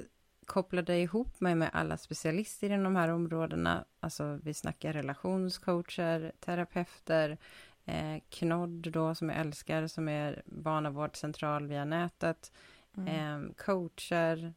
kopplade 0.47 0.99
ihop 0.99 1.41
mig 1.41 1.55
med 1.55 1.71
alla 1.73 1.97
specialister 1.97 2.67
inom 2.71 2.85
de 2.85 2.97
här 2.97 3.09
områdena. 3.09 3.85
Alltså 4.01 4.39
vi 4.43 4.55
snackar 4.55 4.93
relationscoacher, 4.93 6.33
terapeuter, 6.41 7.39
eh, 7.85 8.17
Knodd 8.29 8.91
då 8.93 9.15
som 9.15 9.29
jag 9.29 9.39
älskar 9.39 9.87
som 9.87 10.09
är 10.09 10.43
barnavårdscentral 10.47 11.67
via 11.67 11.85
nätet, 11.85 12.53
Mm. 12.97 13.09
eh, 13.09 13.41
coacher, 13.57 14.55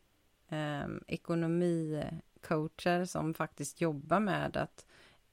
eh, 0.50 0.88
ekonomicoacher 1.08 3.06
som 3.06 3.34
faktiskt 3.34 3.82
jobbar 3.82 4.20
med 4.20 4.58
att 4.58 4.86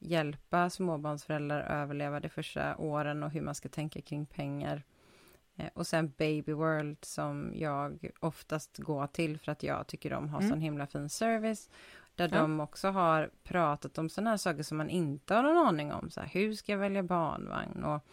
hjälpa 0.02 0.70
småbarnsföräldrar 0.70 1.60
att 1.60 1.70
överleva 1.70 2.20
de 2.20 2.28
första 2.28 2.76
åren 2.76 3.22
och 3.22 3.30
hur 3.30 3.40
man 3.40 3.54
ska 3.54 3.68
tänka 3.68 4.00
kring 4.00 4.26
pengar. 4.26 4.82
Eh, 5.56 5.68
Och 5.74 5.86
sen 5.86 6.12
Baby 6.18 6.52
World 6.52 6.96
som 7.04 7.52
jag 7.54 8.10
oftast 8.20 8.78
går 8.78 9.06
till 9.06 9.38
för 9.38 9.52
att 9.52 9.62
jag 9.62 9.86
tycker 9.86 10.10
de 10.10 10.28
har 10.28 10.38
Mm. 10.38 10.50
sån 10.50 10.60
himla 10.60 10.86
fin 10.86 11.08
service. 11.08 11.70
Där 12.14 12.28
Ja. 12.32 12.38
de 12.40 12.60
också 12.60 12.88
har 12.88 13.30
pratat 13.42 13.98
om 13.98 14.08
sådana 14.08 14.30
här 14.30 14.36
saker 14.36 14.62
som 14.62 14.78
man 14.78 14.90
inte 14.90 15.34
har 15.34 15.42
någon 15.42 15.66
aning 15.66 15.92
om. 15.92 16.10
Så 16.10 16.20
här, 16.20 16.28
hur 16.28 16.54
ska 16.54 16.72
jag 16.72 16.78
välja 16.78 17.02
barnvagn? 17.02 17.84
Och 17.84 18.06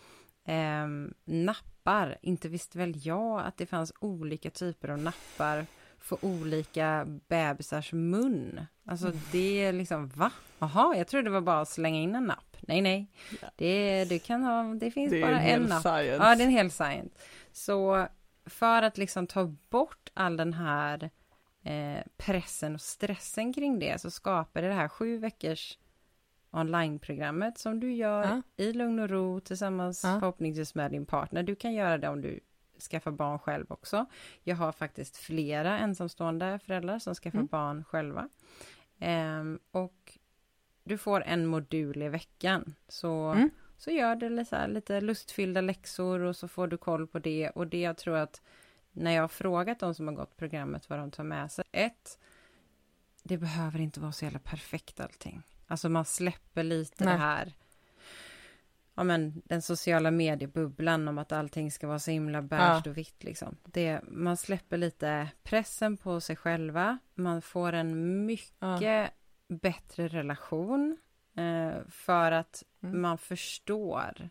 ehm, 0.46 1.14
nappar. 1.26 2.18
Inte 2.22 2.50
visste 2.50 2.78
väl 2.78 3.06
jag 3.08 3.40
att 3.42 3.58
det 3.58 3.66
fanns 3.66 3.94
olika 4.00 4.50
typer 4.50 4.90
av 4.90 5.00
nappar 5.00 5.66
för 6.02 6.26
olika 6.26 7.06
bebisars 7.28 7.94
mun. 7.94 8.66
Alltså 8.86 9.12
det 9.32 9.64
är 9.64 9.74
liksom, 9.74 10.08
va? 10.08 10.32
Jaha, 10.60 10.96
jag 10.98 11.08
trodde 11.08 11.24
det 11.24 11.30
var 11.30 11.42
bara 11.42 11.62
att 11.62 11.70
slänga 11.70 12.00
in 12.00 12.16
en 12.16 12.24
napp. 12.26 12.58
Nej, 12.62 12.82
nej. 12.82 13.08
Ja. 13.42 13.48
Det, 13.56 14.06
du 14.06 14.20
kan 14.20 14.44
ha, 14.44 14.64
det 14.64 14.92
finns 14.92 15.12
Det 15.12 15.22
bara 15.22 15.42
en 15.42 15.62
en 15.62 15.70
napp. 15.70 15.82
science. 15.82 16.06
Ja, 16.24 16.36
det 16.36 16.44
är 16.44 16.46
en 16.46 16.52
hel 16.52 16.72
science. 16.72 17.10
Så 17.52 18.08
för 18.46 18.82
att 18.82 18.98
liksom 18.98 19.28
ta 19.28 19.56
bort 19.70 20.10
all 20.14 20.38
den 20.38 20.54
här 20.54 21.10
eh, 21.64 22.04
pressen 22.18 22.74
och 22.76 22.82
stressen 22.82 23.54
kring 23.54 23.80
det 23.80 24.02
så 24.02 24.12
skapade 24.12 24.68
det 24.68 24.74
här 24.74 24.88
sju 24.88 25.18
veckors 25.18 25.78
onlineprogrammet 26.52 27.58
som 27.58 27.80
du 27.80 27.94
gör 27.94 28.24
Ja. 28.24 28.42
i 28.66 28.74
lugn 28.74 29.00
och 29.00 29.10
ro 29.10 29.40
tillsammans 29.40 30.04
Ja. 30.04 30.20
förhoppningsvis 30.20 30.76
med 30.76 30.92
din 30.92 31.06
partner. 31.06 31.44
Du 31.44 31.56
kan 31.56 31.74
göra 31.74 31.98
det 31.98 32.08
om 32.10 32.22
du 32.22 32.40
skaffar 32.80 33.12
barn 33.12 33.40
själv 33.40 33.66
också. 33.70 34.06
Jag 34.44 34.56
har 34.56 34.72
faktiskt 34.72 35.18
flera 35.18 35.78
ensamstående 35.80 36.60
föräldrar 36.66 37.00
som 37.00 37.16
skaffar 37.16 37.38
Mm. 37.40 37.48
barn 37.48 37.84
själva. 37.84 38.30
Ehm, 39.00 39.60
och 39.72 40.18
du 40.84 40.98
får 40.98 41.24
en 41.24 41.46
modul 41.46 42.02
i 42.02 42.10
veckan. 42.10 42.76
Så, 42.88 43.32
Mm. 43.32 43.50
så 43.78 43.92
gör 43.92 44.16
du 44.16 44.30
lite, 44.30 44.50
så 44.50 44.56
här, 44.56 44.68
lite 44.68 45.02
lustfyllda 45.02 45.62
läxor 45.62 46.20
och 46.20 46.36
så 46.36 46.48
får 46.48 46.68
du 46.68 46.78
koll 46.78 47.08
på 47.08 47.20
det. 47.20 47.50
Och 47.50 47.68
det 47.68 47.82
jag 47.82 47.98
tror 47.98 48.16
att 48.18 48.42
när 48.92 49.12
jag 49.12 49.24
har 49.24 49.28
frågat 49.28 49.80
de 49.80 49.96
som 49.96 50.08
har 50.08 50.16
gått 50.16 50.38
programmet 50.38 50.90
vad 50.90 51.00
de 51.00 51.12
tar 51.12 51.24
med 51.24 51.52
sig. 51.52 51.66
Ett, 51.72 52.20
det 53.24 53.38
behöver 53.38 53.80
inte 53.80 54.00
vara 54.00 54.12
så 54.12 54.26
jävla 54.26 54.40
perfekt 54.40 55.00
allting. 55.00 55.42
Alltså 55.68 55.90
man 55.90 56.06
släpper 56.06 56.64
lite 56.64 57.06
Nej. 57.06 57.14
det 57.14 57.20
här 57.20 57.54
ja 59.00 59.04
men 59.04 59.42
den 59.46 59.62
sociala 59.62 60.12
mediebubblan 60.12 61.08
om 61.08 61.18
att 61.18 61.32
allting 61.32 61.72
ska 61.72 61.88
vara 61.88 62.00
så 62.00 62.12
himla 62.12 62.42
beige 62.42 62.88
och 62.88 62.98
vitt 62.98 63.24
liksom. 63.24 63.58
Det, 63.66 64.02
man 64.08 64.38
släpper 64.38 64.78
lite 64.78 65.28
pressen 65.44 65.98
på 65.98 66.22
sig 66.22 66.36
själva. 66.36 66.98
Man 67.16 67.42
får 67.42 67.74
en 67.74 68.26
mycket 68.26 68.82
Ja. 68.82 69.08
bättre 69.48 70.08
relation 70.08 70.98
eh, 71.38 71.88
för 71.90 72.32
att 72.32 72.64
Mm. 72.84 73.02
man 73.02 73.18
förstår. 73.18 74.30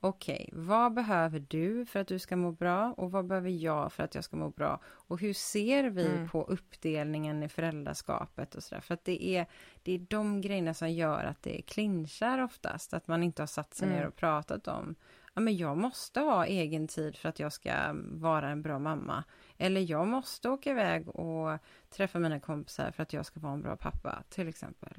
Okej, 0.00 0.50
vad 0.52 0.92
behöver 0.94 1.44
du 1.48 1.86
för 1.86 2.00
att 2.00 2.08
du 2.08 2.18
ska 2.18 2.36
må 2.36 2.52
bra 2.52 2.92
och 2.96 3.10
vad 3.12 3.26
behöver 3.26 3.50
jag 3.50 3.92
för 3.92 4.02
att 4.02 4.14
jag 4.14 4.24
ska 4.24 4.36
må 4.36 4.50
bra? 4.50 4.80
Och 4.84 5.20
hur 5.20 5.32
ser 5.34 5.84
vi 5.84 6.06
Mm. 6.06 6.28
på 6.28 6.42
uppdelningen 6.42 7.42
i 7.42 7.48
föräldraskapet 7.48 8.54
och 8.54 8.62
sådär? 8.62 8.80
För 8.80 8.94
att 8.94 9.04
det 9.04 9.24
är, 9.28 9.46
det 9.82 9.92
är 9.92 9.98
de 9.98 10.40
grejerna 10.40 10.74
som 10.74 10.90
gör 10.92 11.24
att 11.24 11.42
det 11.42 11.62
clinchar 11.62 12.38
oftast. 12.38 12.94
Att 12.94 13.08
man 13.08 13.22
inte 13.22 13.42
har 13.42 13.46
satt 13.46 13.74
sig 13.74 13.88
Mm. 13.88 13.98
ner 14.00 14.06
och 14.08 14.16
pratat 14.16 14.68
om 14.68 14.94
ja, 15.34 15.40
men 15.40 15.56
jag 15.56 15.76
måste 15.76 16.20
ha 16.20 16.46
egen 16.46 16.88
tid 16.88 17.16
för 17.16 17.28
att 17.28 17.40
jag 17.40 17.52
ska 17.52 17.72
vara 18.12 18.48
en 18.50 18.62
bra 18.62 18.78
mamma. 18.78 19.24
Eller 19.56 19.90
jag 19.90 20.06
måste 20.08 20.48
åka 20.48 20.70
iväg 20.70 21.08
och 21.08 21.58
träffa 21.90 22.18
mina 22.18 22.40
kompisar 22.40 22.90
för 22.90 23.02
att 23.02 23.12
jag 23.12 23.26
ska 23.26 23.40
vara 23.40 23.52
en 23.52 23.62
bra 23.62 23.76
pappa, 23.76 24.22
till 24.28 24.48
exempel. 24.48 24.94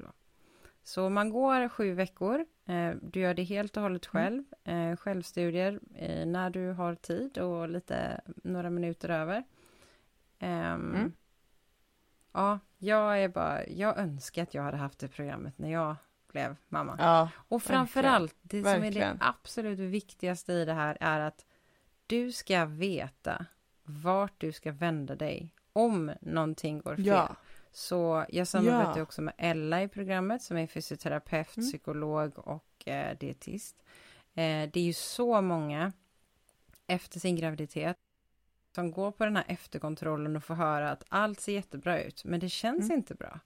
Så 0.90 1.10
man 1.10 1.30
går 1.30 1.70
sju 1.70 1.94
veckor. 1.94 2.46
Eh, 2.66 2.92
du 3.02 3.20
gör 3.20 3.34
det 3.34 3.44
helt 3.44 3.78
och 3.78 3.84
hållet 3.84 4.06
själv. 4.06 4.44
Eh, 4.64 4.96
självstudier 4.96 5.80
eh, 5.96 6.26
när 6.26 6.50
du 6.50 6.72
har 6.72 6.96
tid 6.96 7.38
och 7.38 7.70
lite 7.70 8.22
några 8.44 8.70
minuter 8.70 9.10
över. 9.10 9.44
Ehm, 10.40 10.96
Mm. 10.96 11.14
Ja, 12.32 12.60
jag 12.78 13.24
är 13.24 13.30
bara, 13.30 13.68
jag 13.68 13.98
önskar 13.98 14.44
att 14.44 14.54
jag 14.54 14.64
hade 14.64 14.78
haft 14.78 15.00
det 15.00 15.08
programmet 15.08 15.58
när 15.58 15.72
jag 15.72 15.96
blev 16.32 16.56
mamma. 16.68 16.96
Ja, 17.00 17.30
Och 17.48 17.64
framförallt, 17.64 18.36
det 18.42 18.62
som 18.64 18.68
är 18.72 18.76
det 18.76 18.82
Verkligen. 18.82 19.18
absolut 19.22 19.80
viktigaste 19.80 20.54
i 20.54 20.66
det 20.66 20.74
här 20.74 20.98
är 21.00 21.20
att 21.20 21.46
du 22.08 22.32
ska 22.32 22.66
veta 22.66 23.46
vart 23.84 24.34
du 24.38 24.52
ska 24.52 24.72
vända 24.72 25.16
dig 25.16 25.54
om 25.74 26.12
någonting 26.22 26.80
går 26.80 26.96
fel. 26.96 27.06
ja. 27.06 27.36
Så 27.72 28.26
jag 28.30 28.48
samarbetar 28.48 28.98
Ja. 28.98 29.04
också 29.04 29.22
med 29.22 29.34
Ella 29.38 29.84
i 29.84 29.88
programmet 29.88 30.42
som 30.42 30.58
är 30.58 30.68
fysioterapeut, 30.68 31.58
Mm. 31.58 31.70
psykolog 31.70 32.40
och 32.40 32.88
eh, 32.88 33.18
dietist. 33.18 33.76
Eh, 34.34 34.70
det 34.72 34.76
är 34.76 34.84
ju 34.84 34.94
så 34.94 35.42
många 35.42 35.92
efter 36.88 37.20
sin 37.20 37.36
graviditet 37.36 37.98
som 38.76 38.92
går 38.92 39.12
på 39.12 39.26
den 39.26 39.36
här 39.36 39.46
efterkontrollen 39.48 40.36
och 40.36 40.44
får 40.44 40.56
höra 40.56 40.92
att 40.92 41.04
allt 41.10 41.40
ser 41.40 41.54
jättebra 41.54 42.02
ut, 42.04 42.24
men 42.26 42.40
det 42.40 42.50
känns 42.50 42.86
Mm. 42.86 42.98
inte 42.98 43.16
bra. 43.16 43.40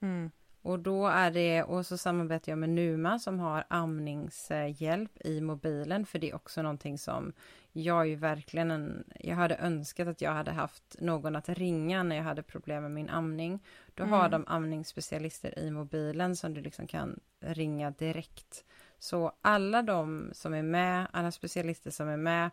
Mm. 0.00 0.30
Och 0.62 0.78
då 0.78 1.06
är 1.06 1.30
det, 1.30 1.62
och 1.62 1.86
så 1.86 1.96
samarbetar 1.98 2.52
jag 2.52 2.58
med 2.58 2.70
Numa 2.70 3.18
som 3.18 3.38
har 3.38 3.64
amningshjälp 3.68 5.10
i 5.24 5.40
mobilen, 5.40 6.06
för 6.06 6.18
det 6.18 6.30
är 6.30 6.34
också 6.34 6.62
någonting 6.62 6.98
som 6.98 7.32
jag 7.72 8.08
ju 8.08 8.14
verkligen 8.16 8.70
en, 8.70 9.04
jag 9.20 9.36
hade 9.36 9.56
önskat 9.56 10.08
att 10.08 10.20
jag 10.20 10.32
hade 10.32 10.50
haft 10.50 10.96
någon 11.00 11.36
att 11.36 11.48
ringa 11.48 12.02
när 12.02 12.16
jag 12.16 12.22
hade 12.22 12.42
problem 12.42 12.82
med 12.82 12.90
min 12.92 13.08
amning. 13.10 13.60
Då 13.94 14.04
har 14.04 14.18
Mm. 14.26 14.30
de 14.30 14.44
amningsspecialister 14.46 15.58
i 15.58 15.70
mobilen 15.70 16.36
som 16.36 16.54
du 16.54 16.60
liksom 16.60 16.86
kan 16.86 17.20
ringa 17.40 17.90
direkt. 17.90 18.64
Så 18.98 19.32
alla 19.40 19.82
de 19.82 20.30
som 20.32 20.54
är 20.54 20.62
med, 20.62 21.06
alla 21.12 21.30
specialister 21.30 21.90
som 21.90 22.08
är 22.08 22.16
med 22.16 22.50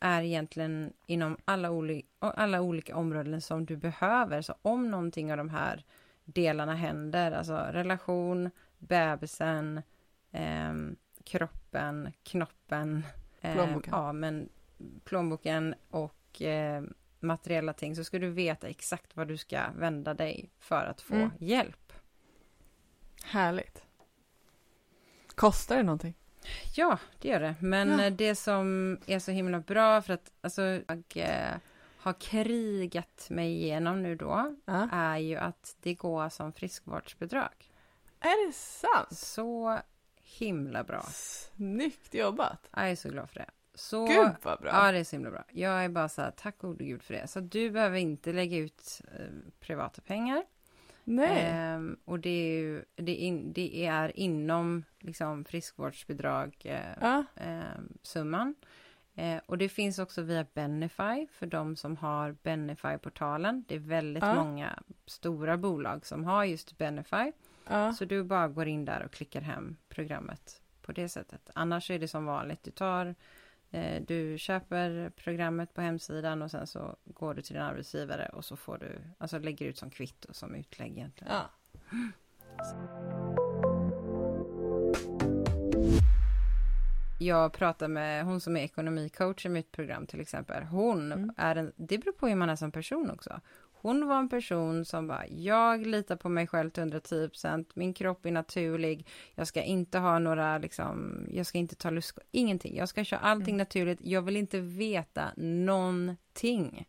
är 0.00 0.22
egentligen 0.22 0.92
inom 1.06 1.36
alla, 1.44 1.70
oli- 1.70 2.06
alla 2.18 2.60
olika 2.60 2.96
områden 2.96 3.40
som 3.40 3.64
du 3.66 3.76
behöver. 3.76 4.42
Så 4.42 4.54
om 4.62 4.90
någonting 4.90 5.30
av 5.30 5.36
de 5.36 5.48
här 5.48 5.84
delarna 6.24 6.74
händer, 6.74 7.32
alltså 7.32 7.54
relation, 7.56 8.50
bebisen, 8.78 9.82
ehm, 10.32 10.96
kroppen, 11.24 12.12
knoppen, 12.22 13.04
eh, 13.40 13.52
Plånboken. 13.54 13.92
ja, 13.96 14.12
men 14.12 14.48
plånboken 15.04 15.74
och 15.90 16.42
eh, 16.42 16.82
materiella 17.20 17.72
ting, 17.72 17.96
så 17.96 18.04
ska 18.04 18.18
du 18.18 18.30
veta 18.30 18.68
exakt 18.68 19.16
vad 19.16 19.28
du 19.28 19.36
ska 19.36 19.60
vända 19.76 20.14
dig 20.14 20.50
för 20.58 20.84
att 20.86 21.00
få 21.00 21.14
Mm. 21.14 21.30
hjälp. 21.38 21.92
Härligt. 23.24 23.82
Kostar 25.34 25.76
det 25.76 25.82
någonting? 25.82 26.14
Ja, 26.76 26.98
det 27.20 27.28
gör 27.28 27.40
det. 27.40 27.54
Men 27.60 27.88
Ja. 27.90 28.04
eh, 28.04 28.12
det 28.12 28.34
som 28.34 28.98
är 29.06 29.18
så 29.18 29.30
himla 29.30 29.60
bra 29.60 30.02
för 30.02 30.14
att 30.14 30.32
alltså, 30.40 30.62
jag 30.62 31.02
eh, 31.14 31.54
har 32.04 32.12
krigat 32.20 33.26
mig 33.30 33.52
igenom 33.52 34.02
nu 34.02 34.14
då 34.16 34.56
Ja. 34.64 34.88
är 34.92 35.18
ju 35.18 35.36
att 35.36 35.76
det 35.80 35.94
går 35.94 36.28
som 36.28 36.52
friskvårdsbidrag. 36.52 37.70
Är 38.20 38.46
det 38.46 38.52
sant? 38.52 39.18
Så 39.18 39.78
himla 40.38 40.84
bra. 40.84 41.02
Snyggt 41.02 42.14
jobbat. 42.14 42.68
Jag 42.76 42.90
är 42.90 42.96
så 42.96 43.08
glad 43.08 43.30
för 43.30 43.40
det. 43.40 43.50
Så, 43.74 44.06
Gud 44.06 44.30
vad 44.42 44.60
bra. 44.60 44.70
Ja, 44.70 44.92
det 44.92 44.98
är 44.98 45.04
så 45.04 45.16
himla 45.16 45.30
bra. 45.30 45.44
Jag 45.50 45.84
är 45.84 45.88
bara 45.88 46.08
så 46.08 46.22
här, 46.22 46.30
tack 46.30 46.58
gode 46.58 46.84
gud 46.84 47.02
för 47.02 47.14
det. 47.14 47.26
Så 47.26 47.40
du 47.40 47.70
behöver 47.70 47.98
inte 47.98 48.32
lägga 48.32 48.56
ut 48.56 49.00
eh, 49.18 49.26
privata 49.60 50.02
pengar. 50.02 50.44
Nej. 51.04 51.40
Ehm, 51.52 51.96
och 52.04 52.20
det 52.20 52.28
är 52.30 52.58
ju, 52.58 52.84
det 52.96 53.12
är, 53.12 53.26
in, 53.26 53.52
det 53.52 53.86
är 53.86 54.16
inom 54.18 54.84
liksom 55.00 55.44
friskvårdsbidrag 55.44 56.56
eh, 56.64 56.80
ja. 57.00 57.24
eh, 57.36 57.80
summan. 58.02 58.54
Eh, 59.16 59.40
och 59.46 59.58
det 59.58 59.68
finns 59.68 59.98
också 59.98 60.22
via 60.22 60.46
Benify 60.54 61.26
för 61.32 61.46
de 61.46 61.76
som 61.76 61.96
har 61.96 62.36
Benify-portalen. 62.42 63.64
Det 63.68 63.74
är 63.74 63.78
väldigt 63.78 64.22
Ja. 64.22 64.34
många 64.44 64.82
stora 65.06 65.56
bolag 65.56 66.06
som 66.06 66.24
har 66.24 66.44
just 66.44 66.78
Benify. 66.78 67.32
Ja. 67.68 67.92
Så 67.92 68.04
du 68.04 68.24
bara 68.24 68.48
går 68.48 68.66
in 68.68 68.84
där 68.84 69.02
och 69.04 69.10
klickar 69.12 69.40
hem 69.40 69.76
programmet 69.88 70.62
på 70.82 70.92
det 70.92 71.08
sättet. 71.08 71.50
Annars 71.54 71.90
är 71.90 71.98
det 71.98 72.08
som 72.08 72.24
vanligt. 72.26 72.62
Du 72.62 72.70
tar 72.70 73.14
eh, 73.70 74.02
du 74.02 74.38
köper 74.38 75.10
programmet 75.10 75.74
på 75.74 75.80
hemsidan 75.80 76.42
och 76.42 76.50
sen 76.50 76.66
så 76.66 76.96
går 77.04 77.34
du 77.34 77.42
till 77.42 77.54
din 77.54 77.62
arbetsgivare 77.62 78.28
och 78.32 78.44
så 78.44 78.56
får 78.56 78.78
du, 78.78 79.00
alltså 79.18 79.38
lägger 79.38 79.66
ut 79.66 79.78
som 79.78 79.90
kvitto 79.90 80.32
som 80.32 80.54
utlägg 80.54 80.92
egentligen. 80.92 81.32
ja. 81.34 81.50
Jag 87.18 87.52
pratar 87.52 87.88
med 87.88 88.24
hon 88.24 88.40
som 88.40 88.56
är 88.56 88.60
ekonomicoach 88.60 89.46
i 89.46 89.48
mitt 89.48 89.72
program 89.72 90.06
till 90.06 90.20
exempel. 90.20 90.62
Hon 90.62 91.12
Mm. 91.12 91.32
är 91.36 91.56
en, 91.56 91.72
det 91.76 91.98
beror 91.98 92.12
på 92.12 92.28
hur 92.28 92.34
man 92.36 92.50
är 92.50 92.56
som 92.56 92.72
person 92.72 93.10
också. 93.10 93.40
Hon 93.72 94.08
var 94.08 94.18
en 94.18 94.28
person 94.28 94.84
som 94.84 95.06
bara, 95.08 95.26
jag 95.26 95.86
litar 95.86 96.16
på 96.16 96.28
mig 96.28 96.46
själv 96.46 96.70
till 96.70 96.82
110%, 96.82 97.66
min 97.74 97.94
kropp 97.94 98.26
är 98.26 98.30
naturlig, 98.30 99.06
jag 99.34 99.46
ska 99.46 99.62
inte 99.62 99.98
ha 99.98 100.18
några, 100.18 100.58
liksom, 100.58 101.18
jag 101.32 101.46
ska 101.46 101.58
inte 101.58 101.74
ta 101.76 101.90
lust, 101.90 102.18
ingenting. 102.30 102.76
Jag 102.76 102.88
ska 102.88 103.04
köra 103.04 103.20
allting 103.20 103.54
Mm. 103.54 103.58
naturligt, 103.58 103.98
jag 104.02 104.22
vill 104.22 104.36
inte 104.36 104.60
veta 104.60 105.24
någonting. 105.36 106.88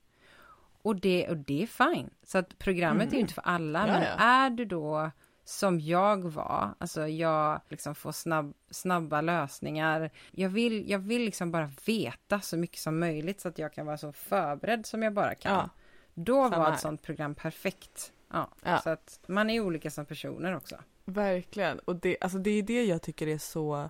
Och 0.82 0.96
det, 0.96 1.30
och 1.30 1.38
det 1.38 1.64
är 1.64 1.68
fine. 1.68 2.10
Så 2.24 2.38
att 2.38 2.58
programmet 2.58 3.08
är 3.08 3.12
ju 3.12 3.18
Mm. 3.18 3.22
inte 3.22 3.34
för 3.34 3.42
alla, 3.42 3.80
Ja, 3.80 3.94
men 3.94 4.02
ja. 4.02 4.10
är 4.18 4.50
du 4.50 4.66
då 4.66 5.12
som 5.48 5.80
jag 5.80 6.24
var, 6.24 6.74
alltså 6.78 7.08
jag 7.08 7.62
liksom 7.70 7.96
får 7.96 8.12
snabb, 8.12 8.54
snabba 8.70 9.22
lösningar. 9.22 10.10
Jag 10.32 10.50
vill, 10.50 10.90
jag 10.90 11.00
vill 11.00 11.22
liksom 11.22 11.52
bara 11.52 11.70
veta 11.86 12.42
så 12.42 12.58
mycket 12.58 12.80
som 12.80 13.00
möjligt 13.00 13.42
så 13.42 13.48
att 13.48 13.60
jag 13.60 13.74
kan 13.74 13.86
vara 13.86 13.98
så 13.98 14.12
förberedd 14.12 14.86
som 14.86 15.04
jag 15.04 15.14
bara 15.14 15.36
kan. 15.36 15.54
Ja. 15.54 15.70
Då 16.14 16.44
Samma 16.44 16.58
var 16.58 16.66
här. 16.66 16.74
ett 16.74 16.80
sånt 16.80 17.02
program 17.02 17.36
perfekt. 17.36 18.14
Ja, 18.32 18.50
Ja. 18.64 18.80
Så 18.80 18.90
att 18.90 19.20
man 19.28 19.50
är 19.50 19.60
olika 19.60 19.92
som 19.92 20.06
personer 20.06 20.56
också. 20.56 20.76
Verkligen. 21.06 21.80
Och 21.80 21.96
det, 21.96 22.18
alltså 22.22 22.38
det 22.38 22.52
är 22.52 22.64
det 22.64 22.86
jag 22.86 23.02
tycker 23.02 23.28
är 23.28 23.38
så 23.38 23.90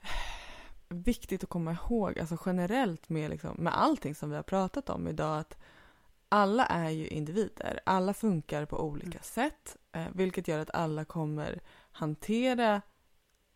viktigt 0.88 1.44
att 1.44 1.50
komma 1.50 1.72
ihåg, 1.72 2.18
alltså 2.18 2.38
generellt 2.46 3.08
med, 3.08 3.30
liksom, 3.30 3.56
med 3.58 3.78
allting 3.78 4.14
som 4.14 4.30
vi 4.30 4.36
har 4.36 4.42
pratat 4.42 4.90
om 4.90 5.08
idag, 5.08 5.38
att 5.38 5.56
alla 6.28 6.66
är 6.66 6.90
ju 6.90 7.06
individer. 7.06 7.80
Alla 7.86 8.14
funkar 8.14 8.64
på 8.66 8.80
olika 8.80 9.06
Mm. 9.06 9.22
sätt, 9.22 9.76
eh, 9.92 10.06
vilket 10.14 10.48
gör 10.48 10.58
att 10.58 10.74
alla 10.74 11.04
kommer 11.04 11.60
hantera 11.92 12.82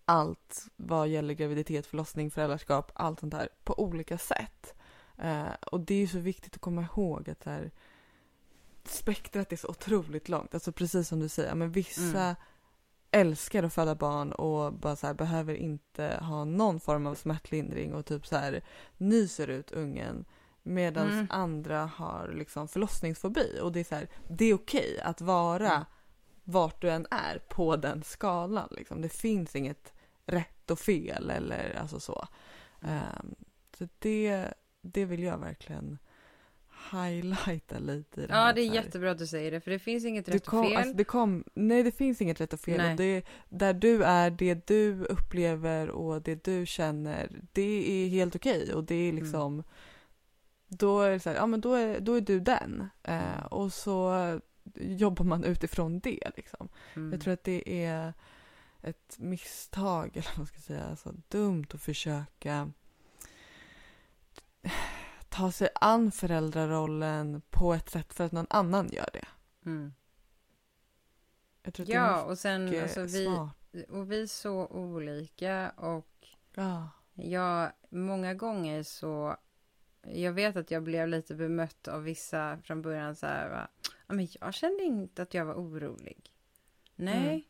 allt 0.04 0.66
vad 0.76 1.08
gäller 1.08 1.34
graviditet, 1.34 1.86
förlossning, 1.86 2.30
föräldraskap, 2.30 2.92
allt 2.94 3.20
sånt 3.20 3.32
där 3.32 3.48
på 3.64 3.80
olika 3.80 4.18
sätt. 4.18 4.74
Eh, 5.18 5.46
och 5.72 5.80
det 5.80 5.94
är 5.94 5.98
ju 5.98 6.06
så 6.08 6.18
viktigt 6.18 6.54
att 6.54 6.60
komma 6.60 6.82
ihåg 6.82 7.30
att 7.30 7.44
här, 7.44 7.70
spektrat 8.84 9.52
är 9.52 9.56
så 9.56 9.68
otroligt 9.68 10.28
långt. 10.28 10.54
Alltså 10.54 10.72
precis 10.72 11.08
som 11.08 11.20
du 11.20 11.28
säger, 11.28 11.54
men 11.54 11.70
vissa 11.72 12.20
Mm. 12.20 12.34
älskar 13.10 13.62
att 13.62 13.72
föda 13.74 13.94
barn 13.94 14.32
och 14.32 14.72
bara 14.74 14.96
så 14.96 15.06
här, 15.06 15.14
behöver 15.14 15.54
inte 15.54 16.18
ha 16.22 16.44
någon 16.44 16.80
form 16.80 17.06
av 17.06 17.14
smärtlindring 17.14 17.94
och 17.94 18.06
typ 18.06 18.26
så 18.26 18.36
här 18.36 18.60
nyser 18.96 19.48
ut 19.48 19.70
ungen. 19.72 20.24
Medan 20.62 21.10
Mm. 21.12 21.26
andra 21.30 21.86
har 21.86 22.32
liksom 22.34 22.68
förlossningsfobi 22.68 23.58
och 23.62 23.72
det 23.72 23.80
är 23.80 23.84
så 23.84 23.94
här, 23.94 24.08
det 24.28 24.44
är 24.44 24.54
okej 24.54 25.00
att 25.02 25.20
vara 25.20 25.70
Mm. 25.72 25.84
vart 26.44 26.80
du 26.80 26.90
än 26.90 27.06
är 27.10 27.38
på 27.48 27.76
den 27.76 28.02
skalan. 28.02 28.68
Liksom. 28.70 29.02
Det 29.02 29.08
finns 29.08 29.56
inget 29.56 29.92
rätt 30.26 30.70
och 30.70 30.78
fel 30.78 31.30
eller 31.30 31.78
alltså 31.80 32.00
så. 32.00 32.26
Ehm, 32.82 33.34
så 33.78 33.88
det, 33.98 34.54
det 34.82 35.04
vill 35.04 35.22
jag 35.22 35.38
verkligen 35.38 35.98
highlighta 36.92 37.78
lite 37.78 38.20
i 38.22 38.26
det 38.26 38.32
här. 38.34 38.46
Ja, 38.46 38.52
det 38.52 38.60
är 38.60 38.74
jättebra 38.74 39.10
att 39.10 39.18
du 39.18 39.26
säger 39.26 39.50
det, 39.50 39.60
för 39.60 39.70
det 39.70 39.78
finns 39.78 40.04
inget 40.04 40.28
rätt 40.28 40.46
kom, 40.46 40.58
och 40.60 40.66
fel. 40.66 40.76
Alltså 40.76 40.94
det 40.94 41.04
kom, 41.04 41.44
nej 41.54 41.82
det 41.82 41.92
finns 41.92 42.20
inget 42.20 42.40
rätt 42.40 42.52
och 42.52 42.60
fel. 42.60 42.76
Nej. 42.76 42.90
Och 42.90 42.96
det, 42.96 43.24
där 43.48 43.74
du 43.74 44.02
är, 44.04 44.30
det 44.30 44.66
du 44.66 45.04
upplever 45.04 45.90
och 45.90 46.22
det 46.22 46.44
du 46.44 46.66
känner, 46.66 47.40
det 47.52 48.04
är 48.04 48.08
helt 48.08 48.36
okej. 48.36 48.74
Och 48.74 48.84
det 48.84 48.94
är 48.94 49.10
Mm. 49.10 49.62
Då 50.70 51.00
är 51.00 51.10
det 51.10 51.20
så 51.20 51.30
här, 51.30 51.36
ja 51.36 51.46
men 51.46 51.60
då 51.60 51.74
är, 51.74 52.00
då 52.00 52.14
är 52.14 52.20
du 52.20 52.40
den. 52.40 52.88
Eh, 53.02 53.32
Mm. 53.38 53.46
och 53.46 53.72
så 53.72 54.40
jobbar 54.74 55.24
man 55.24 55.44
utifrån 55.44 56.00
det 56.00 56.30
liksom. 56.36 56.68
Mm. 56.94 57.12
Jag 57.12 57.20
tror 57.20 57.34
att 57.34 57.44
det 57.44 57.84
är 57.84 58.14
ett 58.82 59.18
misstag, 59.18 60.10
eller 60.16 60.28
vad 60.28 60.38
man 60.38 60.46
ska 60.46 60.58
säga, 60.60 60.84
alltså 60.84 61.12
dumt 61.28 61.66
att 61.74 61.82
försöka 61.82 62.72
ta 65.28 65.52
sig 65.52 65.68
an 65.74 66.12
föräldrarollen 66.12 67.42
på 67.50 67.74
ett 67.74 67.90
sätt 67.90 68.14
för 68.14 68.24
att 68.24 68.32
någon 68.32 68.46
annan 68.50 68.88
gör 68.92 69.08
det. 69.12 69.26
Mm. 69.66 69.94
Jag 71.62 71.74
tror 71.74 71.84
att 71.84 71.88
det 71.88 71.92
Ja, 71.94 72.20
är 72.20 72.24
och 72.24 72.38
sen 72.38 72.82
alltså 72.82 73.02
vi, 73.02 73.26
och 73.88 74.12
vi 74.12 74.22
är 74.22 74.26
så 74.26 74.66
olika 74.66 75.70
och 75.70 76.06
Ja. 76.54 76.88
Ja, 77.14 77.70
många 77.90 78.34
gånger 78.34 78.82
så... 78.82 79.36
Jag 80.02 80.32
vet 80.32 80.56
att 80.56 80.70
jag 80.70 80.82
blev 80.82 81.08
lite 81.08 81.34
bemött 81.34 81.88
av 81.88 82.02
vissa 82.02 82.58
från 82.64 82.82
början 82.82 83.16
så 83.16 83.26
här, 83.26 83.48
va? 83.50 83.68
Ja, 84.06 84.14
men 84.14 84.28
jag 84.40 84.54
kände 84.54 84.82
inte 84.82 85.22
att 85.22 85.34
jag 85.34 85.44
var 85.44 85.54
orolig. 85.54 86.32
Nej, 86.96 87.48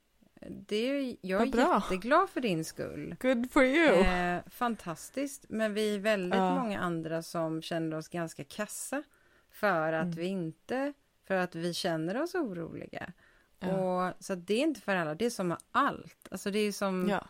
det 0.48 0.76
är, 0.76 1.16
jag 1.20 1.40
är 1.40 1.46
Mm. 1.46 1.50
Bra. 1.50 1.82
jätteglad 1.82 2.30
för 2.30 2.40
din 2.40 2.64
skull. 2.64 3.16
Good 3.20 3.50
for 3.52 3.64
you! 3.64 3.94
Eh, 3.94 4.40
fantastiskt, 4.50 5.44
men 5.48 5.74
vi 5.74 5.94
är 5.94 5.98
väldigt 5.98 6.38
Ja. 6.38 6.62
många 6.62 6.80
andra 6.80 7.22
som 7.22 7.62
kände 7.62 7.96
oss 7.96 8.08
ganska 8.08 8.44
kassa 8.44 9.02
för 9.50 9.92
att 9.92 10.02
Mm. 10.04 10.16
vi 10.16 10.26
inte, 10.26 10.92
för 11.26 11.34
att 11.34 11.54
vi 11.54 11.74
känner 11.74 12.22
oss 12.22 12.34
oroliga. 12.34 13.12
ja. 13.58 14.08
Och, 14.08 14.24
så 14.24 14.34
det 14.34 14.54
är 14.54 14.62
inte 14.62 14.80
för 14.80 14.96
alla, 14.96 15.14
det 15.14 15.24
är 15.26 15.30
som 15.30 15.48
med 15.48 15.58
allt. 15.72 16.28
Alltså 16.30 16.50
det 16.50 16.58
är 16.58 16.72
som, 16.72 17.08
ja. 17.08 17.26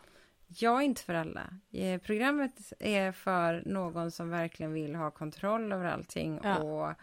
Jag 0.57 0.77
är 0.77 0.81
inte 0.81 1.01
för 1.03 1.13
alla. 1.13 1.49
Eh, 1.71 2.01
Programmet 2.01 2.73
är 2.79 3.11
för 3.11 3.63
någon 3.65 4.11
som 4.11 4.29
verkligen 4.29 4.73
vill 4.73 4.95
ha 4.95 5.11
kontroll 5.11 5.71
över 5.71 5.85
allting 5.85 6.39
Ja. 6.43 6.57
och, 6.57 6.93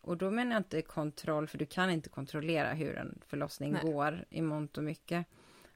och 0.00 0.16
då 0.16 0.30
menar 0.30 0.52
jag 0.52 0.60
inte 0.60 0.82
kontroll, 0.82 1.46
för 1.48 1.58
du 1.58 1.66
kan 1.66 1.90
inte 1.90 2.08
kontrollera 2.08 2.72
hur 2.72 2.96
en 2.96 3.18
förlossning 3.26 3.72
Nej. 3.72 3.82
går 3.82 4.24
i 4.30 4.42
mångt 4.42 4.78
och 4.78 4.84
mycket. 4.84 5.26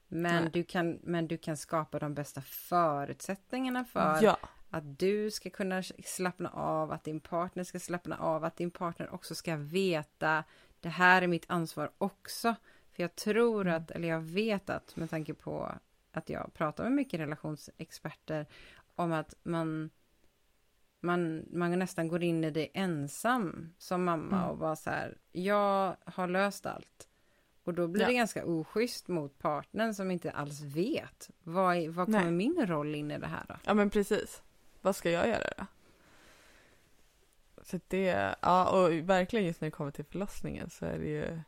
Men 0.07 0.43
Nej. 0.43 0.51
du, 0.53 0.63
kan, 0.63 0.99
men 1.03 1.27
du 1.27 1.37
kan 1.37 1.57
skapa 1.57 1.99
de 1.99 2.13
bästa 2.13 2.41
förutsättningarna 2.41 3.85
för 3.85 4.19
Ja, 4.21 4.37
att 4.69 4.99
du 4.99 5.31
ska 5.31 5.49
kunna 5.49 5.83
slappna 6.05 6.49
av, 6.49 6.91
att 6.91 7.03
din 7.03 7.19
partner 7.19 7.63
ska 7.63 7.79
slappna 7.79 8.17
av, 8.17 8.43
att 8.43 8.55
din 8.57 8.71
partner 8.71 9.13
också 9.13 9.35
ska 9.35 9.55
veta 9.55 10.43
det 10.79 10.89
här 10.89 11.21
är 11.21 11.27
mitt 11.27 11.45
ansvar 11.47 11.91
också. 11.97 12.55
För 12.91 13.03
jag 13.03 13.15
tror 13.15 13.61
Mm. 13.67 13.73
att, 13.81 13.91
eller 13.91 14.07
jag 14.07 14.19
vet 14.21 14.69
att 14.69 14.95
med 14.95 15.09
tanke 15.09 15.33
på 15.33 15.71
att 16.13 16.29
jag 16.29 16.53
pratar 16.53 16.83
med 16.83 16.93
mycket 16.93 17.19
relationsexperter 17.19 18.45
om 18.95 19.11
att 19.11 19.33
man 19.43 19.89
man, 20.99 21.45
man 21.51 21.79
nästan 21.79 22.07
går 22.07 22.23
in 22.23 22.43
i 22.43 22.51
det 22.51 22.69
ensam 22.73 23.73
som 23.77 24.03
mamma 24.03 24.37
Mm. 24.37 24.49
och 24.49 24.57
bara 24.57 24.75
så 24.75 24.89
här, 24.89 25.17
jag 25.31 25.95
har 26.05 26.27
löst 26.27 26.65
allt. 26.65 27.07
Och 27.63 27.73
då 27.73 27.87
blir 27.87 28.01
Ja. 28.01 28.07
det 28.07 28.13
ganska 28.13 28.45
oschysst 28.45 29.07
mot 29.07 29.39
partnern 29.39 29.93
som 29.93 30.11
inte 30.11 30.31
alls 30.31 30.61
vet. 30.61 31.29
Vad, 31.43 31.75
är- 31.75 31.89
vad 31.89 32.05
kommer 32.05 32.21
Nej. 32.23 32.31
min 32.31 32.67
roll 32.67 32.95
in 32.95 33.11
i 33.11 33.17
det 33.19 33.27
här 33.27 33.45
då? 33.47 33.55
ja 33.65 33.73
men 33.73 33.89
precis. 33.89 34.43
Vad 34.81 34.95
ska 34.95 35.11
jag 35.11 35.27
göra 35.27 35.47
då? 35.57 35.65
Så 37.61 37.79
det, 37.87 38.35
ja 38.41 38.69
och 38.69 38.93
verkligen 38.93 39.45
just 39.45 39.61
när 39.61 39.67
det 39.67 39.71
kommer 39.71 39.91
till 39.91 40.05
förlossningen 40.05 40.69
så 40.69 40.85
är 40.85 40.99
det 40.99 41.05
ju 41.09 41.39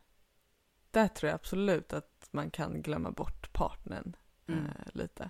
Där 0.92 1.08
tror 1.08 1.28
jag 1.30 1.36
absolut 1.36 1.94
att 1.94 2.28
man 2.32 2.50
kan 2.52 2.82
glömma 2.82 3.12
bort 3.12 3.54
partnern 3.54 4.16
Mm. 4.48 4.66
eh, 4.66 4.72
lite. 4.94 5.30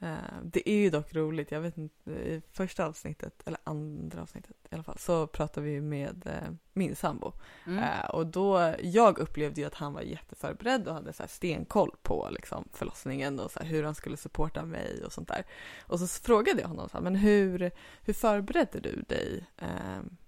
Eh, 0.00 0.16
det 0.42 0.70
är 0.70 0.76
ju 0.76 0.90
dock 0.90 1.14
roligt, 1.14 1.50
jag 1.50 1.60
vet 1.60 1.78
inte, 1.78 2.10
i 2.10 2.42
första 2.52 2.86
avsnittet, 2.86 3.42
eller 3.46 3.60
andra 3.64 4.22
avsnittet 4.22 4.56
i 4.70 4.74
alla 4.74 4.82
fall, 4.82 4.98
så 4.98 5.26
pratade 5.26 5.66
vi 5.66 5.80
med 5.80 6.26
eh, 6.26 6.50
min 6.72 6.96
sambo. 6.96 7.32
Mm. 7.66 7.84
Och 8.12 8.26
då, 8.26 8.74
jag 8.82 9.18
upplevde 9.18 9.60
ju 9.60 9.66
att 9.66 9.74
han 9.74 9.92
var 9.92 10.00
jätteförberedd 10.00 10.88
och 10.88 10.94
hade 10.94 11.12
så 11.12 11.22
här 11.22 11.28
stenkoll 11.28 11.96
på 12.02 12.28
liksom, 12.30 12.68
förlossningen 12.72 13.40
och 13.40 13.50
så 13.50 13.58
här, 13.60 13.66
hur 13.66 13.84
han 13.84 13.94
skulle 13.94 14.16
supporta 14.16 14.64
mig 14.64 15.04
och 15.04 15.12
sånt 15.12 15.28
där. 15.28 15.44
Och 15.80 16.00
så 16.00 16.06
frågade 16.06 16.60
jag 16.60 16.68
honom 16.68 16.88
så 16.88 16.96
här, 16.96 17.04
men 17.04 17.16
hur, 17.16 17.70
hur 18.02 18.14
förberedde 18.14 18.80
du 18.80 19.02
dig 19.08 19.44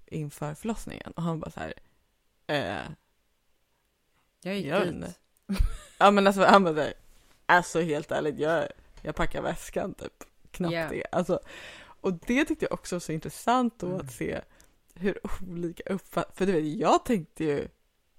inför 0.07 0.55
förlossningen? 0.55 1.12
Och 1.12 1.22
han 1.22 1.40
bara 1.40 1.51
så 1.51 1.61
här, 1.61 1.72
Jag 4.42 4.57
gick 4.57 4.66
jag 4.66 4.82
dit. 4.82 4.94
inte. 4.94 5.14
ja 5.98 6.11
men 6.11 6.26
alltså 6.26 6.42
han 6.44 6.64
bara 6.64 6.92
alltså 7.51 7.80
helt 7.80 8.11
ärligt, 8.12 8.38
jag, 8.38 8.68
jag 9.03 9.14
packar 9.14 9.42
väskan 9.42 9.94
typ. 9.94 10.24
Knappt 10.51 10.74
Ja. 10.74 10.88
det. 10.90 11.05
Alltså, 11.12 11.40
och 12.01 12.12
det 12.12 12.44
tyckte 12.44 12.64
jag 12.64 12.72
också 12.72 12.94
var 12.94 13.01
så 13.01 13.12
intressant 13.12 13.78
då 13.78 13.86
Mm. 13.86 14.01
att 14.01 14.12
se 14.12 14.40
hur 14.94 15.18
olika 15.51 15.82
uppfattningar, 15.92 16.34
för 16.36 16.46
du 16.46 16.53
vet, 16.53 16.78
jag 16.80 17.05
tänkte 17.05 17.44
ju 17.44 17.68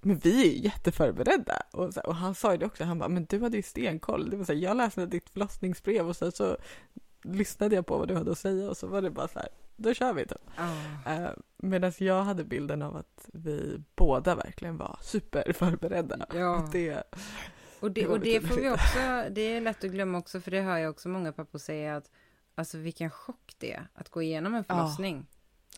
men 0.04 0.18
vi 0.18 0.42
är 0.48 0.52
ju 0.52 0.58
jätteförberedda. 0.64 1.64
Och, 1.72 1.94
här, 1.96 2.06
och 2.06 2.16
han 2.16 2.36
sa 2.36 2.52
ju 2.52 2.58
det 2.58 2.66
också, 2.66 2.84
han 2.84 3.00
bara, 3.00 3.10
men 3.10 3.26
du 3.26 3.42
hade 3.42 3.58
ju 3.58 3.64
stenkoll. 3.64 4.30
Det 4.30 4.38
var 4.38 4.46
så 4.46 4.54
här, 4.54 4.60
jag 4.60 4.78
läste 4.78 5.06
ditt 5.06 5.30
förlossningsbrev 5.30 6.10
och 6.10 6.16
sen 6.16 6.32
så 6.32 6.58
lyssnade 7.24 7.76
jag 7.76 7.86
på 7.86 7.98
vad 7.98 8.08
du 8.08 8.16
hade 8.16 8.32
att 8.32 8.38
säga 8.38 8.70
och 8.70 8.78
så 8.78 8.88
var 8.88 9.02
det 9.02 9.10
bara 9.10 9.28
så 9.28 9.40
här, 9.40 9.50
då 9.76 9.94
kör 9.94 10.14
vi 10.14 10.26
typ. 10.26 10.38
Ah. 10.56 11.14
Uh, 11.22 11.30
Medan 11.58 11.92
jag 11.98 12.24
hade 12.24 12.44
bilden 12.44 12.82
av 12.82 12.96
att 12.96 13.30
vi 13.34 13.82
båda 13.96 14.36
verkligen 14.36 14.78
var 14.78 15.00
superförberedda. 15.02 16.26
Ja. 16.34 16.56
Och 16.64 16.70
det, 16.72 17.04
Och 17.82 17.92
det, 17.92 18.08
och 18.08 18.20
det 18.20 18.42
får 18.42 18.56
vi 18.56 18.70
också, 18.70 19.00
det 19.32 19.42
är 19.42 19.62
lätt 19.62 19.84
att 19.84 19.92
glömma 19.92 20.18
också 20.18 20.42
för 20.42 20.52
det 20.52 20.62
hör 20.62 20.78
jag 20.78 20.90
också 20.92 21.10
många 21.10 21.32
pappor 21.32 21.60
säga 21.60 21.96
att 21.96 22.12
alltså 22.56 22.78
vilken 22.78 23.10
chock 23.10 23.54
det 23.58 23.74
är 23.74 23.88
att 23.94 24.10
gå 24.10 24.22
igenom 24.22 24.54
en 24.56 24.64
Ja. 24.68 24.76
förlossning. 24.76 25.26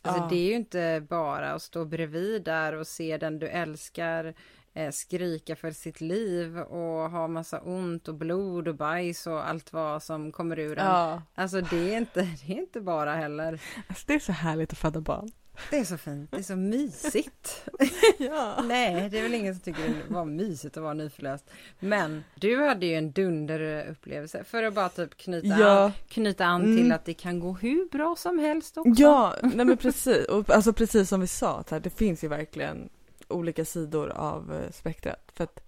Alltså 0.01 0.21
Ja. 0.23 0.27
det 0.29 0.35
är 0.35 0.45
ju 0.49 0.53
inte 0.53 1.05
bara 1.09 1.51
att 1.51 1.61
stå 1.61 1.85
bredvid 1.85 2.43
där 2.43 2.73
och 2.73 2.87
se 2.87 3.17
den 3.17 3.39
du 3.39 3.47
älskar 3.47 4.33
eh, 4.73 4.91
skrika 4.91 5.55
för 5.55 5.71
sitt 5.71 6.01
liv 6.01 6.59
och 6.59 7.11
ha 7.11 7.27
massa 7.27 7.59
ont 7.61 8.07
och 8.07 8.15
blod 8.15 8.67
och 8.67 8.75
bajs 8.75 9.27
och 9.27 9.49
allt 9.49 9.73
vad 9.73 10.03
som 10.03 10.31
kommer 10.31 10.59
ur 10.59 10.77
en. 10.77 10.85
ja. 10.85 11.21
Alltså 11.35 11.61
det 11.61 11.93
är 11.93 11.97
inte, 11.97 12.21
det 12.21 12.53
är 12.53 12.57
inte 12.57 12.81
bara 12.81 13.15
heller. 13.15 13.61
Alltså, 13.87 14.03
det 14.07 14.13
är 14.13 14.19
så 14.19 14.31
härligt 14.31 14.71
att 14.71 14.77
föda 14.79 15.01
barn. 15.01 15.31
Det 15.69 15.77
är 15.77 15.83
så 15.85 15.97
fint, 15.97 16.31
det 16.31 16.37
är 16.37 16.41
så 16.43 16.55
mysigt. 16.55 17.65
ja. 18.17 18.61
Nej, 18.63 19.09
det 19.09 19.19
är 19.19 19.23
väl 19.23 19.33
ingen 19.33 19.53
som 19.55 19.61
tycker 19.63 19.81
det 20.07 20.13
var 20.13 20.25
mysigt 20.25 20.77
att 20.77 20.83
vara 20.83 20.93
nyförlöst. 20.93 21.45
Men 21.79 22.23
du 22.35 22.61
hade 22.61 22.85
ju 22.85 22.93
en 22.95 23.11
dunderupplevelse 23.11 24.43
för 24.43 24.63
att 24.63 24.73
bara 24.73 24.89
typ 24.89 25.17
knyta, 25.17 25.47
Ja. 25.47 25.83
an, 25.85 25.91
knyta 26.07 26.45
an 26.45 26.61
Mm. 26.63 26.77
till 26.77 26.91
att 26.91 27.05
det 27.05 27.13
kan 27.13 27.39
gå 27.39 27.53
hur 27.53 27.89
bra 27.89 28.15
som 28.15 28.39
helst 28.39 28.77
också. 28.77 29.01
Ja, 29.01 29.35
nej 29.41 29.65
men 29.65 29.77
precis. 29.77 30.25
Och, 30.27 30.49
alltså 30.49 30.73
precis 30.73 31.09
som 31.09 31.21
vi 31.21 31.27
sa, 31.27 31.63
här, 31.71 31.79
det 31.79 31.89
finns 31.89 32.23
ju 32.23 32.27
verkligen 32.27 32.89
olika 33.27 33.65
sidor 33.65 34.09
av 34.09 34.53
eh, 34.53 34.71
spektrat. 34.71 35.31
För 35.33 35.43
att 35.43 35.67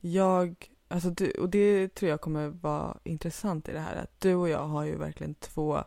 jag, 0.00 0.54
alltså 0.88 1.10
du, 1.10 1.30
och 1.30 1.48
det 1.48 1.94
tror 1.94 2.10
jag 2.10 2.20
kommer 2.20 2.48
vara 2.48 2.96
intressant 3.04 3.68
i 3.68 3.72
det 3.72 3.80
här, 3.80 3.96
att 3.96 4.20
du 4.20 4.34
och 4.34 4.48
jag 4.48 4.66
har 4.66 4.84
ju 4.84 4.96
verkligen 4.96 5.34
två, 5.34 5.84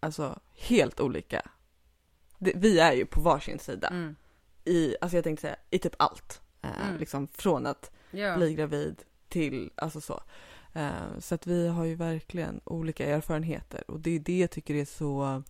alltså 0.00 0.38
helt 0.54 1.00
olika. 1.00 1.42
Det, 2.38 2.52
vi 2.56 2.78
är 2.80 2.92
ju 2.92 3.06
på 3.06 3.20
varsin 3.20 3.58
sida 3.58 3.88
Mm. 3.88 4.16
i, 4.64 4.96
alltså 5.00 5.16
jag 5.16 5.24
tänkte 5.24 5.40
säga, 5.40 5.56
i 5.70 5.78
typ 5.78 5.94
allt. 5.98 6.40
Eh, 6.62 6.86
Mm. 6.88 6.98
Liksom 7.00 7.28
från 7.28 7.66
att 7.66 7.90
Ja. 8.10 8.36
bli 8.36 8.54
gravid 8.54 9.02
till, 9.28 9.70
alltså 9.74 10.00
så. 10.00 10.22
Eh, 10.74 11.18
så 11.18 11.34
att 11.34 11.46
vi 11.46 11.68
har 11.68 11.84
ju 11.84 11.94
verkligen 11.94 12.60
olika 12.64 13.06
erfarenheter 13.06 13.90
och 13.90 14.00
det 14.00 14.10
är 14.10 14.18
det 14.20 14.38
jag 14.38 14.50
tycker 14.50 14.74
är 14.74 14.84
så 14.84 15.42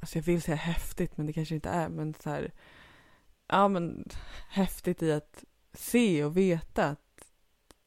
Alltså 0.00 0.18
jag 0.18 0.22
vill 0.22 0.42
säga 0.42 0.56
häftigt 0.56 1.16
men 1.16 1.26
det 1.26 1.32
kanske 1.32 1.54
inte 1.54 1.68
är 1.68 1.88
men 1.88 2.14
så 2.22 2.30
här 2.30 2.52
Ja 3.46 3.68
men 3.68 4.08
häftigt 4.48 5.02
i 5.02 5.12
att 5.12 5.44
se 5.72 6.24
och 6.24 6.36
veta 6.36 6.84
att 6.84 7.00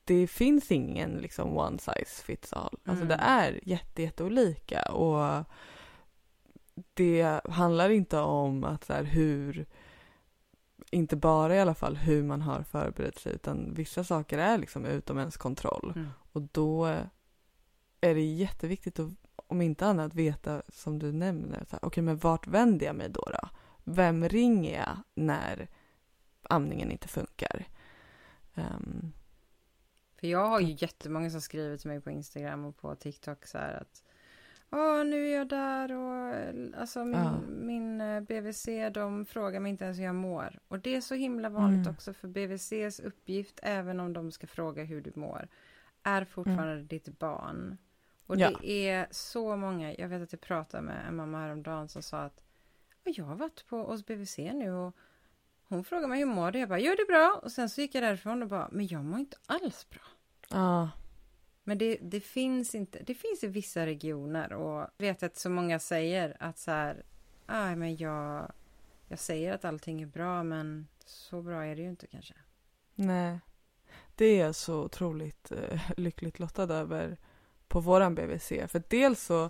det 0.03 0.27
finns 0.27 0.71
ingen 0.71 1.11
liksom 1.11 1.57
one 1.57 1.77
size 1.79 2.23
fits 2.23 2.53
all. 2.53 2.77
Alltså 2.85 3.05
Mm. 3.05 3.07
det 3.07 3.23
är 3.23 3.59
jätte, 3.63 4.01
jätteolika 4.01 4.81
och 4.91 5.45
det 6.93 7.41
handlar 7.49 7.89
inte 7.89 8.19
om 8.19 8.63
att 8.63 8.83
så 8.83 8.93
här, 8.93 9.03
hur 9.03 9.65
inte 10.91 11.15
bara 11.15 11.55
i 11.55 11.59
alla 11.59 11.75
fall 11.75 11.95
hur 11.95 12.23
man 12.23 12.41
har 12.41 12.63
förberett 12.63 13.19
sig 13.19 13.33
utan 13.33 13.73
vissa 13.73 14.03
saker 14.03 14.37
är 14.37 14.57
liksom 14.57 14.85
utom 14.85 15.17
ens 15.17 15.37
kontroll 15.37 15.93
Mm. 15.95 16.09
och 16.31 16.41
då 16.41 16.85
är 18.01 18.15
det 18.15 18.21
jätteviktigt 18.21 18.99
att 18.99 19.09
om 19.35 19.61
inte 19.61 19.85
annat 19.87 20.13
veta 20.13 20.61
som 20.69 20.99
du 20.99 21.11
nämner, 21.11 21.65
okej 21.81 22.03
men 22.03 22.17
vart 22.17 22.47
vänder 22.47 22.85
jag 22.85 22.95
mig 22.95 23.09
då, 23.09 23.21
då? 23.21 23.49
Vem 23.83 24.29
ringer 24.29 24.77
jag 24.79 24.97
när 25.15 25.67
amningen 26.43 26.91
inte 26.91 27.07
funkar? 27.07 27.65
Ehm, 28.55 29.11
För 30.19 30.27
jag 30.27 30.47
har 30.47 30.59
ju 30.59 30.75
jättemånga 30.79 31.29
som 31.29 31.41
skriver 31.41 31.77
till 31.77 31.87
mig 31.89 32.01
på 32.01 32.11
Instagram 32.11 32.65
och 32.65 32.77
på 32.77 32.95
TikTok 32.95 33.45
så 33.47 33.57
här 33.57 33.73
att 33.81 34.03
Åh, 34.73 35.03
nu 35.05 35.27
är 35.27 35.35
jag 35.37 35.47
där 35.47 35.91
och 35.91 36.35
alltså 36.79 37.05
min, 37.05 37.19
Ja. 37.23 37.39
min 37.47 38.01
eh, 38.01 38.21
BVC, 38.21 38.65
de 38.93 39.25
frågar 39.25 39.59
mig 39.59 39.69
inte 39.69 39.83
ens 39.85 39.97
hur 39.99 40.03
jag 40.03 40.15
mår. 40.15 40.59
Och 40.67 40.79
det 40.79 40.95
är 40.95 41.01
så 41.01 41.15
himla 41.15 41.49
vanligt 41.49 41.79
Mm. 41.85 41.91
också 41.93 42.13
för 42.13 42.27
BVCs 42.27 42.99
uppgift, 42.99 43.59
även 43.63 43.99
om 43.99 44.13
de 44.13 44.31
ska 44.31 44.47
fråga 44.47 44.83
hur 44.83 45.01
du 45.01 45.11
mår, 45.15 45.47
är 46.03 46.25
fortfarande 46.25 46.83
ditt 46.83 47.19
barn. 47.19 47.77
Och 48.25 48.37
Ja. 48.39 48.51
det 48.61 48.89
är 48.89 49.07
så 49.11 49.55
många, 49.57 49.93
jag 49.95 50.07
vet 50.09 50.21
att 50.23 50.31
jag 50.31 50.41
pratade 50.41 50.83
med 50.83 51.07
en 51.07 51.15
mamma 51.15 51.39
häromdagen 51.39 51.87
som 51.89 52.01
sa 52.03 52.17
att 52.19 52.43
"Ja, 53.03 53.11
jag 53.15 53.25
har 53.25 53.35
varit 53.35 53.67
på 53.67 53.83
hos 53.83 54.05
BVC 54.05 54.37
nu 54.53 54.71
och 54.71 54.95
hon 55.67 55.83
frågade 55.83 56.07
mig 56.07 56.19
hur 56.19 56.25
mår 56.25 56.51
du? 56.51 56.59
Jag 56.59 56.69
bara, 56.69 56.79
gör 56.79 56.95
det 56.97 57.05
bra? 57.07 57.39
Och 57.43 57.51
sen 57.51 57.69
så 57.69 57.81
gick 57.81 57.95
jag 57.95 58.03
därifrån 58.03 58.41
och 58.43 58.49
bara, 58.49 58.69
men 58.71 58.87
jag 58.87 59.03
mår 59.03 59.19
inte 59.19 59.37
alls 59.45 59.89
bra. 59.89 60.01
ja, 60.49 60.89
men 61.63 61.77
det, 61.77 61.97
det 62.01 62.19
finns 62.19 62.75
inte, 62.75 63.03
det 63.03 63.13
finns 63.13 63.43
i 63.43 63.47
vissa 63.47 63.85
regioner 63.85 64.53
och 64.53 64.89
jag 64.97 65.05
vet 65.05 65.23
att 65.23 65.37
så 65.37 65.49
många 65.49 65.79
säger 65.79 66.37
att 66.39 66.57
så 66.57 66.71
här, 66.71 67.03
"Aj, 67.45 67.75
men 67.75 67.95
jag, 67.97 68.51
jag 69.07 69.19
säger 69.19 69.53
att 69.53 69.65
allting 69.65 70.01
är 70.01 70.05
bra 70.05 70.43
men 70.43 70.87
så 71.05 71.41
bra 71.41 71.65
är 71.65 71.75
det 71.75 71.81
ju 71.81 71.89
inte 71.89 72.07
kanske. 72.07 72.33
nej. 72.95 73.39
Det 74.15 74.25
är 74.25 74.45
jag 74.45 74.55
så 74.55 74.83
otroligt 74.83 75.51
eh, 75.51 75.81
lyckligt 75.97 76.39
lottad 76.39 76.73
över 76.73 77.17
på 77.67 77.79
våran 77.79 78.15
BVC. 78.15 78.47
För 78.47 78.83
dels 78.87 79.23
så 79.23 79.49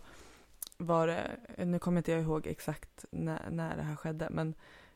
var 0.77 1.07
det, 1.07 1.37
nu 1.57 1.79
kommer 1.79 1.97
inte 1.97 2.11
jag 2.11 2.21
ihåg 2.21 2.47
exakt 2.47 3.05
när, 3.11 3.49
när 3.49 3.75
det 3.75 3.81
här 3.81 3.95
skedde, 3.95 4.27
men 4.29 4.53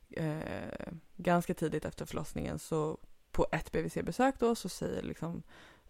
eh, 0.10 0.94
ganska 1.16 1.54
tidigt 1.54 1.86
efter 1.86 2.06
förlossningen 2.06 2.60
så 2.60 2.98
på 3.32 3.48
ett 3.52 3.72
BVC-besök 3.72 4.40
då 4.40 4.56
så 4.56 4.70
säger 4.70 5.02
liksom 5.02 5.44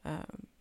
eh, 0.03 0.11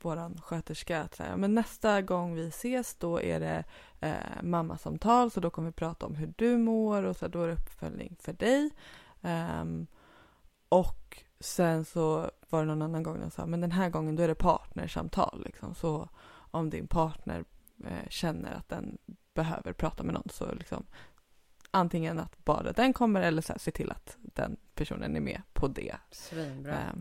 våran 0.02 0.40
sköterska 0.42 1.02
att 1.02 1.18
här, 1.18 1.36
men 1.36 1.54
nästa 1.54 2.02
gång 2.02 2.34
vi 2.34 2.48
ses 2.48 2.94
då 2.94 3.20
är 3.20 3.40
det 3.40 3.64
eh, 4.00 4.42
mammasamtal 4.42 5.30
så 5.30 5.40
då 5.40 5.50
kommer 5.50 5.68
vi 5.68 5.72
prata 5.72 6.06
om 6.06 6.14
hur 6.14 6.32
du 6.36 6.58
mår 6.58 7.02
och 7.02 7.16
så 7.16 7.24
här, 7.24 7.32
då 7.32 7.42
är 7.42 7.48
det 7.48 7.54
uppföljning 7.54 8.16
för 8.20 8.32
dig. 8.32 8.70
Ehm, 9.22 9.86
och 10.68 11.22
sen 11.40 11.84
så 11.84 12.30
var 12.50 12.60
det 12.60 12.66
någon 12.66 12.82
annan 12.82 13.02
gång 13.02 13.20
de 13.20 13.30
sa 13.30 13.46
men 13.46 13.60
den 13.60 13.72
här 13.72 13.90
gången 13.90 14.16
då 14.16 14.22
är 14.22 14.28
det 14.28 14.34
partnersamtal 14.34 15.42
liksom 15.44 15.74
så 15.74 16.08
om 16.50 16.70
din 16.70 16.86
partner 16.86 17.44
eh, 17.84 18.08
känner 18.08 18.54
att 18.54 18.68
den 18.68 18.98
behöver 19.34 19.72
prata 19.72 20.02
med 20.02 20.14
någon 20.14 20.28
så 20.32 20.54
liksom 20.54 20.86
antingen 21.70 22.18
att 22.18 22.44
bara 22.44 22.72
den 22.72 22.92
kommer 22.92 23.20
eller 23.20 23.42
så 23.42 23.52
här, 23.52 23.58
se 23.58 23.70
till 23.70 23.90
att 23.90 24.16
den 24.20 24.56
personen 24.74 25.16
är 25.16 25.20
med 25.20 25.42
på 25.52 25.68
det 25.68 25.96
Svinbra. 26.10 26.72
eh, 26.72 26.94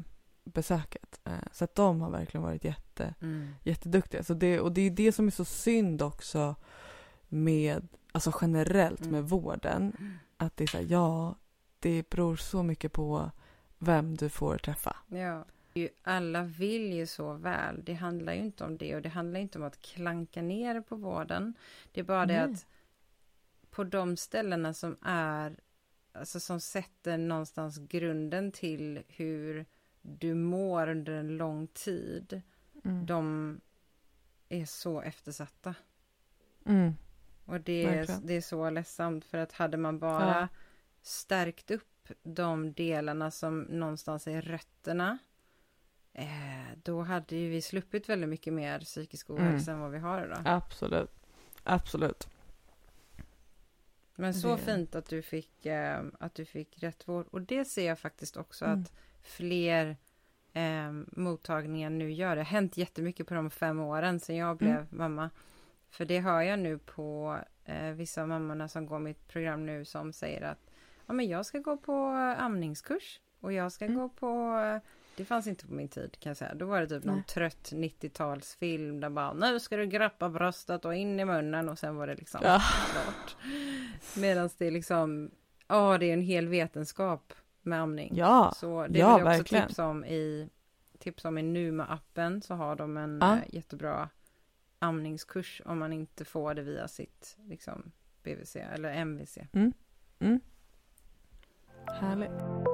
besöket. 0.46 1.20
Eh, 1.24 1.34
så 1.52 1.64
att 1.64 1.76
de 1.76 2.02
har 2.02 2.10
verkligen 2.10 2.44
varit 2.44 2.64
jätte, 2.64 3.14
Mm. 3.22 3.56
jätteduktiga. 3.64 4.24
Så 4.24 4.34
det, 4.34 4.60
och 4.60 4.72
det 4.72 4.82
är 4.82 4.90
det 4.92 5.12
som 5.12 5.28
är 5.28 5.32
så 5.32 5.46
synd 5.46 6.02
också 6.02 6.56
med, 7.28 7.88
alltså 8.12 8.32
generellt 8.42 9.00
Mm. 9.02 9.12
med 9.12 9.24
vården. 9.30 9.94
Att 10.38 10.58
det 10.58 10.64
är 10.64 10.68
så 10.68 10.78
här, 10.78 10.86
ja, 10.90 11.36
det 11.80 12.10
beror 12.10 12.36
så 12.36 12.64
mycket 12.64 12.92
på 12.92 13.32
vem 13.78 14.18
du 14.18 14.30
får 14.30 14.58
träffa. 14.58 14.96
Ja. 15.08 15.46
Alla 16.04 16.44
vill 16.44 16.94
ju 16.94 17.08
så 17.08 17.34
väl. 17.34 17.84
Det 17.84 17.94
handlar 17.94 18.34
ju 18.34 18.40
inte 18.40 18.64
om 18.64 18.78
det 18.78 18.96
och 18.96 19.02
det 19.02 19.10
handlar 19.10 19.40
inte 19.40 19.58
om 19.58 19.64
att 19.64 19.82
klanka 19.82 20.42
ner 20.42 20.82
på 20.82 20.96
vården. 20.96 21.54
Det 21.92 22.00
är 22.00 22.04
bara 22.06 22.26
det 22.26 22.46
Nej. 22.46 22.54
att 22.54 22.66
på 23.70 23.84
de 23.84 24.18
ställena 24.18 24.74
som 24.74 24.98
är, 25.02 25.60
alltså 26.14 26.40
som 26.40 26.60
sätter 26.60 27.18
någonstans 27.18 27.78
grunden 27.78 28.52
till 28.52 29.04
hur 29.08 29.66
du 30.06 30.34
mår 30.34 30.88
under 30.90 31.14
en 31.14 31.38
lång 31.38 31.68
tid, 31.68 32.42
Mm. 32.84 33.06
de 33.06 33.62
är 34.50 34.66
så 34.66 35.02
eftersatta. 35.02 35.76
Mm. 36.66 36.94
Och 37.46 37.62
det 37.62 37.86
är, 37.86 38.08
det 38.24 38.34
är 38.34 38.42
så 38.42 38.70
ledsamt 38.70 39.26
för 39.26 39.38
att 39.38 39.52
hade 39.52 39.78
man 39.78 40.00
bara 40.00 40.40
Ja. 40.42 40.48
stärkt 41.02 41.72
upp 41.72 42.08
de 42.24 42.74
delarna 42.74 43.32
som 43.32 43.62
någonstans 43.62 44.28
är 44.28 44.42
rötterna 44.42 45.18
eh, 46.14 46.78
då 46.84 47.02
hade 47.02 47.36
ju 47.36 47.50
vi 47.50 47.62
sluppit 47.62 48.10
väldigt 48.10 48.30
mycket 48.30 48.54
mer 48.54 48.80
psykisk 48.80 49.30
ohälsa 49.30 49.72
än 49.72 49.80
vad 49.80 49.92
vi 49.92 50.00
har 50.00 50.26
idag. 50.26 50.42
Absolut. 50.46 51.12
Absolut. 51.64 52.28
Men 54.16 54.34
så 54.34 54.56
Det- 54.56 54.62
fint 54.62 54.96
att 54.96 55.06
du 55.10 55.22
fick 55.22 55.66
eh, 55.66 56.04
att 56.20 56.36
du 56.36 56.46
fick 56.46 56.84
rätt 56.84 57.08
vård 57.08 57.28
och 57.32 57.42
det 57.42 57.66
ser 57.66 57.88
jag 57.88 58.00
faktiskt 58.00 58.38
också 58.38 58.66
Mm. 58.66 58.82
att 58.82 58.94
fler 59.22 59.98
eh, 60.54 60.92
mottagningar 61.08 61.90
nu 61.90 62.12
gör. 62.12 62.36
Det 62.36 62.42
har 62.42 62.46
hänt 62.46 62.78
jättemycket 62.78 63.28
på 63.28 63.34
de 63.34 63.50
fem 63.52 63.80
åren 63.80 64.20
sedan 64.20 64.36
jag 64.36 64.58
blev 64.58 64.72
Mm. 64.76 64.88
mamma. 64.90 65.30
För 65.90 66.06
det 66.06 66.20
hör 66.20 66.42
jag 66.42 66.60
nu 66.60 66.78
på 66.78 67.38
eh, 67.66 67.90
vissa 67.92 68.22
av 68.22 68.28
mammorna 68.28 68.68
som 68.68 68.86
går 68.86 69.00
mitt 69.00 69.28
program 69.28 69.66
nu 69.66 69.86
som 69.86 70.14
säger 70.14 70.42
att 70.42 70.60
ja, 71.08 71.14
men 71.14 71.28
jag 71.28 71.46
ska 71.46 71.60
gå 71.60 71.78
på 71.78 71.96
amningskurs 72.38 73.22
och 73.40 73.54
jag 73.54 73.72
ska 73.72 73.86
Mm. 73.86 73.98
gå 73.98 74.10
på 74.10 74.56
det 75.18 75.26
fanns 75.26 75.48
inte 75.48 75.68
på 75.68 75.74
min 75.74 75.88
tid 75.88 76.20
kan 76.20 76.30
jag 76.30 76.38
säga. 76.38 76.54
Då 76.54 76.66
var 76.66 76.82
det 76.82 76.88
typ 76.88 77.04
någon 77.04 77.16
Nej. 77.16 77.24
trött 77.26 77.72
90-talsfilm 77.72 79.00
där 79.02 79.10
bara 79.10 79.34
nu 79.34 79.60
ska 79.60 79.78
du 79.78 79.86
grappa 79.86 80.30
bröstet 80.30 80.86
och 80.86 80.96
in 80.96 81.20
i 81.20 81.26
munnen 81.26 81.70
och 81.70 81.80
sen 81.80 81.96
var 81.96 82.08
det 82.08 82.16
liksom 82.16 82.40
Ja. 82.44 82.62
klart. 82.92 83.36
Medan 84.18 84.50
det 84.58 84.66
är 84.68 84.72
liksom, 84.72 85.32
ja 85.68 85.98
det 85.98 86.06
är 86.06 86.14
en 86.14 86.22
hel 86.22 86.48
vetenskap 86.48 87.34
med 87.62 87.82
amning. 87.82 88.12
Ja, 88.16 88.54
Så 88.58 88.88
det 88.88 88.88
ja, 88.88 88.88
vill 88.90 89.00
jag 89.00 89.16
också 89.16 89.26
verkligen. 89.26 89.68
tipsa 89.68 89.86
om 89.88 90.06
i 90.06 90.50
Tipsa 91.00 91.28
om 91.28 91.38
i 91.38 91.42
Numa-appen 91.42 92.42
så 92.42 92.54
har 92.56 92.76
de 92.76 92.98
en 92.98 93.18
Ja. 93.22 93.34
eh, 93.36 93.40
jättebra 93.56 94.10
amningskurs 94.80 95.62
om 95.66 95.80
man 95.80 95.94
inte 95.94 96.26
får 96.26 96.54
det 96.54 96.62
via 96.62 96.88
sitt 96.88 97.38
liksom 97.46 97.92
BVC 98.24 98.56
eller 98.56 98.90
MVC. 98.94 99.38
Mm. 99.54 100.40
Härligt. 101.88 102.65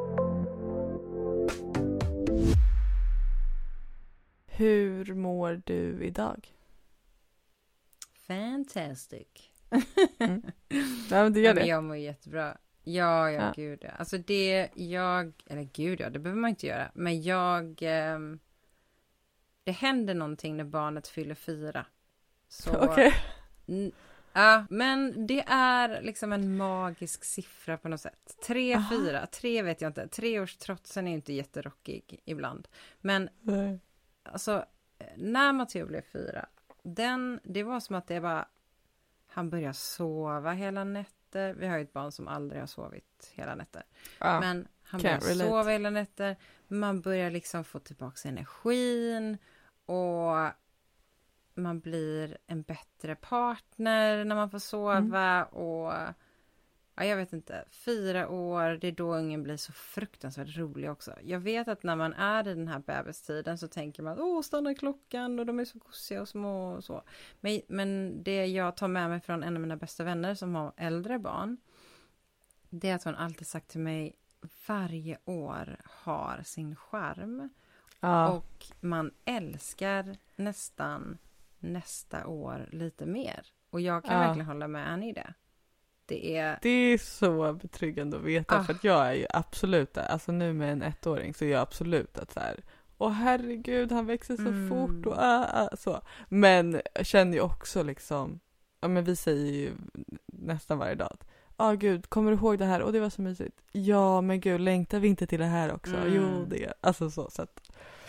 Hur 4.62 5.14
mår 5.14 5.62
du 5.66 6.04
idag? 6.04 6.54
Fantastic! 8.28 9.28
Mm. 10.20 10.42
Ja, 11.10 11.24
men 11.24 11.34
du 11.34 11.40
gör 11.42 11.48
Ja, 11.50 11.54
men 11.54 11.64
det. 11.64 11.70
jag 11.70 11.84
mår 11.84 11.96
jättebra. 11.98 12.58
Ja, 12.84 13.32
ja, 13.32 13.42
Ja. 13.42 13.54
gud 13.56 13.80
ja. 13.82 13.90
Alltså 13.90 14.18
det 14.18 14.70
jag, 14.76 15.34
eller 15.48 15.62
gud 15.74 16.00
ja, 16.00 16.10
det 16.10 16.20
behöver 16.20 16.42
man 16.42 16.50
inte 16.50 16.68
göra. 16.68 16.92
Men 16.94 17.22
jag, 17.22 17.78
ehm, 17.82 18.40
det 19.64 19.72
händer 19.72 20.14
någonting 20.14 20.58
när 20.58 20.64
barnet 20.64 21.08
fyller 21.08 21.36
fyra. 21.36 21.86
Okej. 22.82 23.14
N- 23.68 23.92
Ja, 24.34 24.66
men 24.70 25.28
det 25.28 25.44
är 25.48 26.02
liksom 26.02 26.32
en 26.34 26.58
magisk 26.58 27.24
siffra 27.24 27.78
på 27.78 27.90
något 27.90 28.02
sätt. 28.02 28.38
Tre, 28.48 28.76
Aha. 28.76 28.90
fyra, 28.90 29.26
tre 29.28 29.62
vet 29.62 29.82
jag 29.82 29.90
inte. 29.90 30.08
Treårstrotsen 30.08 31.08
är 31.08 31.14
inte 31.14 31.34
jätterockig 31.34 32.20
ibland. 32.26 32.68
Men 33.02 33.30
Nej. 33.42 33.80
Alltså, 34.24 34.66
när 35.16 35.54
Matteo 35.54 35.86
blev 35.86 36.02
fyra, 36.02 36.46
den, 36.84 37.40
det 37.44 37.64
var 37.64 37.80
som 37.80 37.96
att 37.96 38.08
det 38.08 38.22
bara, 38.22 38.48
han 39.28 39.50
började 39.50 39.74
sova 39.74 40.52
hela 40.52 40.84
nätter. 40.84 41.54
Vi 41.54 41.68
har 41.68 41.78
ju 41.78 41.84
ett 41.84 41.94
barn 41.94 42.12
som 42.12 42.28
aldrig 42.28 42.62
har 42.62 42.68
sovit 42.68 43.32
hela 43.34 43.56
nätter. 43.56 43.84
Ja. 44.20 44.40
Men 44.40 44.68
han 44.84 45.02
börjar 45.02 45.20
relate. 45.20 45.50
sova 45.50 45.72
hela 45.72 45.90
nätter. 45.90 46.36
Man 46.68 47.02
börjar 47.02 47.32
liksom 47.32 47.64
få 47.64 47.80
tillbaka 47.80 48.30
energin. 48.30 49.38
Och 49.86 50.36
man 51.54 51.80
blir 51.80 52.38
en 52.48 52.62
bättre 52.62 53.16
partner 53.16 54.26
när 54.26 54.36
man 54.36 54.50
får 54.50 54.60
sova. 54.60 55.46
Och 55.46 55.94
ja, 56.96 57.06
jag 57.06 57.18
vet 57.18 57.34
inte, 57.34 57.66
fyra 57.72 58.30
år, 58.30 58.78
det 58.82 58.88
är 58.88 58.92
då 58.92 59.16
ungen 59.16 59.44
blir 59.44 59.58
så 59.58 59.74
fruktansvärt 59.74 60.58
rolig 60.58 60.92
också. 60.92 61.14
Jag 61.24 61.40
vet 61.40 61.68
att 61.68 61.84
när 61.84 61.96
man 61.96 62.14
är 62.14 62.48
i 62.48 62.54
den 62.54 62.68
här 62.68 62.80
bebistiden 62.80 63.58
så 63.58 63.68
tänker 63.68 64.04
man 64.04 64.20
åh, 64.20 64.42
stannar 64.42 64.74
klockan 64.74 65.40
och 65.40 65.46
de 65.46 65.60
är 65.60 65.66
så 65.66 65.80
gosiga 65.80 66.22
och 66.22 66.30
små 66.30 66.72
och 66.76 66.84
så. 66.84 67.04
Men, 67.40 67.62
men 67.68 68.24
det 68.24 68.46
jag 68.46 68.76
tar 68.78 68.88
med 68.88 69.10
mig 69.10 69.22
från 69.22 69.44
en 69.44 69.56
av 69.56 69.62
mina 69.62 69.76
bästa 69.78 70.04
vänner 70.04 70.36
som 70.36 70.56
har 70.56 70.74
äldre 70.78 71.20
barn, 71.20 71.58
det 72.70 72.90
är 72.90 72.96
att 72.96 73.04
hon 73.04 73.16
alltid 73.16 73.48
sagt 73.48 73.68
till 73.68 73.80
mig, 73.80 74.16
varje 74.68 75.18
år 75.26 75.78
har 75.86 76.42
sin 76.44 76.76
charm 76.76 77.50
Ja. 78.00 78.30
och 78.32 78.66
man 78.80 79.12
älskar 79.26 80.18
nästan 80.36 81.18
nästa 81.60 82.28
år 82.28 82.70
lite 82.72 83.06
mer. 83.06 83.46
Och 83.70 83.82
jag 83.82 84.04
kan 84.06 84.14
Ja. 84.14 84.20
verkligen 84.20 84.48
hålla 84.48 84.68
med 84.68 84.86
henne 84.86 85.10
i 85.10 85.14
det. 85.14 85.34
Det 86.12 86.38
är, 86.38 86.60
Det 86.62 86.70
är 86.70 86.98
så 86.98 87.54
betryggande 87.54 88.18
att 88.18 88.24
veta 88.24 88.60
Ah. 88.60 88.64
för 88.64 88.74
att 88.74 88.84
jag 88.84 89.08
är 89.08 89.14
ju 89.14 89.26
absolut 89.30 89.98
alltså 89.98 90.32
nu 90.32 90.54
med 90.54 90.72
en 90.72 90.82
ettåring 90.82 91.34
så 91.34 91.46
är 91.46 91.50
jag 91.50 91.62
absolut 91.62 92.18
att 92.18 92.32
så 92.34 92.40
här 92.40 92.60
Åh 92.98 93.12
herregud 93.12 93.92
han 93.92 94.06
växer 94.06 94.36
så 94.36 94.42
Mm. 94.42 94.70
fort 94.70 95.06
och 95.06 95.24
äh, 95.24 95.62
äh, 95.62 95.68
så. 95.78 96.02
Men 96.30 96.82
jag 96.96 97.06
känner 97.06 97.34
ju 97.34 97.42
också 97.42 97.84
liksom, 97.84 98.40
ja 98.82 98.88
men 98.88 99.04
vi 99.04 99.16
säger 99.16 99.52
ju 99.54 99.72
nästan 100.28 100.78
varje 100.78 100.96
dag 100.96 101.08
att 101.12 101.28
Ja 101.58 101.72
gud, 101.72 102.10
kommer 102.10 102.32
du 102.32 102.38
ihåg 102.38 102.58
det 102.60 102.66
här? 102.66 102.82
Och 102.82 102.94
det 102.94 103.00
var 103.00 103.10
så 103.10 103.22
mysigt. 103.22 103.62
Ja 103.72 104.22
men 104.22 104.40
gud, 104.40 104.62
längtar 104.62 105.00
vi 105.00 105.08
inte 105.08 105.28
till 105.28 105.40
det 105.40 105.46
här 105.46 105.74
också? 105.74 105.96
Mm. 105.96 106.14
Jo 106.14 106.46
det, 106.50 106.74
alltså 106.82 107.10
så. 107.12 107.30
så 107.30 107.42
att, 107.42 107.62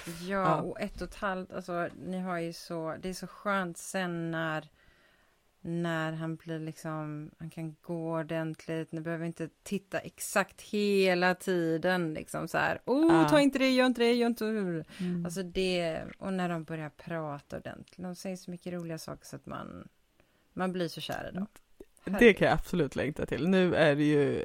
ja, 0.06 0.12
Ja. 0.28 0.60
och 0.60 0.80
ett 0.80 1.02
och 1.02 1.08
ett 1.08 1.14
halvt, 1.14 1.52
alltså 1.52 1.88
ni 2.06 2.18
har 2.20 2.38
ju 2.38 2.52
så, 2.52 2.96
det 3.02 3.08
är 3.08 3.14
så 3.14 3.26
skönt 3.26 3.78
sen 3.78 4.30
när 4.30 4.68
när 5.64 6.12
han 6.12 6.36
blir 6.36 6.58
liksom, 6.58 7.30
han 7.38 7.50
kan 7.50 7.76
gå 7.82 8.12
ordentligt, 8.12 8.92
ni 8.92 9.00
behöver 9.00 9.26
inte 9.26 9.48
titta 9.62 9.98
exakt 9.98 10.60
hela 10.62 11.34
tiden 11.34 12.14
liksom 12.14 12.48
så 12.48 12.58
här, 12.58 12.80
oh 12.86 13.06
Ja. 13.22 13.28
ta 13.28 13.40
inte 13.40 13.58
det, 13.58 13.70
gör 13.70 13.86
inte 13.86 14.00
det, 14.00 14.12
gör 14.12 14.26
inte 14.26 14.44
det. 14.44 14.84
mm. 15.00 15.24
Alltså 15.24 15.42
det, 15.42 16.02
och 16.18 16.32
när 16.32 16.48
de 16.48 16.64
börjar 16.64 16.88
prata 16.90 17.56
ordentligt, 17.56 17.96
de 18.02 18.14
säger 18.14 18.36
så 18.36 18.50
mycket 18.50 18.72
roliga 18.72 18.98
saker 18.98 19.26
så 19.26 19.36
att 19.36 19.46
man, 19.46 19.88
man 20.52 20.72
blir 20.72 20.88
så 20.88 21.00
kär 21.00 21.30
i 21.32 21.34
dem. 21.34 21.46
Det 22.18 22.34
kan 22.34 22.48
jag 22.48 22.54
absolut 22.54 22.96
längta 22.96 23.26
till. 23.26 23.48
Nu 23.48 23.74
är 23.74 23.96
det 23.96 24.04
ju 24.04 24.44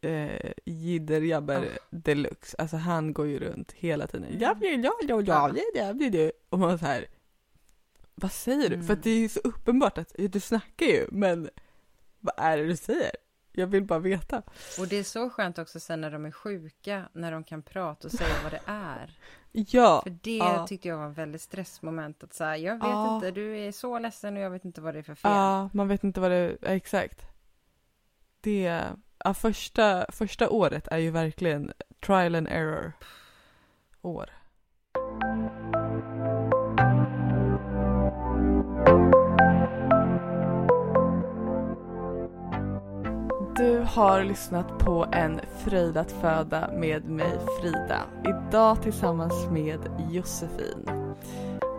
eh, 0.00 0.52
jidder 0.64 1.20
jabber 1.20 1.56
Ah. 1.56 1.78
deluxe. 1.90 2.56
Alltså 2.58 2.76
han 2.76 3.12
går 3.12 3.26
ju 3.26 3.38
runt 3.38 3.72
hela 3.72 4.06
tiden. 4.06 4.26
Ja, 4.40 4.56
ja, 4.60 4.68
ja, 4.68 4.76
ja, 5.08 5.22
ja, 5.22 5.50
ja, 5.54 5.62
ja, 5.74 5.94
ja, 6.00 6.08
ja. 6.18 6.30
Och 6.48 6.58
man 6.58 6.78
så 6.78 6.86
här. 6.86 7.06
Vad 8.20 8.32
säger 8.32 8.68
du? 8.68 8.74
Mm. 8.74 8.86
För 8.86 8.92
att 8.92 9.02
det 9.02 9.10
är 9.10 9.18
ju 9.18 9.28
så 9.28 9.40
uppenbart 9.44 9.98
att 9.98 10.12
du 10.18 10.40
snackar 10.40 10.86
ju, 10.86 11.06
men 11.12 11.50
vad 12.20 12.34
är 12.36 12.56
det 12.58 12.66
du 12.66 12.76
säger? 12.76 13.10
Jag 13.52 13.66
vill 13.66 13.84
bara 13.84 13.98
veta. 13.98 14.42
Och 14.78 14.88
det 14.88 14.96
är 14.96 15.02
så 15.04 15.30
skönt 15.30 15.58
också 15.58 15.80
sen 15.80 16.00
när 16.00 16.10
de 16.10 16.24
är 16.26 16.30
sjuka, 16.30 17.08
när 17.12 17.32
de 17.32 17.44
kan 17.44 17.62
prata 17.62 18.08
och 18.08 18.12
säga 18.12 18.34
vad 18.42 18.52
det 18.52 18.60
är. 18.66 19.18
Ja, 19.52 20.00
För 20.02 20.10
det 20.22 20.36
Ja. 20.36 20.66
tyckte 20.66 20.88
jag 20.88 20.96
var 20.96 21.04
en 21.04 21.12
väldigt 21.12 21.40
stressmoment 21.42 22.22
att 22.22 22.34
säga, 22.34 22.56
jag 22.56 22.74
vet 22.74 22.82
Ja. 22.84 23.14
inte, 23.14 23.30
du 23.30 23.58
är 23.58 23.72
så 23.72 23.98
ledsen 23.98 24.36
och 24.36 24.42
jag 24.42 24.50
vet 24.50 24.64
inte 24.64 24.80
vad 24.80 24.94
det 24.94 24.98
är 24.98 25.02
för 25.02 25.14
fel. 25.14 25.30
ja, 25.30 25.70
man 25.72 25.88
vet 25.88 26.04
inte 26.04 26.20
vad 26.20 26.30
det 26.30 26.36
är 26.36 26.58
exakt. 26.62 27.26
Det, 28.40 28.82
ja, 29.24 29.34
första, 29.34 30.06
första 30.12 30.50
året 30.50 30.88
är 30.88 30.98
ju 30.98 31.10
verkligen 31.10 31.72
trial 32.00 32.34
and 32.34 32.48
error 32.48 32.92
år. 34.02 34.30
Du 43.58 43.84
har 43.86 44.24
lyssnat 44.24 44.78
på 44.78 45.06
en 45.12 45.40
fröjd 45.64 45.96
att 45.96 46.12
föda 46.12 46.70
med 46.72 47.04
mig 47.04 47.38
Frida. 47.60 48.00
Idag 48.24 48.82
tillsammans 48.82 49.46
med 49.50 49.80
Josefin. 50.10 50.90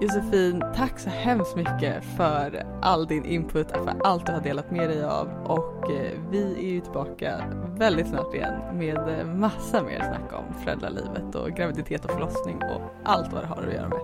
Josefin, 0.02 0.64
tack 0.76 1.00
så 1.00 1.10
hemskt 1.10 1.56
mycket 1.56 2.04
för 2.18 2.64
all 2.82 3.08
din 3.08 3.26
input, 3.26 3.72
för 3.72 3.94
allt 4.04 4.26
du 4.26 4.32
har 4.32 4.42
delat 4.42 4.72
med 4.72 4.90
dig 4.90 5.04
av 5.04 5.30
och 5.46 5.92
eh, 5.92 6.12
vi 6.32 6.54
är 6.54 6.74
ju 6.74 6.82
tillbaka 6.82 7.44
väldigt 7.78 8.08
snart 8.08 8.34
igen 8.34 8.54
med 8.74 9.20
eh, 9.20 9.26
massa 9.26 9.84
mer 9.84 10.00
snack 10.00 10.34
om 10.34 10.54
föräldralivet 10.64 11.36
och 11.36 11.50
graviditet 11.50 12.06
och 12.06 12.12
förlossning 12.12 12.58
och 12.58 12.82
allt 13.04 13.34
vad 13.34 13.44
det 13.44 13.48
har 13.48 13.64
att 13.68 13.74
göra 13.74 13.90
med. 13.90 14.02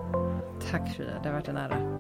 Tack 0.72 0.96
Frida, 0.96 1.12
det 1.24 1.30
har 1.30 1.34
varit 1.34 1.48
en 1.48 1.58
ära. 1.58 2.00